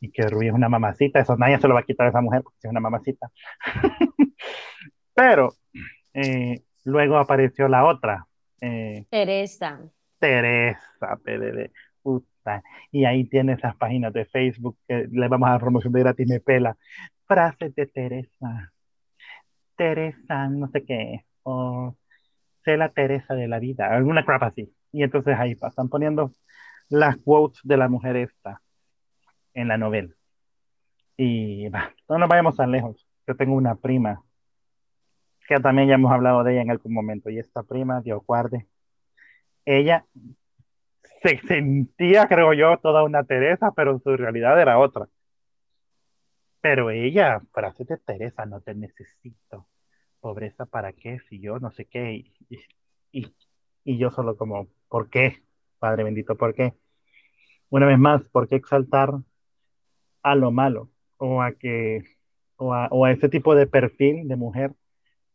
y 0.00 0.10
que 0.10 0.22
Rubí 0.22 0.48
es 0.48 0.54
una 0.54 0.68
mamacita, 0.68 1.20
eso 1.20 1.36
nadie 1.36 1.58
se 1.58 1.68
lo 1.68 1.74
va 1.74 1.80
a 1.80 1.84
quitar 1.84 2.06
a 2.06 2.10
esa 2.10 2.20
mujer 2.20 2.42
porque 2.42 2.58
es 2.62 2.70
una 2.70 2.80
mamacita. 2.80 3.30
Pero 5.14 5.54
eh, 6.14 6.62
luego 6.84 7.16
apareció 7.16 7.68
la 7.68 7.84
otra, 7.84 8.26
eh, 8.60 9.06
Teresa. 9.10 9.80
Teresa 10.18 11.18
PDD, 11.24 11.70
Y 12.90 13.04
ahí 13.04 13.24
tiene 13.24 13.54
esas 13.54 13.76
páginas 13.76 14.12
de 14.12 14.24
Facebook 14.26 14.76
que 14.86 15.08
le 15.10 15.28
vamos 15.28 15.48
a 15.48 15.52
dar 15.52 15.60
promoción 15.60 15.92
de 15.92 16.00
gratis, 16.00 16.28
me 16.28 16.40
pela. 16.40 16.76
Frases 17.26 17.74
de 17.74 17.86
Teresa. 17.86 18.72
Teresa, 19.76 20.48
no 20.48 20.68
sé 20.68 20.84
qué. 20.84 21.24
O 21.44 21.96
sé 22.64 22.76
la 22.76 22.90
Teresa 22.90 23.34
de 23.34 23.48
la 23.48 23.58
vida. 23.58 23.94
Alguna 23.94 24.24
crap 24.24 24.42
así. 24.44 24.72
Y 24.92 25.02
entonces 25.02 25.36
ahí 25.38 25.54
pasan 25.54 25.88
poniendo 25.88 26.32
las 26.88 27.16
quotes 27.18 27.60
de 27.64 27.76
la 27.76 27.88
mujer 27.88 28.16
esta 28.16 28.60
en 29.54 29.68
la 29.68 29.78
novela. 29.78 30.14
Y 31.16 31.68
va, 31.68 31.94
no 32.08 32.18
nos 32.18 32.28
vayamos 32.28 32.56
tan 32.56 32.70
lejos. 32.70 33.06
Yo 33.26 33.36
tengo 33.36 33.54
una 33.54 33.76
prima 33.76 34.22
que 35.46 35.60
también 35.60 35.88
ya 35.88 35.94
hemos 35.94 36.12
hablado 36.12 36.44
de 36.44 36.52
ella 36.52 36.62
en 36.62 36.70
algún 36.70 36.94
momento. 36.94 37.30
Y 37.30 37.38
esta 37.38 37.62
prima, 37.62 38.00
Dios 38.00 38.22
guarde, 38.26 38.66
ella 39.64 40.06
se 41.22 41.38
sentía, 41.46 42.26
creo 42.28 42.52
yo, 42.52 42.78
toda 42.78 43.04
una 43.04 43.24
Teresa, 43.24 43.72
pero 43.74 43.98
su 44.00 44.16
realidad 44.16 44.60
era 44.60 44.78
otra. 44.78 45.08
Pero 46.60 46.90
ella, 46.90 47.40
frase 47.52 47.84
de 47.84 47.98
Teresa, 47.98 48.46
no 48.46 48.60
te 48.60 48.74
necesito. 48.74 49.66
Pobreza, 50.20 50.66
¿para 50.66 50.92
qué? 50.92 51.18
Si 51.28 51.40
yo 51.40 51.58
no 51.58 51.70
sé 51.72 51.86
qué. 51.86 52.12
Y, 52.48 52.60
y, 53.12 53.34
y 53.84 53.98
yo 53.98 54.10
solo 54.10 54.36
como, 54.36 54.68
¿por 54.88 55.10
qué? 55.10 55.42
Padre 55.78 56.04
bendito, 56.04 56.36
¿por 56.36 56.54
qué? 56.54 56.74
Una 57.70 57.86
vez 57.86 57.98
más, 57.98 58.22
¿por 58.30 58.48
qué 58.48 58.56
exaltar 58.56 59.10
a 60.22 60.34
lo 60.34 60.50
malo? 60.52 60.90
O 61.16 61.42
a 61.42 61.52
que, 61.52 62.04
o 62.56 62.74
a, 62.74 62.88
o 62.90 63.04
a 63.04 63.12
ese 63.12 63.28
tipo 63.28 63.54
de 63.54 63.66
perfil 63.66 64.28
de 64.28 64.36
mujer 64.36 64.72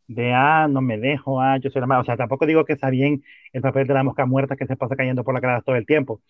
de, 0.08 0.34
ah, 0.34 0.68
no 0.70 0.82
me 0.82 0.97
dejo, 0.97 1.41
ah, 1.41 1.58
yo 1.58 1.70
soy 1.70 1.82
la 1.82 1.88
mala. 1.88 2.01
O 2.01 2.05
sea, 2.05 2.18
tampoco 2.18 2.45
digo 2.45 2.66
que 2.66 2.74
está 2.74 2.89
bien 2.89 3.24
el 3.53 3.62
papel 3.62 3.88
de 3.88 3.93
la 3.93 4.03
mosca 4.03 4.26
muerta 4.26 4.55
que 4.55 4.68
se 4.68 4.78
pasa 4.78 4.95
cayendo 4.95 5.24
por 5.24 5.34
la 5.34 5.41
cara 5.41 5.62
todo 5.62 5.76
el 5.76 5.86
tiempo. 5.86 6.22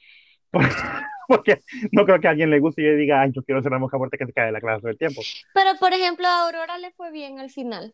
Porque 1.27 1.59
no 1.91 2.05
creo 2.05 2.19
que 2.19 2.27
a 2.27 2.31
alguien 2.31 2.49
le 2.49 2.59
guste 2.59 2.81
y 2.81 2.85
yo 2.85 2.95
diga, 2.95 3.21
ay, 3.21 3.31
yo 3.33 3.43
quiero 3.43 3.61
ser 3.61 3.71
la 3.71 3.79
mosca 3.79 3.97
muerta 3.97 4.17
que 4.17 4.25
se 4.25 4.33
cae 4.33 4.47
de 4.47 4.51
la 4.53 4.61
cara 4.61 4.79
todo 4.79 4.89
el 4.91 4.97
tiempo. 4.97 5.21
Pero, 5.53 5.77
por 5.79 5.93
ejemplo, 5.93 6.25
a 6.27 6.43
Aurora 6.45 6.77
le 6.77 6.91
fue 6.91 7.11
bien 7.11 7.39
al 7.39 7.49
final. 7.49 7.93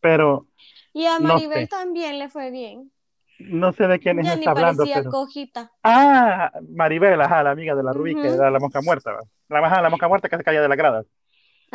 Pero 0.00 0.46
Y 0.92 1.06
a 1.06 1.18
No 1.18 1.28
Maribel 1.34 1.62
sé. 1.62 1.68
también 1.68 2.18
le 2.18 2.28
fue 2.28 2.50
bien. 2.50 2.90
no 3.38 3.72
sé 3.72 3.86
de 3.86 3.98
quién 3.98 4.22
Ya 4.22 4.34
está 4.34 4.50
hablando, 4.52 4.84
pero... 4.92 5.10
cojita. 5.10 5.72
Ah, 5.82 6.50
Maribel, 6.70 7.20
ajá, 7.20 7.42
la 7.42 7.50
amiga 7.52 7.74
de 7.74 7.82
la 7.82 7.92
Rubí, 7.92 8.14
que 8.14 8.28
era 8.28 8.50
la 8.50 8.58
mosca 8.58 8.80
muerta. 8.80 9.16
La, 9.48 9.58
ajá, 9.60 9.82
la 9.82 9.90
mosca 9.90 10.08
muerta 10.08 10.28
que 10.28 10.36
se 10.36 10.44
caía 10.44 10.62
de 10.62 10.68
la 10.68 10.76
grada. 10.76 11.04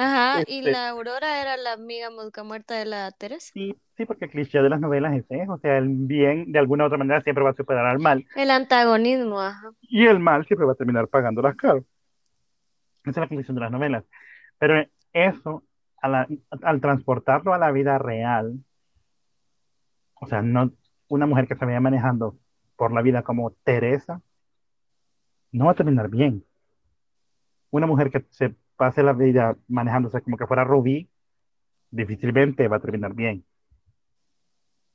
Ajá, 0.02 0.42
y 0.48 0.60
Este, 0.60 0.72
la 0.72 0.90
Aurora 0.90 1.42
era 1.42 1.58
la 1.58 1.74
amiga 1.74 2.10
mosca 2.10 2.44
muerta 2.44 2.76
de 2.76 2.86
la 2.86 3.12
Teresa. 3.12 3.52
sí, 3.54 3.76
sí, 3.98 4.06
porque 4.06 4.26
el 4.26 4.32
cliché 4.32 4.62
de 4.62 4.70
las 4.70 4.80
novelas 4.80 5.14
es 5.14 5.26
ese, 5.30 5.48
o 5.50 5.58
sea, 5.60 5.78
el 5.78 5.90
bien 5.90 6.52
de 6.52 6.60
alguna 6.60 6.84
u 6.84 6.88
otra 6.88 6.98
manera 6.98 7.22
siempre 7.22 7.44
va 7.44 7.52
a 7.52 7.56
superar 7.56 7.86
al 7.86 8.00
mal. 8.00 8.26
El 8.36 8.50
antagonismo, 8.52 9.40
ajá. 9.40 9.72
y 9.82 10.06
el 10.08 10.20
mal 10.20 10.46
siempre 10.48 10.66
va 10.66 10.72
a 10.74 10.76
terminar 10.76 11.08
pagando 11.08 11.42
las 11.42 11.56
caras. 11.56 11.84
Esa 13.04 13.10
es 13.12 13.18
la 13.18 13.28
conclusión 13.28 13.56
de 13.56 13.62
las 13.62 13.72
novelas. 13.72 14.04
Pero 14.58 14.84
eso, 15.14 15.64
a 16.02 16.08
la- 16.08 16.28
al 16.64 16.82
transportarlo 16.82 17.54
a 17.54 17.58
la 17.58 17.72
vida 17.72 17.98
real, 18.00 18.54
o 20.16 20.28
sea, 20.28 20.42
no 20.42 20.72
una 21.10 21.26
mujer 21.26 21.48
que 21.48 21.56
se 21.56 21.66
vaya 21.66 21.80
manejando 21.80 22.38
por 22.76 22.94
la 22.94 23.02
vida 23.02 23.22
como 23.22 23.52
Teresa, 23.64 24.22
no 25.52 25.66
va 25.66 25.72
a 25.72 25.76
terminar 25.76 26.10
bien. 26.10 26.44
Una 27.72 27.88
mujer 27.88 28.10
que 28.12 28.26
se 28.30 28.56
pase 28.82 29.04
la 29.04 29.14
vida 29.14 29.56
manejándose 29.68 30.24
como 30.24 30.38
que 30.38 30.48
fuera 30.48 30.64
Rubí, 30.64 31.08
difícilmente 31.92 32.68
va 32.68 32.78
a 32.78 32.80
terminar 32.80 33.14
bien. 33.14 33.46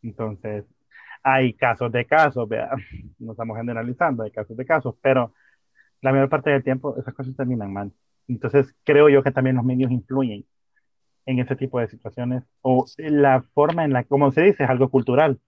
Entonces, 0.03 0.65
hay 1.23 1.53
casos 1.53 1.93
de 1.93 2.05
casos, 2.05 2.49
vea, 2.49 2.71
no 3.21 3.31
estamos 3.31 3.57
generalizando, 3.57 4.25
hay 4.25 4.33
casos 4.33 4.57
de 4.57 4.67
casos, 4.67 4.97
pero 5.01 5.33
la 6.01 6.11
mayor 6.11 6.29
parte 6.29 6.51
del 6.51 6.65
tiempo 6.65 6.97
esas 6.99 7.15
cosas 7.15 7.37
terminan 7.37 7.73
mal. 7.73 7.93
Entonces, 8.27 8.75
creo 8.83 9.09
yo 9.09 9.23
que 9.23 9.31
también 9.31 9.55
los 9.55 9.65
medios 9.65 9.93
influyen 9.93 10.45
en 11.25 11.39
ese 11.39 11.55
tipo 11.55 11.79
de 11.79 11.87
situaciones 11.87 12.43
o 12.63 12.87
la 12.99 13.43
forma 13.55 13.85
en 13.85 13.93
la, 13.93 14.03
como 14.03 14.33
se 14.33 14.43
dice, 14.43 14.65
es 14.65 14.69
algo 14.71 14.91
cultural, 14.91 15.41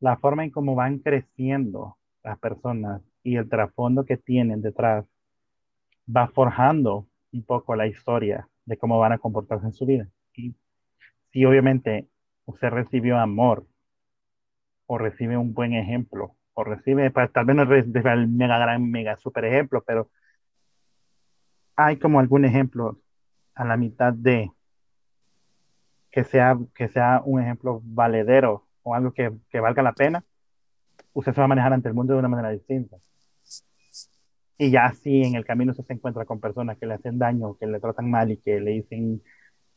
la 0.00 0.18
forma 0.18 0.44
en 0.44 0.50
cómo 0.50 0.74
van 0.74 0.98
creciendo 0.98 1.96
las 2.22 2.38
personas 2.38 3.00
y 3.22 3.36
el 3.36 3.48
trasfondo 3.48 4.04
que 4.04 4.18
tienen 4.18 4.60
detrás 4.60 5.06
va 6.06 6.28
forjando 6.28 7.08
un 7.34 7.44
poco 7.44 7.74
la 7.74 7.86
historia 7.86 8.48
de 8.64 8.78
cómo 8.78 8.98
van 8.98 9.12
a 9.12 9.18
comportarse 9.18 9.66
en 9.66 9.72
su 9.72 9.84
vida. 9.86 10.08
Y 10.34 10.54
si 11.32 11.44
obviamente 11.44 12.08
usted 12.46 12.68
recibió 12.70 13.18
amor 13.18 13.66
o 14.86 14.98
recibe 14.98 15.36
un 15.36 15.52
buen 15.52 15.74
ejemplo 15.74 16.36
o 16.54 16.64
recibe, 16.64 17.10
pues, 17.10 17.32
tal 17.32 17.46
vez 17.46 17.56
no 17.56 17.64
recibe 17.64 18.12
el 18.12 18.28
mega 18.28 18.58
gran, 18.58 18.88
mega 18.90 19.16
super 19.16 19.44
ejemplo, 19.44 19.82
pero 19.84 20.10
hay 21.76 21.98
como 21.98 22.20
algún 22.20 22.44
ejemplo 22.44 23.00
a 23.54 23.64
la 23.64 23.76
mitad 23.76 24.12
de 24.12 24.52
que 26.12 26.22
sea, 26.22 26.56
que 26.74 26.88
sea 26.88 27.22
un 27.24 27.42
ejemplo 27.42 27.80
valedero 27.82 28.68
o 28.84 28.94
algo 28.94 29.12
que, 29.12 29.32
que 29.50 29.58
valga 29.58 29.82
la 29.82 29.92
pena, 29.92 30.24
usted 31.12 31.32
se 31.32 31.40
va 31.40 31.46
a 31.46 31.48
manejar 31.48 31.72
ante 31.72 31.88
el 31.88 31.94
mundo 31.94 32.12
de 32.12 32.20
una 32.20 32.28
manera 32.28 32.50
distinta. 32.50 32.96
Y 34.58 34.70
ya 34.70 34.92
si 34.92 35.22
en 35.22 35.34
el 35.34 35.44
camino 35.44 35.74
se 35.74 35.82
encuentra 35.92 36.24
con 36.24 36.40
personas 36.40 36.78
que 36.78 36.86
le 36.86 36.94
hacen 36.94 37.18
daño, 37.18 37.56
que 37.58 37.66
le 37.66 37.80
tratan 37.80 38.10
mal 38.10 38.30
y 38.30 38.38
que 38.38 38.60
le 38.60 38.72
dicen 38.72 39.22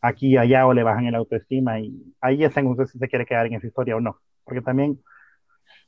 aquí 0.02 0.30
y 0.34 0.38
allá 0.38 0.68
o 0.68 0.74
le 0.74 0.84
bajan 0.84 1.06
el 1.08 1.16
autoestima, 1.16 1.80
y 1.80 2.16
ahí 2.22 2.44
es 2.44 2.56
en 2.58 2.68
usted 2.68 2.86
si 2.88 3.00
se 3.00 3.08
quiere 3.10 3.26
quedar 3.26 3.48
en 3.48 3.56
esa 3.56 3.68
historia 3.68 3.96
o 3.98 4.02
no. 4.02 4.20
Porque 4.46 4.62
también, 4.62 5.02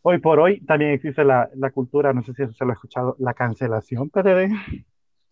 hoy 0.03 0.19
por 0.19 0.39
hoy, 0.39 0.61
también 0.65 0.91
existe 0.91 1.23
la, 1.25 1.49
la 1.55 1.71
cultura, 1.71 2.13
no 2.13 2.23
sé 2.23 2.33
si 2.33 2.43
eso 2.43 2.53
se 2.53 2.65
lo 2.65 2.71
ha 2.71 2.73
escuchado, 2.75 3.15
la 3.19 3.33
cancelación, 3.35 4.09
PDD. 4.09 4.51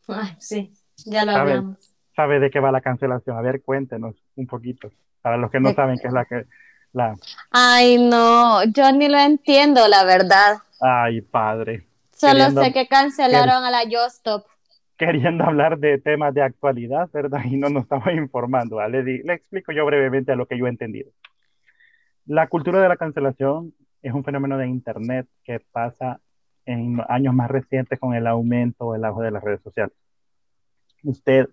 Ay, 0.08 0.36
sí, 0.40 0.74
ya 1.06 1.24
lo 1.26 1.32
¿Sabe? 1.34 1.52
hablamos. 1.52 1.94
¿Sabe 2.16 2.40
de 2.40 2.50
qué 2.50 2.60
va 2.60 2.72
la 2.72 2.82
cancelación? 2.82 3.38
A 3.38 3.42
ver, 3.42 3.62
cuéntenos 3.62 4.16
un 4.36 4.48
poquito. 4.48 4.90
Para 5.22 5.38
los 5.38 5.52
que 5.52 5.60
no 5.60 5.70
De- 5.70 5.76
saben 5.76 6.00
qué 6.00 6.08
es 6.08 6.14
la 6.14 6.26
que... 6.26 6.46
La... 6.94 7.16
Ay, 7.52 7.98
no, 7.98 8.64
yo 8.64 8.92
ni 8.94 9.10
lo 9.10 9.18
entiendo, 9.18 9.86
la 9.88 10.04
verdad. 10.06 10.60
Ay, 10.80 11.22
padre. 11.22 11.87
Solo 12.18 12.34
Queriendo- 12.34 12.64
sé 12.64 12.74
que 12.74 12.88
cancelaron 12.88 13.64
a 13.64 13.70
la 13.70 13.84
Stop. 14.08 14.46
Queriendo 14.98 15.44
hablar 15.44 15.78
de 15.78 16.00
temas 16.00 16.34
de 16.34 16.42
actualidad, 16.42 17.08
¿verdad? 17.14 17.42
Y 17.46 17.58
no 17.58 17.70
nos 17.70 17.84
estamos 17.84 18.08
informando. 18.14 18.78
¿vale? 18.78 19.04
Le, 19.04 19.22
le 19.24 19.34
explico 19.34 19.72
yo 19.72 19.86
brevemente 19.86 20.32
a 20.32 20.36
lo 20.36 20.48
que 20.48 20.58
yo 20.58 20.66
he 20.66 20.70
entendido. 20.70 21.12
La 22.26 22.48
cultura 22.48 22.82
de 22.82 22.90
la 22.90 22.98
cancelación 22.98 23.74
es 24.02 24.14
un 24.14 24.24
fenómeno 24.24 24.58
de 24.58 24.68
Internet 24.68 25.28
que 25.44 25.60
pasa 25.72 26.20
en 26.66 27.00
años 27.08 27.34
más 27.36 27.50
recientes 27.52 28.00
con 28.00 28.16
el 28.16 28.26
aumento 28.26 28.86
o 28.88 28.96
el 28.96 29.06
auge 29.06 29.24
de 29.26 29.32
las 29.32 29.44
redes 29.44 29.62
sociales. 29.62 29.96
Usted, 31.04 31.48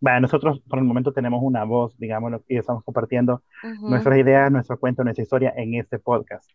bueno, 0.00 0.20
nosotros 0.20 0.60
por 0.68 0.78
el 0.78 0.84
momento 0.84 1.12
tenemos 1.12 1.40
una 1.42 1.64
voz, 1.64 1.98
digámoslo, 1.98 2.42
y 2.48 2.56
estamos 2.56 2.84
compartiendo 2.84 3.42
Ujú. 3.62 3.90
nuestras 3.90 4.16
ideas, 4.18 4.50
nuestro 4.52 4.78
cuento, 4.78 5.02
nuestra 5.02 5.22
historia 5.22 5.52
en 5.56 5.74
este 5.74 5.98
podcast. 5.98 6.48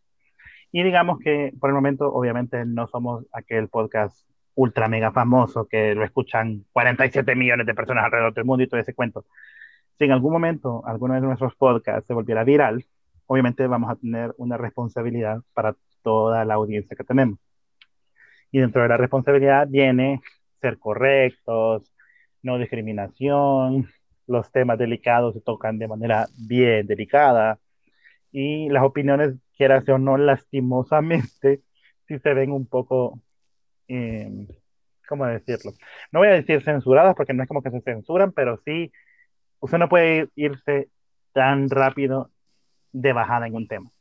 Y 0.72 0.84
digamos 0.84 1.20
que 1.20 1.54
por 1.60 1.70
el 1.70 1.76
momento, 1.76 2.12
obviamente, 2.14 2.66
no 2.66 2.88
somos 2.88 3.26
aquel 3.32 3.70
podcast 3.70 4.28
ultra 4.56 4.88
mega 4.88 5.12
famoso 5.12 5.68
que 5.68 5.96
lo 5.96 6.04
escuchan 6.04 6.66
47 6.74 7.36
millones 7.36 7.66
de 7.66 7.74
personas 7.74 8.06
alrededor 8.06 8.34
del 8.34 8.46
mundo 8.46 8.64
y 8.64 8.68
todo 8.68 8.80
ese 8.80 8.94
cuento. 8.94 9.26
Si 9.98 10.06
en 10.06 10.12
algún 10.12 10.34
momento 10.34 10.84
alguno 10.86 11.14
de 11.14 11.22
nuestros 11.22 11.56
podcasts 11.56 12.08
se 12.08 12.14
volviera 12.14 12.44
viral, 12.44 12.86
obviamente 13.26 13.68
vamos 13.68 13.92
a 13.92 13.96
tener 13.96 14.34
una 14.38 14.58
responsabilidad 14.58 15.42
para 15.54 15.76
toda 16.04 16.46
la 16.46 16.56
audiencia 16.56 16.96
que 16.96 17.04
tenemos. 17.04 17.40
Y 18.52 18.60
dentro 18.60 18.82
de 18.82 18.90
la 18.90 18.98
responsabilidad 18.98 19.68
viene 19.68 20.22
ser 20.62 20.78
correctos, 20.80 21.94
no 22.42 22.58
discriminación, 22.58 23.88
los 24.28 24.52
temas 24.52 24.78
delicados 24.78 25.34
se 25.34 25.42
tocan 25.42 25.80
de 25.80 25.88
manera 25.88 26.28
bien 26.38 26.88
delicada 26.88 27.60
y 28.32 28.70
las 28.70 28.84
opiniones, 28.84 29.36
quieras 29.60 29.88
o 29.90 29.98
no, 29.98 30.18
lastimosamente, 30.18 31.62
si 32.08 32.18
se 32.18 32.34
ven 32.34 32.52
un 32.54 32.66
poco, 32.66 33.20
eh, 33.90 34.48
¿cómo 35.08 35.26
decirlo? 35.26 35.74
No 36.14 36.20
voy 36.20 36.30
a 36.30 36.32
decir 36.32 36.64
censuradas 36.64 37.14
porque 37.14 37.34
no 37.34 37.44
es 37.44 37.50
como 37.50 37.62
que 37.62 37.70
se 37.70 37.82
censuran, 37.82 38.32
pero 38.32 38.58
sí, 38.64 38.90
usted 39.60 39.78
no 39.78 39.90
puede 39.90 40.30
irse 40.36 40.88
tan 41.34 41.70
rápido 41.70 42.32
de 42.94 43.12
bajada 43.12 43.48
en 43.48 43.56
un 43.56 43.68
tema. 43.68 43.92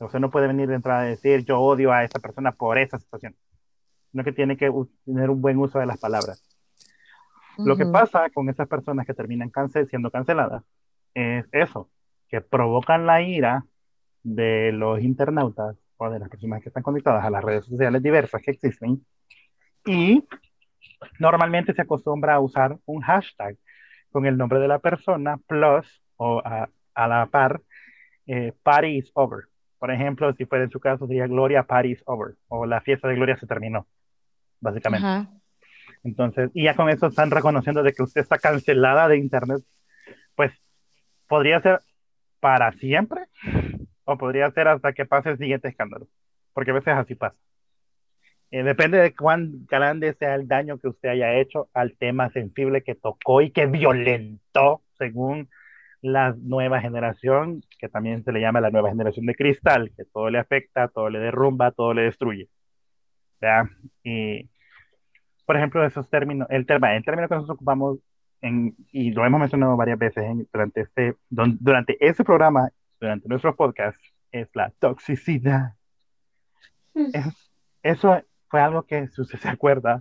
Usted 0.00 0.18
no 0.18 0.32
puede 0.32 0.48
venir 0.48 0.68
de 0.68 0.74
entrada 0.74 1.02
a 1.02 1.04
decir 1.04 1.44
yo 1.44 1.60
odio 1.60 1.92
a 1.92 2.02
esa 2.02 2.18
persona 2.18 2.50
por 2.50 2.76
esa 2.76 2.98
situación, 2.98 3.36
sino 4.10 4.24
que 4.24 4.32
tiene 4.32 4.56
que 4.56 4.72
tener 5.04 5.30
un 5.30 5.40
buen 5.40 5.56
uso 5.58 5.78
de 5.78 5.86
las 5.86 5.98
palabras. 5.98 6.42
Lo 7.58 7.76
que 7.76 7.86
pasa 7.86 8.28
con 8.30 8.50
esas 8.50 8.66
personas 8.66 9.06
que 9.06 9.14
terminan 9.14 9.50
cancel 9.50 9.88
siendo 9.88 10.10
canceladas 10.10 10.64
es 11.14 11.46
eso, 11.52 11.90
que 12.28 12.40
provocan 12.40 13.06
la 13.06 13.22
ira 13.22 13.64
de 14.26 14.72
los 14.72 15.00
internautas 15.00 15.76
o 15.98 16.10
de 16.10 16.18
las 16.18 16.28
personas 16.28 16.60
que 16.60 16.68
están 16.68 16.82
conectadas 16.82 17.24
a 17.24 17.30
las 17.30 17.44
redes 17.44 17.64
sociales 17.64 18.02
diversas 18.02 18.42
que 18.42 18.50
existen 18.50 19.06
y 19.84 20.24
normalmente 21.20 21.72
se 21.72 21.82
acostumbra 21.82 22.34
a 22.34 22.40
usar 22.40 22.76
un 22.86 23.02
hashtag 23.02 23.56
con 24.10 24.26
el 24.26 24.36
nombre 24.36 24.58
de 24.58 24.66
la 24.66 24.80
persona 24.80 25.36
plus 25.46 25.86
o 26.16 26.42
a, 26.44 26.68
la 26.96 27.26
par 27.26 27.62
eh, 28.26 28.52
party 28.64 28.96
is 28.96 29.12
over. 29.14 29.44
Por 29.78 29.92
ejemplo, 29.92 30.32
si 30.34 30.44
fuera 30.44 30.64
en 30.64 30.70
su 30.70 30.80
caso, 30.80 31.06
sería 31.06 31.28
Gloria 31.28 31.62
party 31.62 31.92
is 31.92 32.02
over 32.06 32.34
o 32.48 32.66
la 32.66 32.80
fiesta 32.80 33.06
de 33.06 33.14
Gloria 33.14 33.36
se 33.36 33.46
terminó, 33.46 33.86
básicamente. 34.60 35.30
Entonces, 36.02 36.50
y 36.52 36.64
ya 36.64 36.74
con 36.74 36.88
eso 36.88 37.06
están 37.06 37.30
reconociendo 37.30 37.84
de 37.84 37.92
que 37.92 38.02
usted 38.02 38.22
está 38.22 38.38
cancelada 38.38 39.06
de 39.06 39.18
Internet, 39.18 39.62
pues 40.34 40.52
podría 41.28 41.60
ser 41.60 41.80
para 42.40 42.72
siempre 42.72 43.28
o 44.06 44.16
podría 44.16 44.50
ser 44.52 44.68
hasta 44.68 44.92
que 44.92 45.04
pase 45.04 45.30
el 45.30 45.38
siguiente 45.38 45.68
escándalo, 45.68 46.06
porque 46.54 46.70
a 46.70 46.74
veces 46.74 46.94
así 46.94 47.14
pasa. 47.14 47.36
Eh, 48.52 48.62
depende 48.62 48.98
de 48.98 49.14
cuán 49.14 49.66
grande 49.66 50.14
sea 50.14 50.36
el 50.36 50.46
daño 50.46 50.78
que 50.78 50.88
usted 50.88 51.10
haya 51.10 51.34
hecho 51.34 51.68
al 51.74 51.96
tema 51.96 52.30
sensible 52.30 52.82
que 52.82 52.94
tocó 52.94 53.42
y 53.42 53.50
que 53.50 53.66
violentó, 53.66 54.82
según 54.96 55.48
la 56.00 56.36
nueva 56.38 56.80
generación, 56.80 57.62
que 57.80 57.88
también 57.88 58.22
se 58.22 58.32
le 58.32 58.40
llama 58.40 58.60
la 58.60 58.70
nueva 58.70 58.90
generación 58.90 59.26
de 59.26 59.34
cristal, 59.34 59.90
que 59.96 60.04
todo 60.04 60.30
le 60.30 60.38
afecta, 60.38 60.88
todo 60.88 61.10
le 61.10 61.18
derrumba, 61.18 61.72
todo 61.72 61.92
le 61.92 62.02
destruye. 62.02 62.48
¿Ya? 63.40 63.68
Y, 64.04 64.48
por 65.44 65.56
ejemplo, 65.56 65.84
esos 65.84 66.08
términos, 66.08 66.46
el, 66.50 66.64
tema, 66.66 66.94
el 66.96 67.04
término 67.04 67.28
que 67.28 67.34
nosotros 67.34 67.56
ocupamos, 67.56 67.98
en, 68.40 68.76
y 68.92 69.10
lo 69.10 69.24
hemos 69.24 69.40
mencionado 69.40 69.76
varias 69.76 69.98
veces 69.98 70.24
durante, 70.52 70.82
este, 70.82 71.16
durante 71.28 71.96
ese 72.06 72.22
programa 72.22 72.70
durante 73.00 73.28
nuestro 73.28 73.54
podcast 73.56 74.00
es 74.32 74.48
la 74.54 74.70
toxicidad. 74.78 75.74
Mm. 76.94 77.10
eso 77.82 78.22
fue 78.48 78.60
algo 78.60 78.84
que, 78.84 79.08
si 79.08 79.20
usted 79.20 79.38
se 79.38 79.48
acuerda, 79.48 80.00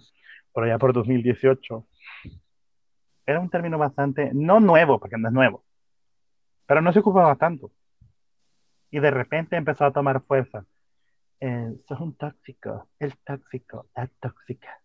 por 0.54 0.64
allá 0.64 0.78
por 0.78 0.94
2018, 0.94 1.86
era 3.26 3.40
un 3.40 3.50
término 3.50 3.78
bastante, 3.78 4.32
no 4.34 4.60
nuevo, 4.60 5.00
porque 5.00 5.18
no 5.18 5.28
es 5.28 5.34
nuevo, 5.34 5.66
pero 6.66 6.82
no 6.82 6.94
se 6.94 7.00
ocupaba 7.00 7.36
tanto. 7.36 7.72
Y 8.92 9.00
de 9.00 9.12
repente 9.12 9.58
empezó 9.58 9.84
a 9.84 9.92
tomar 9.92 10.22
fuerza. 10.22 10.66
Eh, 11.42 11.76
sos 11.86 12.00
un 12.00 12.16
tóxico, 12.16 12.88
el 13.00 13.18
tóxico, 13.18 13.90
la 13.96 14.08
tóxica. 14.22 14.80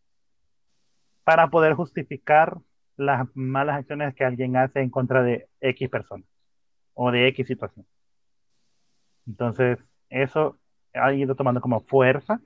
Para 1.23 1.49
poder 1.49 1.75
justificar 1.75 2.59
las 2.97 3.29
malas 3.35 3.77
acciones 3.77 4.15
que 4.15 4.25
alguien 4.25 4.57
hace 4.57 4.81
en 4.81 4.91
contra 4.91 5.23
de 5.23 5.49
X 5.61 5.89
persona 5.89 6.25
o 6.95 7.13
de 7.13 7.29
X 7.29 7.47
situación. 7.47 7.87
Entonces, 9.31 9.79
eso 10.09 10.59
ha 10.93 11.13
ido 11.13 11.37
tomando 11.37 11.61
como 11.61 11.81
fuerza 11.83 12.41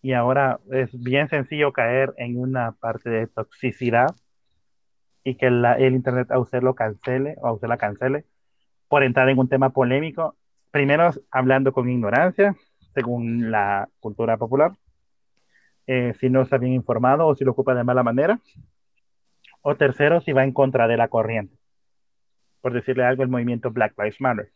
y 0.00 0.14
ahora 0.14 0.60
es 0.72 0.90
bien 0.98 1.28
sencillo 1.28 1.74
caer 1.74 2.14
en 2.16 2.40
una 2.40 2.72
parte 2.72 3.10
de 3.10 3.26
toxicidad 3.26 4.08
y 5.24 5.34
que 5.34 5.48
el 5.48 5.94
Internet 5.94 6.30
a 6.30 6.38
usted 6.38 6.62
lo 6.62 6.74
cancele 6.74 7.34
o 7.42 7.48
a 7.48 7.52
usted 7.52 7.68
la 7.68 7.76
cancele 7.76 8.24
por 8.88 9.02
entrar 9.02 9.28
en 9.28 9.38
un 9.38 9.50
tema 9.50 9.68
polémico, 9.68 10.36
primero 10.70 11.10
hablando 11.30 11.74
con 11.74 11.90
ignorancia, 11.90 12.56
según 12.94 13.50
la 13.50 13.90
cultura 14.00 14.38
popular, 14.38 14.72
eh, 15.86 16.14
si 16.18 16.30
no 16.30 16.40
está 16.40 16.56
bien 16.56 16.72
informado 16.72 17.26
o 17.26 17.34
si 17.34 17.44
lo 17.44 17.50
ocupa 17.50 17.74
de 17.74 17.84
mala 17.84 18.02
manera, 18.02 18.40
o 19.60 19.76
tercero, 19.76 20.22
si 20.22 20.32
va 20.32 20.44
en 20.44 20.52
contra 20.52 20.88
de 20.88 20.96
la 20.96 21.08
corriente. 21.08 21.54
Por 22.62 22.72
decirle 22.72 23.04
algo, 23.04 23.22
el 23.22 23.28
movimiento 23.28 23.70
Black 23.70 23.92
Lives 23.98 24.18
Matter 24.18 24.50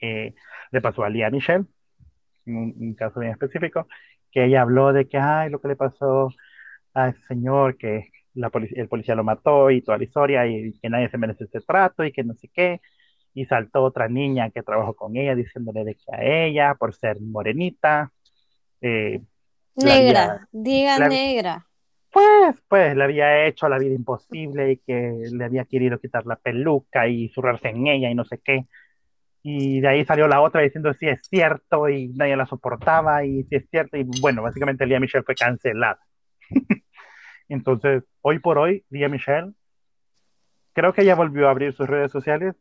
le 0.00 0.80
pasó 0.80 1.04
a 1.04 1.08
Lía 1.08 1.30
Michelle, 1.30 1.64
un, 2.46 2.74
un, 2.78 2.94
caso 2.94 3.20
bien 3.20 3.32
específico, 3.32 3.88
que 4.30 4.44
ella 4.44 4.62
habló 4.62 4.92
de 4.92 5.08
que, 5.08 5.18
ay, 5.18 5.50
lo 5.50 5.60
que 5.60 5.68
le 5.68 5.76
pasó 5.76 6.28
a 6.94 7.08
ese 7.08 7.20
señor, 7.28 7.76
que 7.76 8.10
la 8.34 8.50
el 8.52 8.88
policía 8.88 9.14
lo 9.14 9.24
mató 9.24 9.70
y 9.70 9.82
toda 9.82 9.98
la 9.98 10.04
historia, 10.04 10.46
y, 10.46 10.72
que 10.78 10.90
nadie 10.90 11.08
se 11.08 11.18
merece 11.18 11.44
ese 11.44 11.60
trato 11.60 12.04
y 12.04 12.12
que 12.12 12.24
no 12.24 12.34
sé 12.34 12.48
qué. 12.52 12.80
Y 13.34 13.44
saltó 13.46 13.82
otra 13.82 14.08
niña 14.08 14.50
que 14.50 14.62
trabajó 14.62 14.94
con 14.94 15.16
ella 15.16 15.34
diciéndole 15.34 15.84
de 15.84 15.94
que 15.94 16.04
a 16.12 16.22
ella, 16.22 16.74
por 16.74 16.94
ser 16.94 17.20
morenita, 17.20 18.12
eh, 18.80 19.20
negra, 19.74 20.48
diga 20.52 21.08
negra. 21.08 21.66
Pues, 22.10 22.56
pues 22.68 22.96
le 22.96 23.04
había 23.04 23.46
hecho 23.46 23.68
la 23.68 23.78
vida 23.78 23.94
imposible 23.94 24.72
y 24.72 24.76
que 24.78 25.28
le 25.30 25.44
había 25.44 25.66
querido 25.66 25.98
quitar 25.98 26.24
la 26.24 26.36
peluca 26.36 27.08
y 27.08 27.28
zurrarse 27.28 27.68
en 27.68 27.86
ella 27.86 28.10
y 28.10 28.14
no 28.14 28.24
sé 28.24 28.38
qué 28.42 28.66
y 29.48 29.78
de 29.78 29.86
ahí 29.86 30.04
salió 30.04 30.26
la 30.26 30.40
otra 30.40 30.62
diciendo 30.62 30.92
si 30.94 31.06
es 31.06 31.20
cierto 31.28 31.88
y 31.88 32.08
nadie 32.08 32.34
la 32.34 32.46
soportaba 32.46 33.24
y 33.24 33.44
si 33.44 33.54
es 33.54 33.70
cierto 33.70 33.96
y 33.96 34.02
bueno, 34.20 34.42
básicamente 34.42 34.84
Lía 34.84 34.98
Michelle 34.98 35.22
fue 35.22 35.36
cancelada. 35.36 36.00
Entonces, 37.48 38.02
hoy 38.22 38.40
por 38.40 38.58
hoy, 38.58 38.84
Lía 38.90 39.08
Michelle, 39.08 39.52
creo 40.72 40.92
que 40.92 41.02
ella 41.02 41.14
volvió 41.14 41.46
a 41.46 41.52
abrir 41.52 41.72
sus 41.74 41.86
redes 41.86 42.10
sociales 42.10 42.56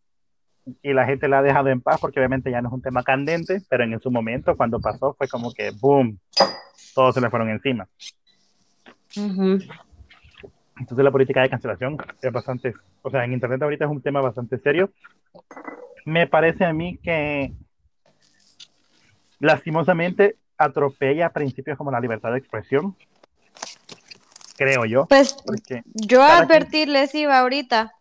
y 0.83 0.93
la 0.93 1.07
gente 1.07 1.27
la 1.27 1.39
ha 1.39 1.41
dejado 1.41 1.69
en 1.69 1.81
paz 1.81 1.99
porque 1.99 2.19
obviamente 2.19 2.51
ya 2.51 2.61
no 2.61 2.69
es 2.69 2.73
un 2.75 2.83
tema 2.83 3.01
candente, 3.01 3.63
pero 3.67 3.83
en 3.83 3.99
su 3.99 4.11
momento 4.11 4.55
cuando 4.55 4.79
pasó 4.79 5.15
fue 5.17 5.27
como 5.27 5.51
que 5.55 5.71
boom, 5.71 6.19
todos 6.93 7.15
se 7.15 7.21
le 7.21 7.31
fueron 7.31 7.49
encima. 7.49 7.87
Entonces 10.77 11.03
la 11.03 11.11
política 11.11 11.41
de 11.41 11.49
cancelación 11.49 11.97
es 12.21 12.31
bastante, 12.31 12.75
o 13.01 13.09
sea, 13.09 13.25
en 13.25 13.33
Internet 13.33 13.63
ahorita 13.63 13.85
es 13.85 13.91
un 13.91 14.03
tema 14.03 14.21
bastante 14.21 14.59
serio 14.59 14.91
me 16.05 16.27
parece 16.27 16.63
a 16.63 16.73
mí 16.73 16.97
que 17.03 17.53
lastimosamente 19.39 20.37
atropella 20.57 21.33
principios 21.33 21.77
como 21.77 21.91
la 21.91 21.99
libertad 21.99 22.31
de 22.31 22.37
expresión, 22.37 22.95
creo 24.55 24.85
yo. 24.85 25.05
Pues 25.07 25.35
yo 25.93 26.23
a 26.23 26.37
advertirles 26.37 27.13
iba 27.15 27.37
ahorita 27.39 27.93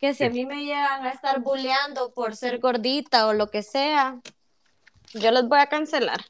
que 0.00 0.14
si 0.14 0.24
a 0.24 0.30
mí 0.30 0.44
me 0.44 0.64
llegan 0.64 1.04
a 1.04 1.10
estar 1.10 1.40
bulleando 1.40 2.12
por 2.12 2.34
ser 2.34 2.58
gordita 2.58 3.28
o 3.28 3.34
lo 3.34 3.48
que 3.50 3.62
sea, 3.62 4.18
yo 5.14 5.30
los 5.30 5.48
voy 5.48 5.60
a 5.60 5.66
cancelar. 5.66 6.20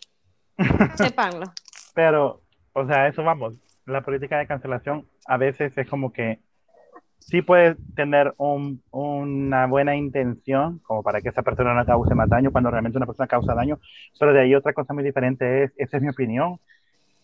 Sépanlo. 0.96 1.52
Pero, 1.94 2.42
o 2.74 2.86
sea, 2.86 3.08
eso 3.08 3.22
vamos, 3.22 3.54
la 3.86 4.02
política 4.02 4.36
de 4.38 4.46
cancelación 4.46 5.08
a 5.26 5.38
veces 5.38 5.72
es 5.76 5.88
como 5.88 6.12
que 6.12 6.40
sí 7.26 7.42
puede 7.42 7.76
tener 7.94 8.34
un, 8.36 8.82
una 8.90 9.66
buena 9.66 9.96
intención 9.96 10.80
como 10.80 11.02
para 11.02 11.20
que 11.20 11.28
esa 11.28 11.42
persona 11.42 11.74
no 11.74 11.86
cause 11.86 12.14
más 12.14 12.28
daño 12.28 12.50
cuando 12.50 12.70
realmente 12.70 12.98
una 12.98 13.06
persona 13.06 13.26
causa 13.26 13.54
daño, 13.54 13.78
pero 14.18 14.32
de 14.32 14.40
ahí 14.40 14.54
otra 14.54 14.72
cosa 14.72 14.92
muy 14.94 15.04
diferente 15.04 15.64
es, 15.64 15.72
esa 15.76 15.96
es 15.96 16.02
mi 16.02 16.08
opinión, 16.08 16.58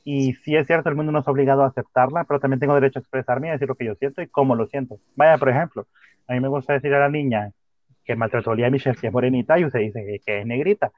y 0.05 0.33
sí 0.35 0.57
es 0.57 0.67
cierto, 0.67 0.89
el 0.89 0.95
mundo 0.95 1.13
no 1.13 1.19
es 1.19 1.29
obligado 1.29 1.63
a 1.63 1.67
aceptarla, 1.67 2.25
pero 2.25 2.41
también 2.41 2.61
tengo 2.61 2.75
derecho 2.75 2.99
a 2.99 3.03
expresarme 3.03 3.49
y 3.49 3.51
decir 3.51 3.69
lo 3.69 3.75
que 3.75 3.85
yo 3.85 3.95
siento 3.97 4.23
y 4.23 4.29
cómo 4.29 4.55
lo 4.55 4.67
siento. 4.67 4.99
Vaya, 5.17 5.37
por 5.37 5.51
ejemplo, 5.51 5.87
a 6.27 6.33
mí 6.33 6.41
me 6.41 6.49
gusta 6.49 6.73
decir 6.73 6.95
a 6.95 6.99
la 6.99 7.11
niña 7.11 7.51
que 8.05 8.17
maltrató 8.17 8.53
a 8.53 8.71
Michelle 8.71 8.97
que 8.99 9.09
es 9.09 9.13
morenita 9.13 9.59
y 9.59 9.67
usted 9.67 9.81
dice 9.81 10.21
que 10.25 10.41
es 10.41 10.47
negrita. 10.47 10.93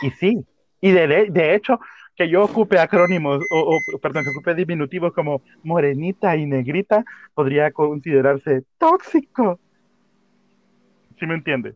Y 0.00 0.10
sí, 0.12 0.46
y 0.80 0.92
de 0.92 1.54
hecho, 1.54 1.78
que 2.16 2.28
yo 2.28 2.44
ocupe 2.44 2.78
acrónimos 2.78 3.44
o, 3.50 3.80
perdón, 4.00 4.24
que 4.24 4.30
ocupe 4.30 4.54
diminutivos 4.54 5.12
como 5.12 5.42
morenita 5.62 6.36
y 6.36 6.46
negrita 6.46 7.04
podría 7.34 7.72
considerarse 7.72 8.62
tóxico. 8.78 9.58
¿Sí 11.18 11.26
me 11.26 11.34
entiende? 11.34 11.74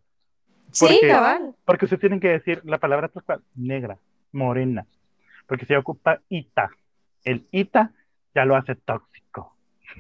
sí, 0.71 1.01
cabal. 1.09 1.55
Porque 1.65 1.87
usted 1.87 1.99
tiene 1.99 2.21
que 2.21 2.29
decir 2.29 2.61
la 2.65 2.79
palabra 2.79 3.11
negra, 3.55 3.99
morena. 4.33 4.87
Porque 5.47 5.65
si 5.65 5.75
ocupa 5.75 6.21
ita, 6.29 6.71
el 7.25 7.43
ita 7.51 7.93
ya 8.35 8.45
lo 8.45 8.55
hace 8.55 8.75
tóxico. 8.75 9.57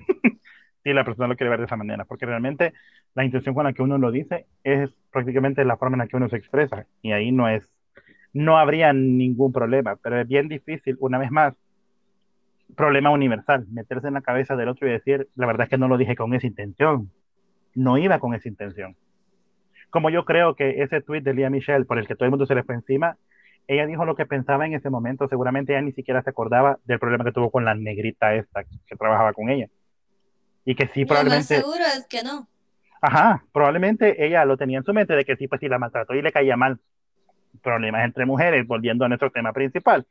si 0.84 0.92
la 0.92 1.04
persona 1.04 1.28
lo 1.28 1.36
quiere 1.36 1.50
ver 1.50 1.60
de 1.60 1.66
esa 1.66 1.76
manera, 1.76 2.04
porque 2.04 2.26
realmente 2.26 2.74
la 3.14 3.24
intención 3.24 3.54
con 3.54 3.64
la 3.64 3.72
que 3.72 3.82
uno 3.82 3.98
lo 3.98 4.10
dice 4.10 4.46
es 4.62 4.90
prácticamente 5.10 5.64
la 5.64 5.76
forma 5.76 5.96
en 5.96 6.00
la 6.00 6.06
que 6.06 6.16
uno 6.16 6.28
se 6.28 6.36
expresa, 6.36 6.86
y 7.02 7.12
ahí 7.12 7.32
no 7.32 7.48
es, 7.48 7.68
no 8.38 8.56
habría 8.56 8.92
ningún 8.92 9.52
problema, 9.52 9.96
pero 9.96 10.20
es 10.20 10.28
bien 10.28 10.46
difícil, 10.46 10.96
una 11.00 11.18
vez 11.18 11.32
más, 11.32 11.54
problema 12.76 13.10
universal, 13.10 13.66
meterse 13.68 14.06
en 14.06 14.14
la 14.14 14.20
cabeza 14.20 14.54
del 14.54 14.68
otro 14.68 14.86
y 14.86 14.92
decir, 14.92 15.26
la 15.34 15.46
verdad 15.46 15.64
es 15.64 15.70
que 15.70 15.78
no 15.78 15.88
lo 15.88 15.96
dije 15.96 16.14
con 16.14 16.32
esa 16.34 16.46
intención, 16.46 17.10
no 17.74 17.98
iba 17.98 18.20
con 18.20 18.34
esa 18.34 18.48
intención. 18.48 18.94
Como 19.90 20.08
yo 20.08 20.24
creo 20.24 20.54
que 20.54 20.82
ese 20.82 21.00
tweet 21.00 21.22
de 21.22 21.34
Lía 21.34 21.50
Michelle, 21.50 21.84
por 21.84 21.98
el 21.98 22.06
que 22.06 22.14
todo 22.14 22.26
el 22.26 22.30
mundo 22.30 22.46
se 22.46 22.54
le 22.54 22.62
fue 22.62 22.76
encima, 22.76 23.16
ella 23.66 23.86
dijo 23.86 24.04
lo 24.04 24.14
que 24.14 24.24
pensaba 24.24 24.66
en 24.66 24.74
ese 24.74 24.88
momento, 24.88 25.26
seguramente 25.26 25.72
ella 25.72 25.82
ni 25.82 25.92
siquiera 25.92 26.22
se 26.22 26.30
acordaba 26.30 26.78
del 26.84 27.00
problema 27.00 27.24
que 27.24 27.32
tuvo 27.32 27.50
con 27.50 27.64
la 27.64 27.74
negrita 27.74 28.34
esta 28.34 28.62
que 28.62 28.96
trabajaba 28.96 29.32
con 29.32 29.48
ella. 29.50 29.66
Y 30.64 30.76
que 30.76 30.86
sí, 30.86 31.04
probablemente... 31.04 31.58
Lo 31.58 31.66
más 31.66 31.76
seguro 31.76 31.84
es 31.86 32.06
que 32.06 32.22
no. 32.22 32.46
Ajá, 33.00 33.44
probablemente 33.52 34.24
ella 34.24 34.44
lo 34.44 34.56
tenía 34.56 34.78
en 34.78 34.84
su 34.84 34.94
mente 34.94 35.14
de 35.14 35.24
que 35.24 35.34
sí, 35.34 35.48
pues 35.48 35.60
sí 35.60 35.68
la 35.68 35.78
maltrató 35.78 36.14
y 36.14 36.22
le 36.22 36.30
caía 36.30 36.56
mal. 36.56 36.78
Problemas 37.62 38.04
entre 38.04 38.26
mujeres, 38.26 38.66
volviendo 38.66 39.04
a 39.04 39.08
nuestro 39.08 39.30
tema 39.30 39.52
principal. 39.52 40.06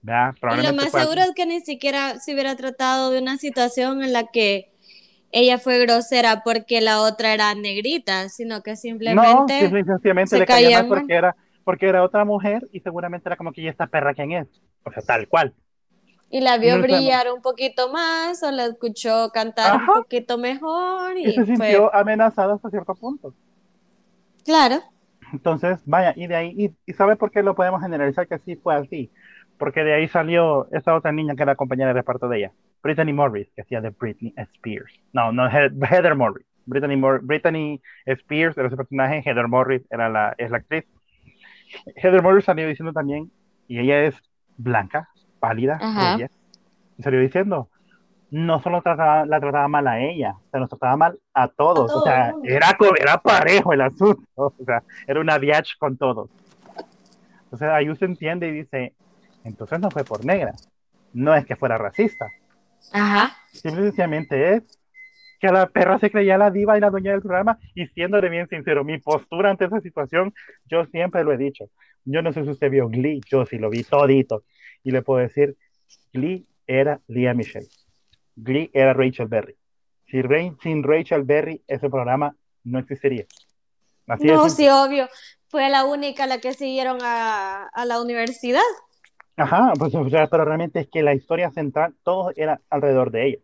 ¿verdad? 0.00 0.34
Y 0.58 0.62
lo 0.66 0.72
más 0.74 0.90
seguro 0.90 1.20
es 1.20 1.32
que 1.34 1.46
ni 1.46 1.60
siquiera 1.60 2.18
se 2.18 2.34
hubiera 2.34 2.56
tratado 2.56 3.10
de 3.10 3.20
una 3.20 3.36
situación 3.36 4.02
en 4.02 4.12
la 4.12 4.26
que 4.26 4.72
ella 5.30 5.58
fue 5.58 5.78
grosera 5.78 6.42
porque 6.44 6.80
la 6.80 7.00
otra 7.00 7.32
era 7.32 7.54
negrita, 7.54 8.28
sino 8.28 8.62
que 8.62 8.76
simplemente, 8.76 9.70
no, 9.70 9.84
sencillamente 9.84 10.38
le 10.38 10.46
caía 10.46 10.80
mal 10.80 10.88
porque 10.88 11.14
era 11.14 11.36
porque 11.64 11.86
era 11.86 12.02
otra 12.02 12.24
mujer 12.24 12.68
y 12.72 12.80
seguramente 12.80 13.28
era 13.28 13.36
como 13.36 13.52
que, 13.52 13.62
¿y 13.62 13.68
esta 13.68 13.86
perra 13.86 14.14
quién 14.14 14.32
es? 14.32 14.48
O 14.84 14.92
sea, 14.92 15.02
tal 15.02 15.28
cual. 15.28 15.54
Y 16.30 16.40
la 16.40 16.56
vio 16.56 16.80
brillar 16.80 17.30
un 17.32 17.42
poquito 17.42 17.92
más 17.92 18.42
o 18.42 18.50
la 18.50 18.64
escuchó 18.64 19.30
cantar 19.32 19.80
un 19.80 19.86
poquito 19.86 20.38
mejor. 20.38 21.16
Y, 21.16 21.32
se 21.32 21.44
sintió 21.44 21.94
amenazada 21.94 22.54
hasta 22.54 22.70
cierto 22.70 22.94
punto. 22.94 23.34
Claro. 24.44 24.82
Entonces, 25.32 25.80
vaya, 25.86 26.12
y 26.16 26.26
de 26.26 26.34
ahí, 26.34 26.74
y, 26.86 26.92
¿sabe 26.92 27.16
por 27.16 27.30
qué 27.30 27.42
lo 27.42 27.54
podemos 27.54 27.80
generalizar 27.80 28.28
que 28.28 28.38
sí 28.38 28.56
fue 28.56 28.74
así? 28.74 29.10
Porque 29.58 29.84
de 29.84 29.94
ahí 29.94 30.08
salió 30.08 30.68
esa 30.72 30.94
otra 30.94 31.12
niña 31.12 31.34
que 31.34 31.42
era 31.42 31.56
compañera 31.56 31.88
de 31.88 31.94
reparto 31.94 32.28
de 32.28 32.38
ella, 32.38 32.52
Brittany 32.82 33.12
Morris, 33.12 33.48
que 33.54 33.62
hacía 33.62 33.80
de 33.80 33.90
Britney 33.90 34.34
Spears. 34.36 34.92
No, 35.12 35.32
no, 35.32 35.48
Heather 35.48 36.14
Morris. 36.14 36.46
Brittany, 36.64 37.00
Brittany 37.22 37.80
Spears 38.06 38.56
era 38.56 38.68
ese 38.68 38.76
personaje, 38.76 39.22
Heather 39.24 39.48
Morris 39.48 39.82
era 39.90 40.08
la, 40.08 40.34
es 40.38 40.50
la 40.50 40.58
actriz. 40.58 40.84
Heather 41.96 42.22
Morris 42.22 42.44
salió 42.44 42.68
diciendo 42.68 42.92
también, 42.92 43.30
y 43.66 43.78
ella 43.78 44.04
es 44.04 44.14
blanca, 44.56 45.08
pálida, 45.40 45.78
y 46.98 47.02
salió 47.02 47.20
diciendo, 47.20 47.68
no 48.32 48.62
solo 48.62 48.80
trataba, 48.80 49.26
la 49.26 49.38
trataba 49.40 49.68
mal 49.68 49.86
a 49.86 50.00
ella, 50.00 50.34
se 50.50 50.58
nos 50.58 50.70
trataba 50.70 50.96
mal 50.96 51.20
a 51.34 51.48
todos, 51.48 51.92
o 51.92 52.00
sea, 52.00 52.32
era, 52.42 52.74
era 52.98 53.18
parejo 53.18 53.74
el 53.74 53.82
asunto, 53.82 54.24
o 54.34 54.64
sea, 54.64 54.82
era 55.06 55.20
una 55.20 55.36
biatch 55.36 55.76
con 55.78 55.98
todos. 55.98 56.30
Entonces 57.44 57.68
ahí 57.68 57.90
usted 57.90 58.06
entiende 58.06 58.48
y 58.48 58.52
dice, 58.52 58.94
entonces 59.44 59.78
no 59.80 59.90
fue 59.90 60.02
por 60.02 60.24
negra, 60.24 60.52
no 61.12 61.34
es 61.34 61.44
que 61.44 61.56
fuera 61.56 61.76
racista. 61.76 62.26
Ajá. 62.94 63.36
Simplemente 63.52 64.54
es 64.54 64.80
que 65.38 65.48
la 65.48 65.66
perra 65.66 65.98
se 65.98 66.10
creía 66.10 66.38
la 66.38 66.50
diva 66.50 66.78
y 66.78 66.80
la 66.80 66.88
dueña 66.88 67.10
del 67.12 67.20
programa, 67.20 67.58
y 67.74 67.86
siendo 67.88 68.18
de 68.18 68.30
bien 68.30 68.48
sincero, 68.48 68.82
mi 68.82 68.96
postura 68.96 69.50
ante 69.50 69.66
esa 69.66 69.82
situación, 69.82 70.32
yo 70.64 70.86
siempre 70.86 71.22
lo 71.22 71.32
he 71.32 71.36
dicho. 71.36 71.66
Yo 72.06 72.22
no 72.22 72.32
sé 72.32 72.44
si 72.44 72.48
usted 72.48 72.70
vio 72.70 72.88
Glee, 72.88 73.20
yo 73.30 73.44
sí 73.44 73.58
lo 73.58 73.68
vi 73.68 73.82
todito, 73.84 74.44
y 74.82 74.90
le 74.90 75.02
puedo 75.02 75.20
decir, 75.20 75.54
Glee 76.14 76.46
era 76.66 76.98
Leah 77.08 77.34
Michelle. 77.34 77.68
Glee 78.36 78.70
era 78.72 78.92
Rachel 78.92 79.28
Berry. 79.28 79.56
Si 80.06 80.22
sin 80.62 80.82
Rachel 80.82 81.22
Berry, 81.22 81.62
ese 81.66 81.88
programa 81.88 82.34
no 82.64 82.78
existiría. 82.78 83.24
no, 84.06 84.48
sí, 84.48 84.68
obvio. 84.68 85.08
Fue 85.48 85.68
la 85.70 85.84
única 85.84 86.26
la 86.26 86.38
que 86.38 86.52
siguieron 86.52 86.98
a, 87.02 87.66
a 87.66 87.84
la 87.84 88.00
universidad. 88.00 88.60
Ajá, 89.36 89.72
pues, 89.78 89.94
o 89.94 90.08
sea, 90.10 90.26
pero 90.26 90.44
realmente 90.44 90.80
es 90.80 90.88
que 90.88 91.02
la 91.02 91.14
historia 91.14 91.50
central, 91.50 91.94
todo 92.02 92.32
era 92.36 92.60
alrededor 92.68 93.10
de 93.10 93.26
ella. 93.26 93.38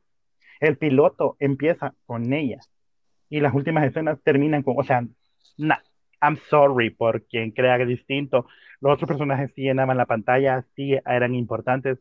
El 0.61 0.77
piloto 0.77 1.37
empieza 1.39 1.95
con 2.07 2.33
ella 2.33 2.61
y 3.31 3.41
las 3.41 3.55
últimas 3.55 3.85
escenas 3.85 4.19
terminan 4.23 4.63
con, 4.63 4.75
o 4.79 4.83
sea, 4.83 5.07
nah, 5.57 5.79
I'm 6.21 6.37
sorry 6.51 6.91
por 6.91 7.25
quien 7.27 7.53
crea 7.53 7.77
que 7.77 7.85
es 7.85 7.89
distinto. 7.89 8.47
Los 8.81 8.95
otros 8.95 9.09
personajes 9.09 9.53
sí 9.55 9.63
llenaban 9.63 9.97
la 9.97 10.07
pantalla, 10.07 10.65
sí 10.75 10.97
eran 11.07 11.35
importantes, 11.35 11.99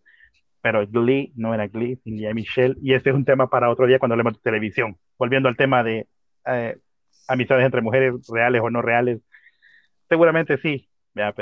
pero 0.62 0.86
Glee 0.88 1.32
no 1.36 1.54
era 1.54 1.68
Glee 1.68 2.00
sin 2.04 2.18
Lea 2.18 2.34
Michelle. 2.34 2.76
Y 2.82 2.94
ese 2.94 3.10
es 3.10 3.16
un 3.16 3.26
tema 3.26 3.48
para 3.48 3.70
otro 3.70 3.88
día 3.88 4.00
cuando 4.00 4.14
hablemos 4.14 4.34
de 4.34 4.42
televisión. 4.42 4.98
Volviendo 5.18 5.50
al 5.50 5.58
tema 5.58 5.84
de 5.84 6.08
eh, 6.46 6.78
amistades 7.28 7.66
entre 7.66 7.82
mujeres 7.82 8.14
reales 8.30 8.62
o 8.64 8.70
no 8.70 8.82
reales, 8.82 9.20
seguramente 10.10 10.58
sí. 10.58 10.88
Ya, 11.16 11.34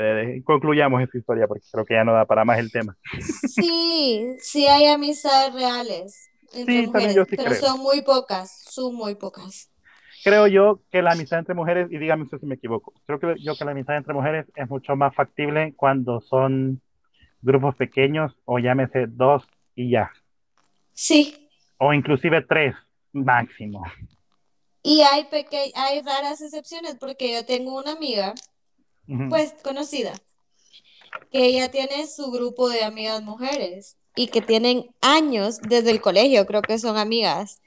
concluyamos 0.42 1.02
esta 1.02 1.18
historia 1.18 1.46
porque 1.46 1.66
creo 1.70 1.84
que 1.84 1.94
ya 1.94 2.04
no 2.04 2.14
da 2.14 2.24
para 2.24 2.46
más 2.46 2.58
el 2.58 2.72
tema. 2.72 2.96
Sí, 3.20 4.24
sí 4.38 4.66
hay 4.66 4.86
amistades 4.86 5.52
reales 5.52 6.30
sí, 6.64 6.90
pero 7.36 7.54
son 7.54 7.80
muy 7.80 8.02
pocas, 8.02 8.64
son 8.70 8.94
muy 8.94 9.14
pocas. 9.14 9.70
Creo 10.24 10.46
yo 10.46 10.80
que 10.90 11.02
la 11.02 11.12
amistad 11.12 11.38
entre 11.38 11.54
mujeres, 11.54 11.88
y 11.90 11.98
dígame 11.98 12.24
usted 12.24 12.38
si 12.38 12.46
me 12.46 12.56
equivoco, 12.56 12.92
creo 13.06 13.20
que 13.20 13.34
yo 13.40 13.54
que 13.54 13.64
la 13.64 13.70
amistad 13.72 13.96
entre 13.96 14.14
mujeres 14.14 14.46
es 14.54 14.68
mucho 14.68 14.96
más 14.96 15.14
factible 15.14 15.74
cuando 15.76 16.20
son 16.20 16.80
grupos 17.46 17.74
pequeños 17.76 18.32
o 18.44 18.58
llámese 18.58 19.06
dos 19.06 19.44
y 19.74 19.90
ya. 19.90 20.12
Sí. 20.92 21.48
O 21.78 21.92
inclusive 21.94 22.42
tres 22.42 22.74
máximo. 23.12 23.82
Y 24.82 25.00
hay, 25.00 25.26
hay 25.74 26.02
raras 26.02 26.40
excepciones 26.40 26.96
porque 27.00 27.32
yo 27.32 27.44
tengo 27.44 27.76
una 27.76 27.92
amiga, 27.92 28.34
pues 29.28 29.54
conocida, 29.62 30.12
que 31.30 31.46
ella 31.46 31.70
tiene 31.70 32.06
su 32.06 32.30
grupo 32.30 32.68
de 32.68 32.84
amigas 32.84 33.22
mujeres 33.22 33.96
y 34.14 34.28
que 34.28 34.42
tienen 34.42 34.94
años 35.00 35.58
desde 35.60 35.90
el 35.90 36.00
colegio, 36.00 36.46
creo 36.46 36.62
que 36.62 36.78
son 36.78 36.96
amigas. 36.96 37.60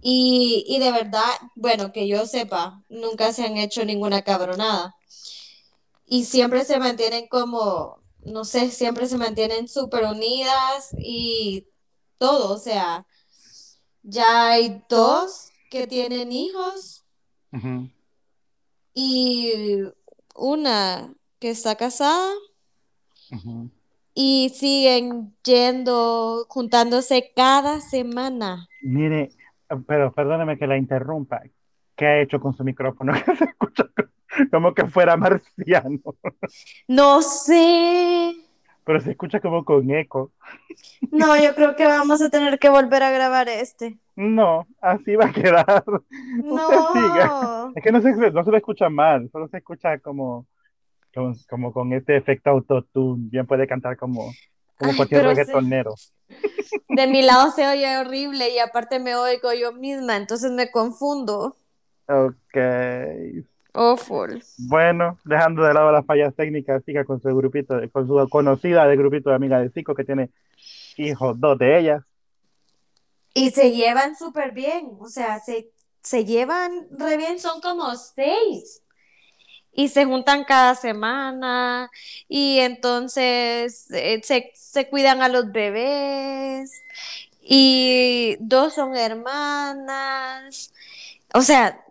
Y, 0.00 0.64
y, 0.68 0.78
de 0.78 0.92
verdad, 0.92 1.32
bueno, 1.56 1.92
que 1.92 2.06
yo 2.06 2.26
sepa, 2.26 2.82
nunca 2.88 3.32
se 3.32 3.44
han 3.44 3.56
hecho 3.56 3.84
ninguna 3.84 4.22
cabronada. 4.22 4.94
Y 6.06 6.24
siempre 6.24 6.64
se 6.64 6.78
mantienen 6.78 7.26
como, 7.26 7.98
no 8.26 8.44
sé, 8.44 8.70
siempre 8.70 9.06
se 9.06 9.16
mantienen 9.16 9.68
súper 9.68 10.04
unidas 10.04 10.94
y 10.98 11.66
todo, 12.18 12.54
o 12.54 12.58
sea, 12.58 13.06
ya 14.02 14.50
hay 14.50 14.82
dos 14.88 15.50
que 15.70 15.86
tienen 15.86 16.32
hijos 16.32 17.04
y 18.94 19.82
una 20.34 21.14
que 21.38 21.50
está 21.50 21.76
casada 21.76 22.32
y 24.14 24.50
siguen 24.54 25.36
yendo, 25.44 26.46
juntándose 26.48 27.32
cada 27.34 27.80
semana. 27.80 28.68
Mire, 28.82 29.30
pero 29.86 30.12
perdóneme 30.12 30.58
que 30.58 30.66
la 30.66 30.76
interrumpa. 30.76 31.42
¿Qué 31.96 32.06
ha 32.06 32.20
hecho 32.20 32.40
con 32.40 32.54
su 32.56 32.64
micrófono? 32.64 33.12
se 33.38 33.44
escucha 33.44 33.88
como 34.50 34.74
que 34.74 34.84
fuera 34.86 35.16
marciano. 35.16 36.00
No 36.88 37.22
sé. 37.22 38.34
Pero 38.84 39.00
se 39.00 39.10
escucha 39.12 39.40
como 39.40 39.64
con 39.64 39.90
eco. 39.90 40.30
No, 41.10 41.36
yo 41.36 41.54
creo 41.54 41.74
que 41.74 41.86
vamos 41.86 42.22
a 42.22 42.30
tener 42.30 42.58
que 42.58 42.68
volver 42.68 43.02
a 43.02 43.10
grabar 43.10 43.48
este. 43.48 43.98
No, 44.14 44.66
así 44.80 45.16
va 45.16 45.26
a 45.26 45.32
quedar. 45.32 45.84
No. 46.44 47.72
Es 47.74 47.82
que 47.82 47.92
no 47.92 48.00
se, 48.00 48.12
no 48.12 48.44
se 48.44 48.56
escucha 48.56 48.88
mal, 48.88 49.28
solo 49.32 49.48
se 49.48 49.58
escucha 49.58 49.98
como 49.98 50.46
como 51.48 51.72
con 51.72 51.92
este 51.92 52.16
efecto 52.16 52.50
autotune, 52.50 53.28
bien 53.30 53.46
puede 53.46 53.66
cantar 53.66 53.96
como, 53.96 54.32
como 54.78 54.96
cualquier 54.96 55.24
reggaetonero. 55.24 55.94
De 56.88 57.06
mi 57.06 57.22
lado 57.22 57.50
se 57.50 57.66
oye 57.66 57.98
horrible 57.98 58.50
y 58.50 58.58
aparte 58.58 58.98
me 58.98 59.14
oigo 59.14 59.52
yo 59.52 59.72
misma, 59.72 60.16
entonces 60.16 60.52
me 60.52 60.70
confundo. 60.70 61.56
Ok. 62.08 62.56
Awful. 63.72 64.42
Bueno, 64.56 65.18
dejando 65.24 65.62
de 65.62 65.74
lado 65.74 65.92
las 65.92 66.06
fallas 66.06 66.34
técnicas, 66.34 66.82
siga 66.84 67.04
con 67.04 67.20
su 67.20 67.28
grupito, 67.36 67.78
con 67.92 68.06
su 68.06 68.28
conocida 68.28 68.86
de 68.86 68.96
grupito 68.96 69.28
de 69.28 69.36
amigas 69.36 69.62
de 69.62 69.70
Cico 69.70 69.94
que 69.94 70.04
tiene 70.04 70.30
hijos, 70.96 71.38
dos 71.38 71.58
de 71.58 71.78
ellas. 71.78 72.02
Y 73.34 73.50
se 73.50 73.72
llevan 73.72 74.16
súper 74.16 74.52
bien, 74.52 74.92
o 74.98 75.08
sea, 75.08 75.40
se, 75.40 75.70
se 76.00 76.24
llevan 76.24 76.86
re 76.90 77.18
bien, 77.18 77.38
son 77.38 77.60
como 77.60 77.94
seis 77.96 78.82
y 79.76 79.88
se 79.88 80.06
juntan 80.06 80.44
cada 80.44 80.74
semana 80.74 81.90
y 82.28 82.58
entonces 82.60 83.90
eh, 83.90 84.22
se, 84.24 84.88
cuidan 84.88 85.20
a 85.20 85.28
los 85.28 85.52
bebés 85.52 86.82
y 87.42 88.36
dos 88.40 88.74
son 88.74 88.96
hermanas. 88.96 90.72
O 91.34 91.42
sea, 91.42 91.84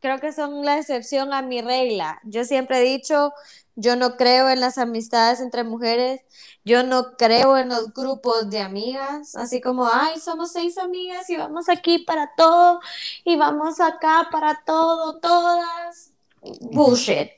creo 0.00 0.18
que 0.20 0.32
son 0.32 0.64
la 0.64 0.78
excepción 0.78 1.32
a 1.32 1.42
mi 1.42 1.60
regla. 1.62 2.20
Yo 2.24 2.44
siempre 2.44 2.78
he 2.80 2.84
dicho, 2.84 3.32
Yo 3.76 3.96
no 3.96 4.16
creo 4.16 4.50
en 4.50 4.60
las 4.60 4.78
amistades 4.78 5.40
entre 5.40 5.64
mujeres. 5.64 6.20
Yo 6.64 6.82
no 6.82 7.16
creo 7.16 7.56
en 7.56 7.70
los 7.70 7.94
grupos 7.94 8.50
de 8.50 8.60
amigas. 8.60 9.34
Así 9.36 9.60
como, 9.60 9.88
ay, 9.90 10.20
somos 10.20 10.52
seis 10.52 10.76
amigas 10.78 11.30
y 11.30 11.36
vamos 11.36 11.68
aquí 11.68 11.98
para 11.98 12.34
todo 12.36 12.80
y 13.24 13.36
vamos 13.36 13.80
acá 13.80 14.28
para 14.30 14.62
todo, 14.66 15.18
todas. 15.20 16.12
Bullshit. 16.60 17.30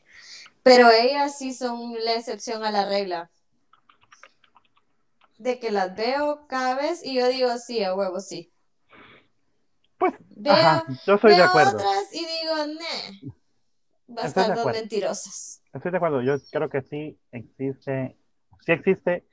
Pero 0.62 0.90
ellas 0.90 1.38
sí 1.38 1.54
son 1.54 1.94
la 2.04 2.14
excepción 2.14 2.64
a 2.64 2.70
la 2.70 2.86
regla. 2.88 3.30
De 5.38 5.58
que 5.58 5.70
las 5.70 5.94
veo 5.94 6.46
cada 6.48 6.74
vez 6.76 7.04
y 7.04 7.14
yo 7.14 7.28
digo, 7.28 7.56
sí, 7.58 7.82
a 7.84 7.94
huevo, 7.94 8.20
sí. 8.20 8.51
Pues, 10.02 10.14
veo, 10.30 10.82
yo 11.06 11.16
soy 11.18 11.36
de 11.36 11.44
acuerdo. 11.44 11.76
otras 11.76 12.12
y 12.12 12.26
digo, 12.26 12.66
ne 12.66 13.20
bastante 14.08 14.64
mentirosas. 14.64 15.62
Estoy 15.72 15.92
de 15.92 15.96
acuerdo, 15.96 16.22
yo 16.22 16.34
creo 16.50 16.68
que 16.68 16.82
sí 16.82 17.16
existe, 17.30 18.16
sí 18.66 18.72
existe 18.72 19.24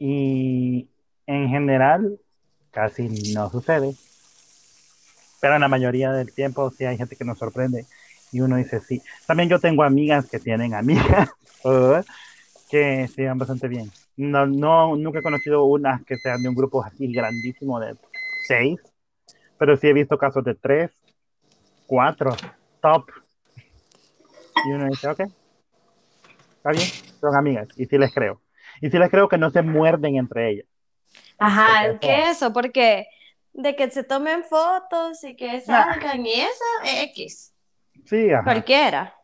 y 0.00 0.88
en 1.28 1.48
general 1.50 2.18
casi 2.72 3.08
no 3.32 3.48
sucede, 3.48 3.94
pero 5.40 5.54
en 5.54 5.60
la 5.60 5.68
mayoría 5.68 6.10
del 6.10 6.34
tiempo 6.34 6.68
sí 6.72 6.84
hay 6.84 6.96
gente 6.96 7.14
que 7.14 7.24
nos 7.24 7.38
sorprende 7.38 7.86
y 8.32 8.40
uno 8.40 8.56
dice 8.56 8.80
sí. 8.80 9.00
También 9.28 9.48
yo 9.48 9.60
tengo 9.60 9.84
amigas 9.84 10.28
que 10.28 10.40
tienen 10.40 10.74
amigas 10.74 11.30
que 12.68 13.06
se 13.06 13.24
van 13.24 13.38
bastante 13.38 13.68
bien. 13.68 13.88
No, 14.16 14.46
no, 14.46 14.96
nunca 14.96 15.20
he 15.20 15.22
conocido 15.22 15.62
unas 15.62 16.04
que 16.04 16.16
sean 16.16 16.42
de 16.42 16.48
un 16.48 16.56
grupo 16.56 16.82
así 16.82 17.06
grandísimo 17.12 17.78
de 17.78 17.94
seis, 18.48 18.80
pero 19.62 19.76
sí 19.76 19.86
he 19.86 19.92
visto 19.92 20.18
casos 20.18 20.42
de 20.42 20.56
tres, 20.56 20.90
cuatro, 21.86 22.34
top, 22.80 23.08
y 24.66 24.72
uno 24.72 24.86
dice, 24.86 25.06
ok, 25.06 25.20
está 26.56 26.70
bien, 26.72 26.88
son 27.20 27.36
amigas. 27.36 27.68
Y 27.76 27.86
sí 27.86 27.96
les 27.96 28.12
creo. 28.12 28.42
Y 28.80 28.90
sí 28.90 28.98
les 28.98 29.08
creo 29.08 29.28
que 29.28 29.38
no 29.38 29.50
se 29.50 29.62
muerden 29.62 30.16
entre 30.16 30.50
ellas. 30.50 30.66
Ajá, 31.38 31.96
¿qué 32.00 32.22
es 32.22 32.38
eso? 32.38 32.52
Porque 32.52 33.06
de 33.52 33.76
que 33.76 33.88
se 33.92 34.02
tomen 34.02 34.42
fotos 34.42 35.22
y 35.22 35.36
que 35.36 35.60
salgan 35.60 36.26
y 36.26 36.32
eso, 36.40 36.64
X. 37.04 37.54
Sí, 38.06 38.32
ajá. 38.32 38.42
Cualquiera. 38.42 39.14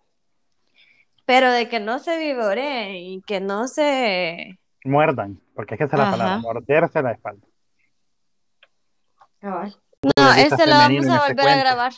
Pero 1.25 1.51
de 1.51 1.69
que 1.69 1.81
no 1.81 1.99
se 1.99 2.17
vivoreen 2.17 2.95
y 2.95 3.23
que 3.23 3.41
no 3.41 3.67
se... 3.67 4.61
Muerdan, 4.85 5.41
porque 5.57 5.75
es 5.75 5.79
que 5.79 5.85
esa 5.87 5.97
es 5.97 6.03
la 6.05 6.11
palabra, 6.13 6.39
morderse 6.39 7.03
la 7.03 7.11
espalda. 7.11 7.45
No, 10.03 10.33
este 10.35 10.67
lo 10.67 10.77
vamos 10.77 11.07
a 11.09 11.17
este 11.17 11.35
volver 11.35 11.49
a 11.49 11.57
grabar. 11.57 11.93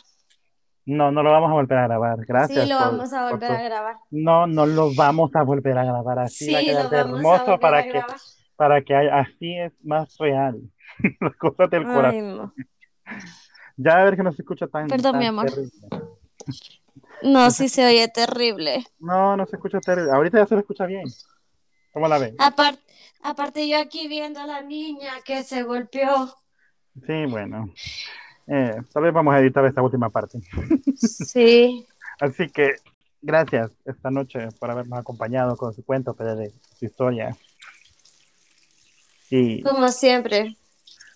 No, 0.85 1.11
no 1.11 1.21
lo 1.21 1.31
vamos 1.31 1.51
a 1.51 1.53
volver 1.53 1.77
a 1.77 1.83
grabar. 1.87 2.25
Gracias. 2.25 2.63
Sí, 2.63 2.69
lo 2.69 2.75
vamos 2.77 3.13
a 3.13 3.29
volver 3.29 3.51
a 3.51 3.61
grabar. 3.61 3.95
No, 4.09 4.47
no 4.47 4.65
lo 4.65 4.93
vamos 4.95 5.31
a 5.35 5.43
volver 5.43 5.77
a 5.77 5.85
grabar 5.85 6.19
así. 6.19 6.45
Sí, 6.45 6.53
va 6.53 6.59
a 6.59 6.61
quedar 6.61 6.93
hermoso 6.93 7.59
para 7.59 7.83
que, 7.83 8.01
para 8.55 8.81
que 8.81 8.95
así 8.95 9.57
es 9.57 9.73
más 9.83 10.17
real. 10.17 10.59
Las 11.21 11.35
cosas 11.35 11.69
del 11.69 11.83
corazón. 11.83 12.53
Ya 13.77 13.99
a 13.99 14.03
ver 14.03 14.15
que 14.15 14.23
no 14.23 14.31
se 14.31 14.41
escucha 14.41 14.67
tan. 14.67 14.87
Perdón, 14.87 15.19
mi 15.19 15.27
amor. 15.27 15.51
No, 17.21 17.51
sí 17.51 17.69
se 17.69 17.85
oye 17.85 18.07
terrible. 18.07 18.83
No, 18.99 19.37
no 19.37 19.45
se 19.45 19.55
escucha 19.55 19.79
terrible. 19.79 20.11
Ahorita 20.11 20.39
ya 20.39 20.47
se 20.47 20.55
lo 20.55 20.61
escucha 20.61 20.85
bien. 20.85 21.03
¿Cómo 21.93 22.07
la 22.07 22.17
ven? 22.17 22.35
Aparte, 22.39 22.81
aparte 23.21 23.67
yo 23.67 23.79
aquí 23.79 24.07
viendo 24.07 24.39
a 24.39 24.47
la 24.47 24.61
niña 24.61 25.13
que 25.23 25.43
se 25.43 25.63
golpeó. 25.63 26.33
Sí, 27.05 27.25
bueno. 27.29 27.71
Eh, 28.47 28.81
tal 28.91 29.03
vez 29.03 29.13
vamos 29.13 29.33
a 29.33 29.39
editar 29.39 29.65
esta 29.65 29.81
última 29.81 30.09
parte. 30.09 30.39
Sí. 30.97 31.85
Así 32.19 32.49
que 32.49 32.75
gracias 33.21 33.71
esta 33.85 34.11
noche 34.11 34.49
por 34.59 34.69
habernos 34.69 34.99
acompañado 34.99 35.55
con 35.55 35.73
su 35.73 35.83
cuento, 35.83 36.13
de 36.13 36.51
su 36.77 36.85
historia. 36.85 37.35
Y 39.29 39.61
Como 39.61 39.87
siempre. 39.87 40.57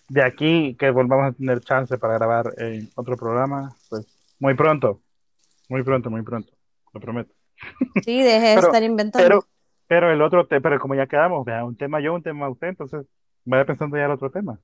De 0.08 0.22
aquí 0.22 0.74
que 0.78 0.90
volvamos 0.90 1.26
a 1.26 1.32
tener 1.32 1.60
chance 1.60 1.98
para 1.98 2.14
grabar 2.14 2.52
en 2.58 2.88
otro 2.94 3.16
programa, 3.16 3.74
pues 3.90 4.06
muy 4.38 4.54
pronto, 4.54 5.00
muy 5.68 5.82
pronto, 5.82 6.10
muy 6.10 6.22
pronto, 6.22 6.52
lo 6.92 7.00
prometo. 7.00 7.34
Sí, 8.04 8.22
deje 8.22 8.48
de 8.48 8.54
estar 8.54 8.82
inventando. 8.82 9.26
Pero, 9.26 9.44
pero 9.86 10.12
el 10.12 10.22
otro, 10.22 10.46
pero 10.46 10.78
como 10.78 10.94
ya 10.94 11.06
quedamos, 11.06 11.44
vea, 11.44 11.64
un 11.64 11.76
tema 11.76 12.00
yo, 12.00 12.14
un 12.14 12.22
tema 12.22 12.48
usted, 12.48 12.68
entonces 12.68 13.04
vaya 13.44 13.64
pensando 13.64 13.96
ya 13.96 14.04
el 14.04 14.12
otro 14.12 14.30
tema. 14.30 14.58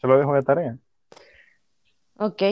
Se 0.00 0.06
lo 0.06 0.18
dejo 0.18 0.34
de 0.34 0.42
tarea. 0.42 0.78
Ok. 2.16 2.42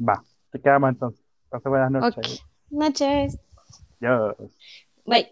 Va, 0.00 0.22
te 0.50 0.60
quedamos 0.60 0.90
entonces. 0.90 1.24
Pase 1.48 1.68
buenas 1.68 1.90
noches. 1.90 2.44
Noches. 2.70 3.38
Adiós. 4.00 4.36
Bye. 5.04 5.30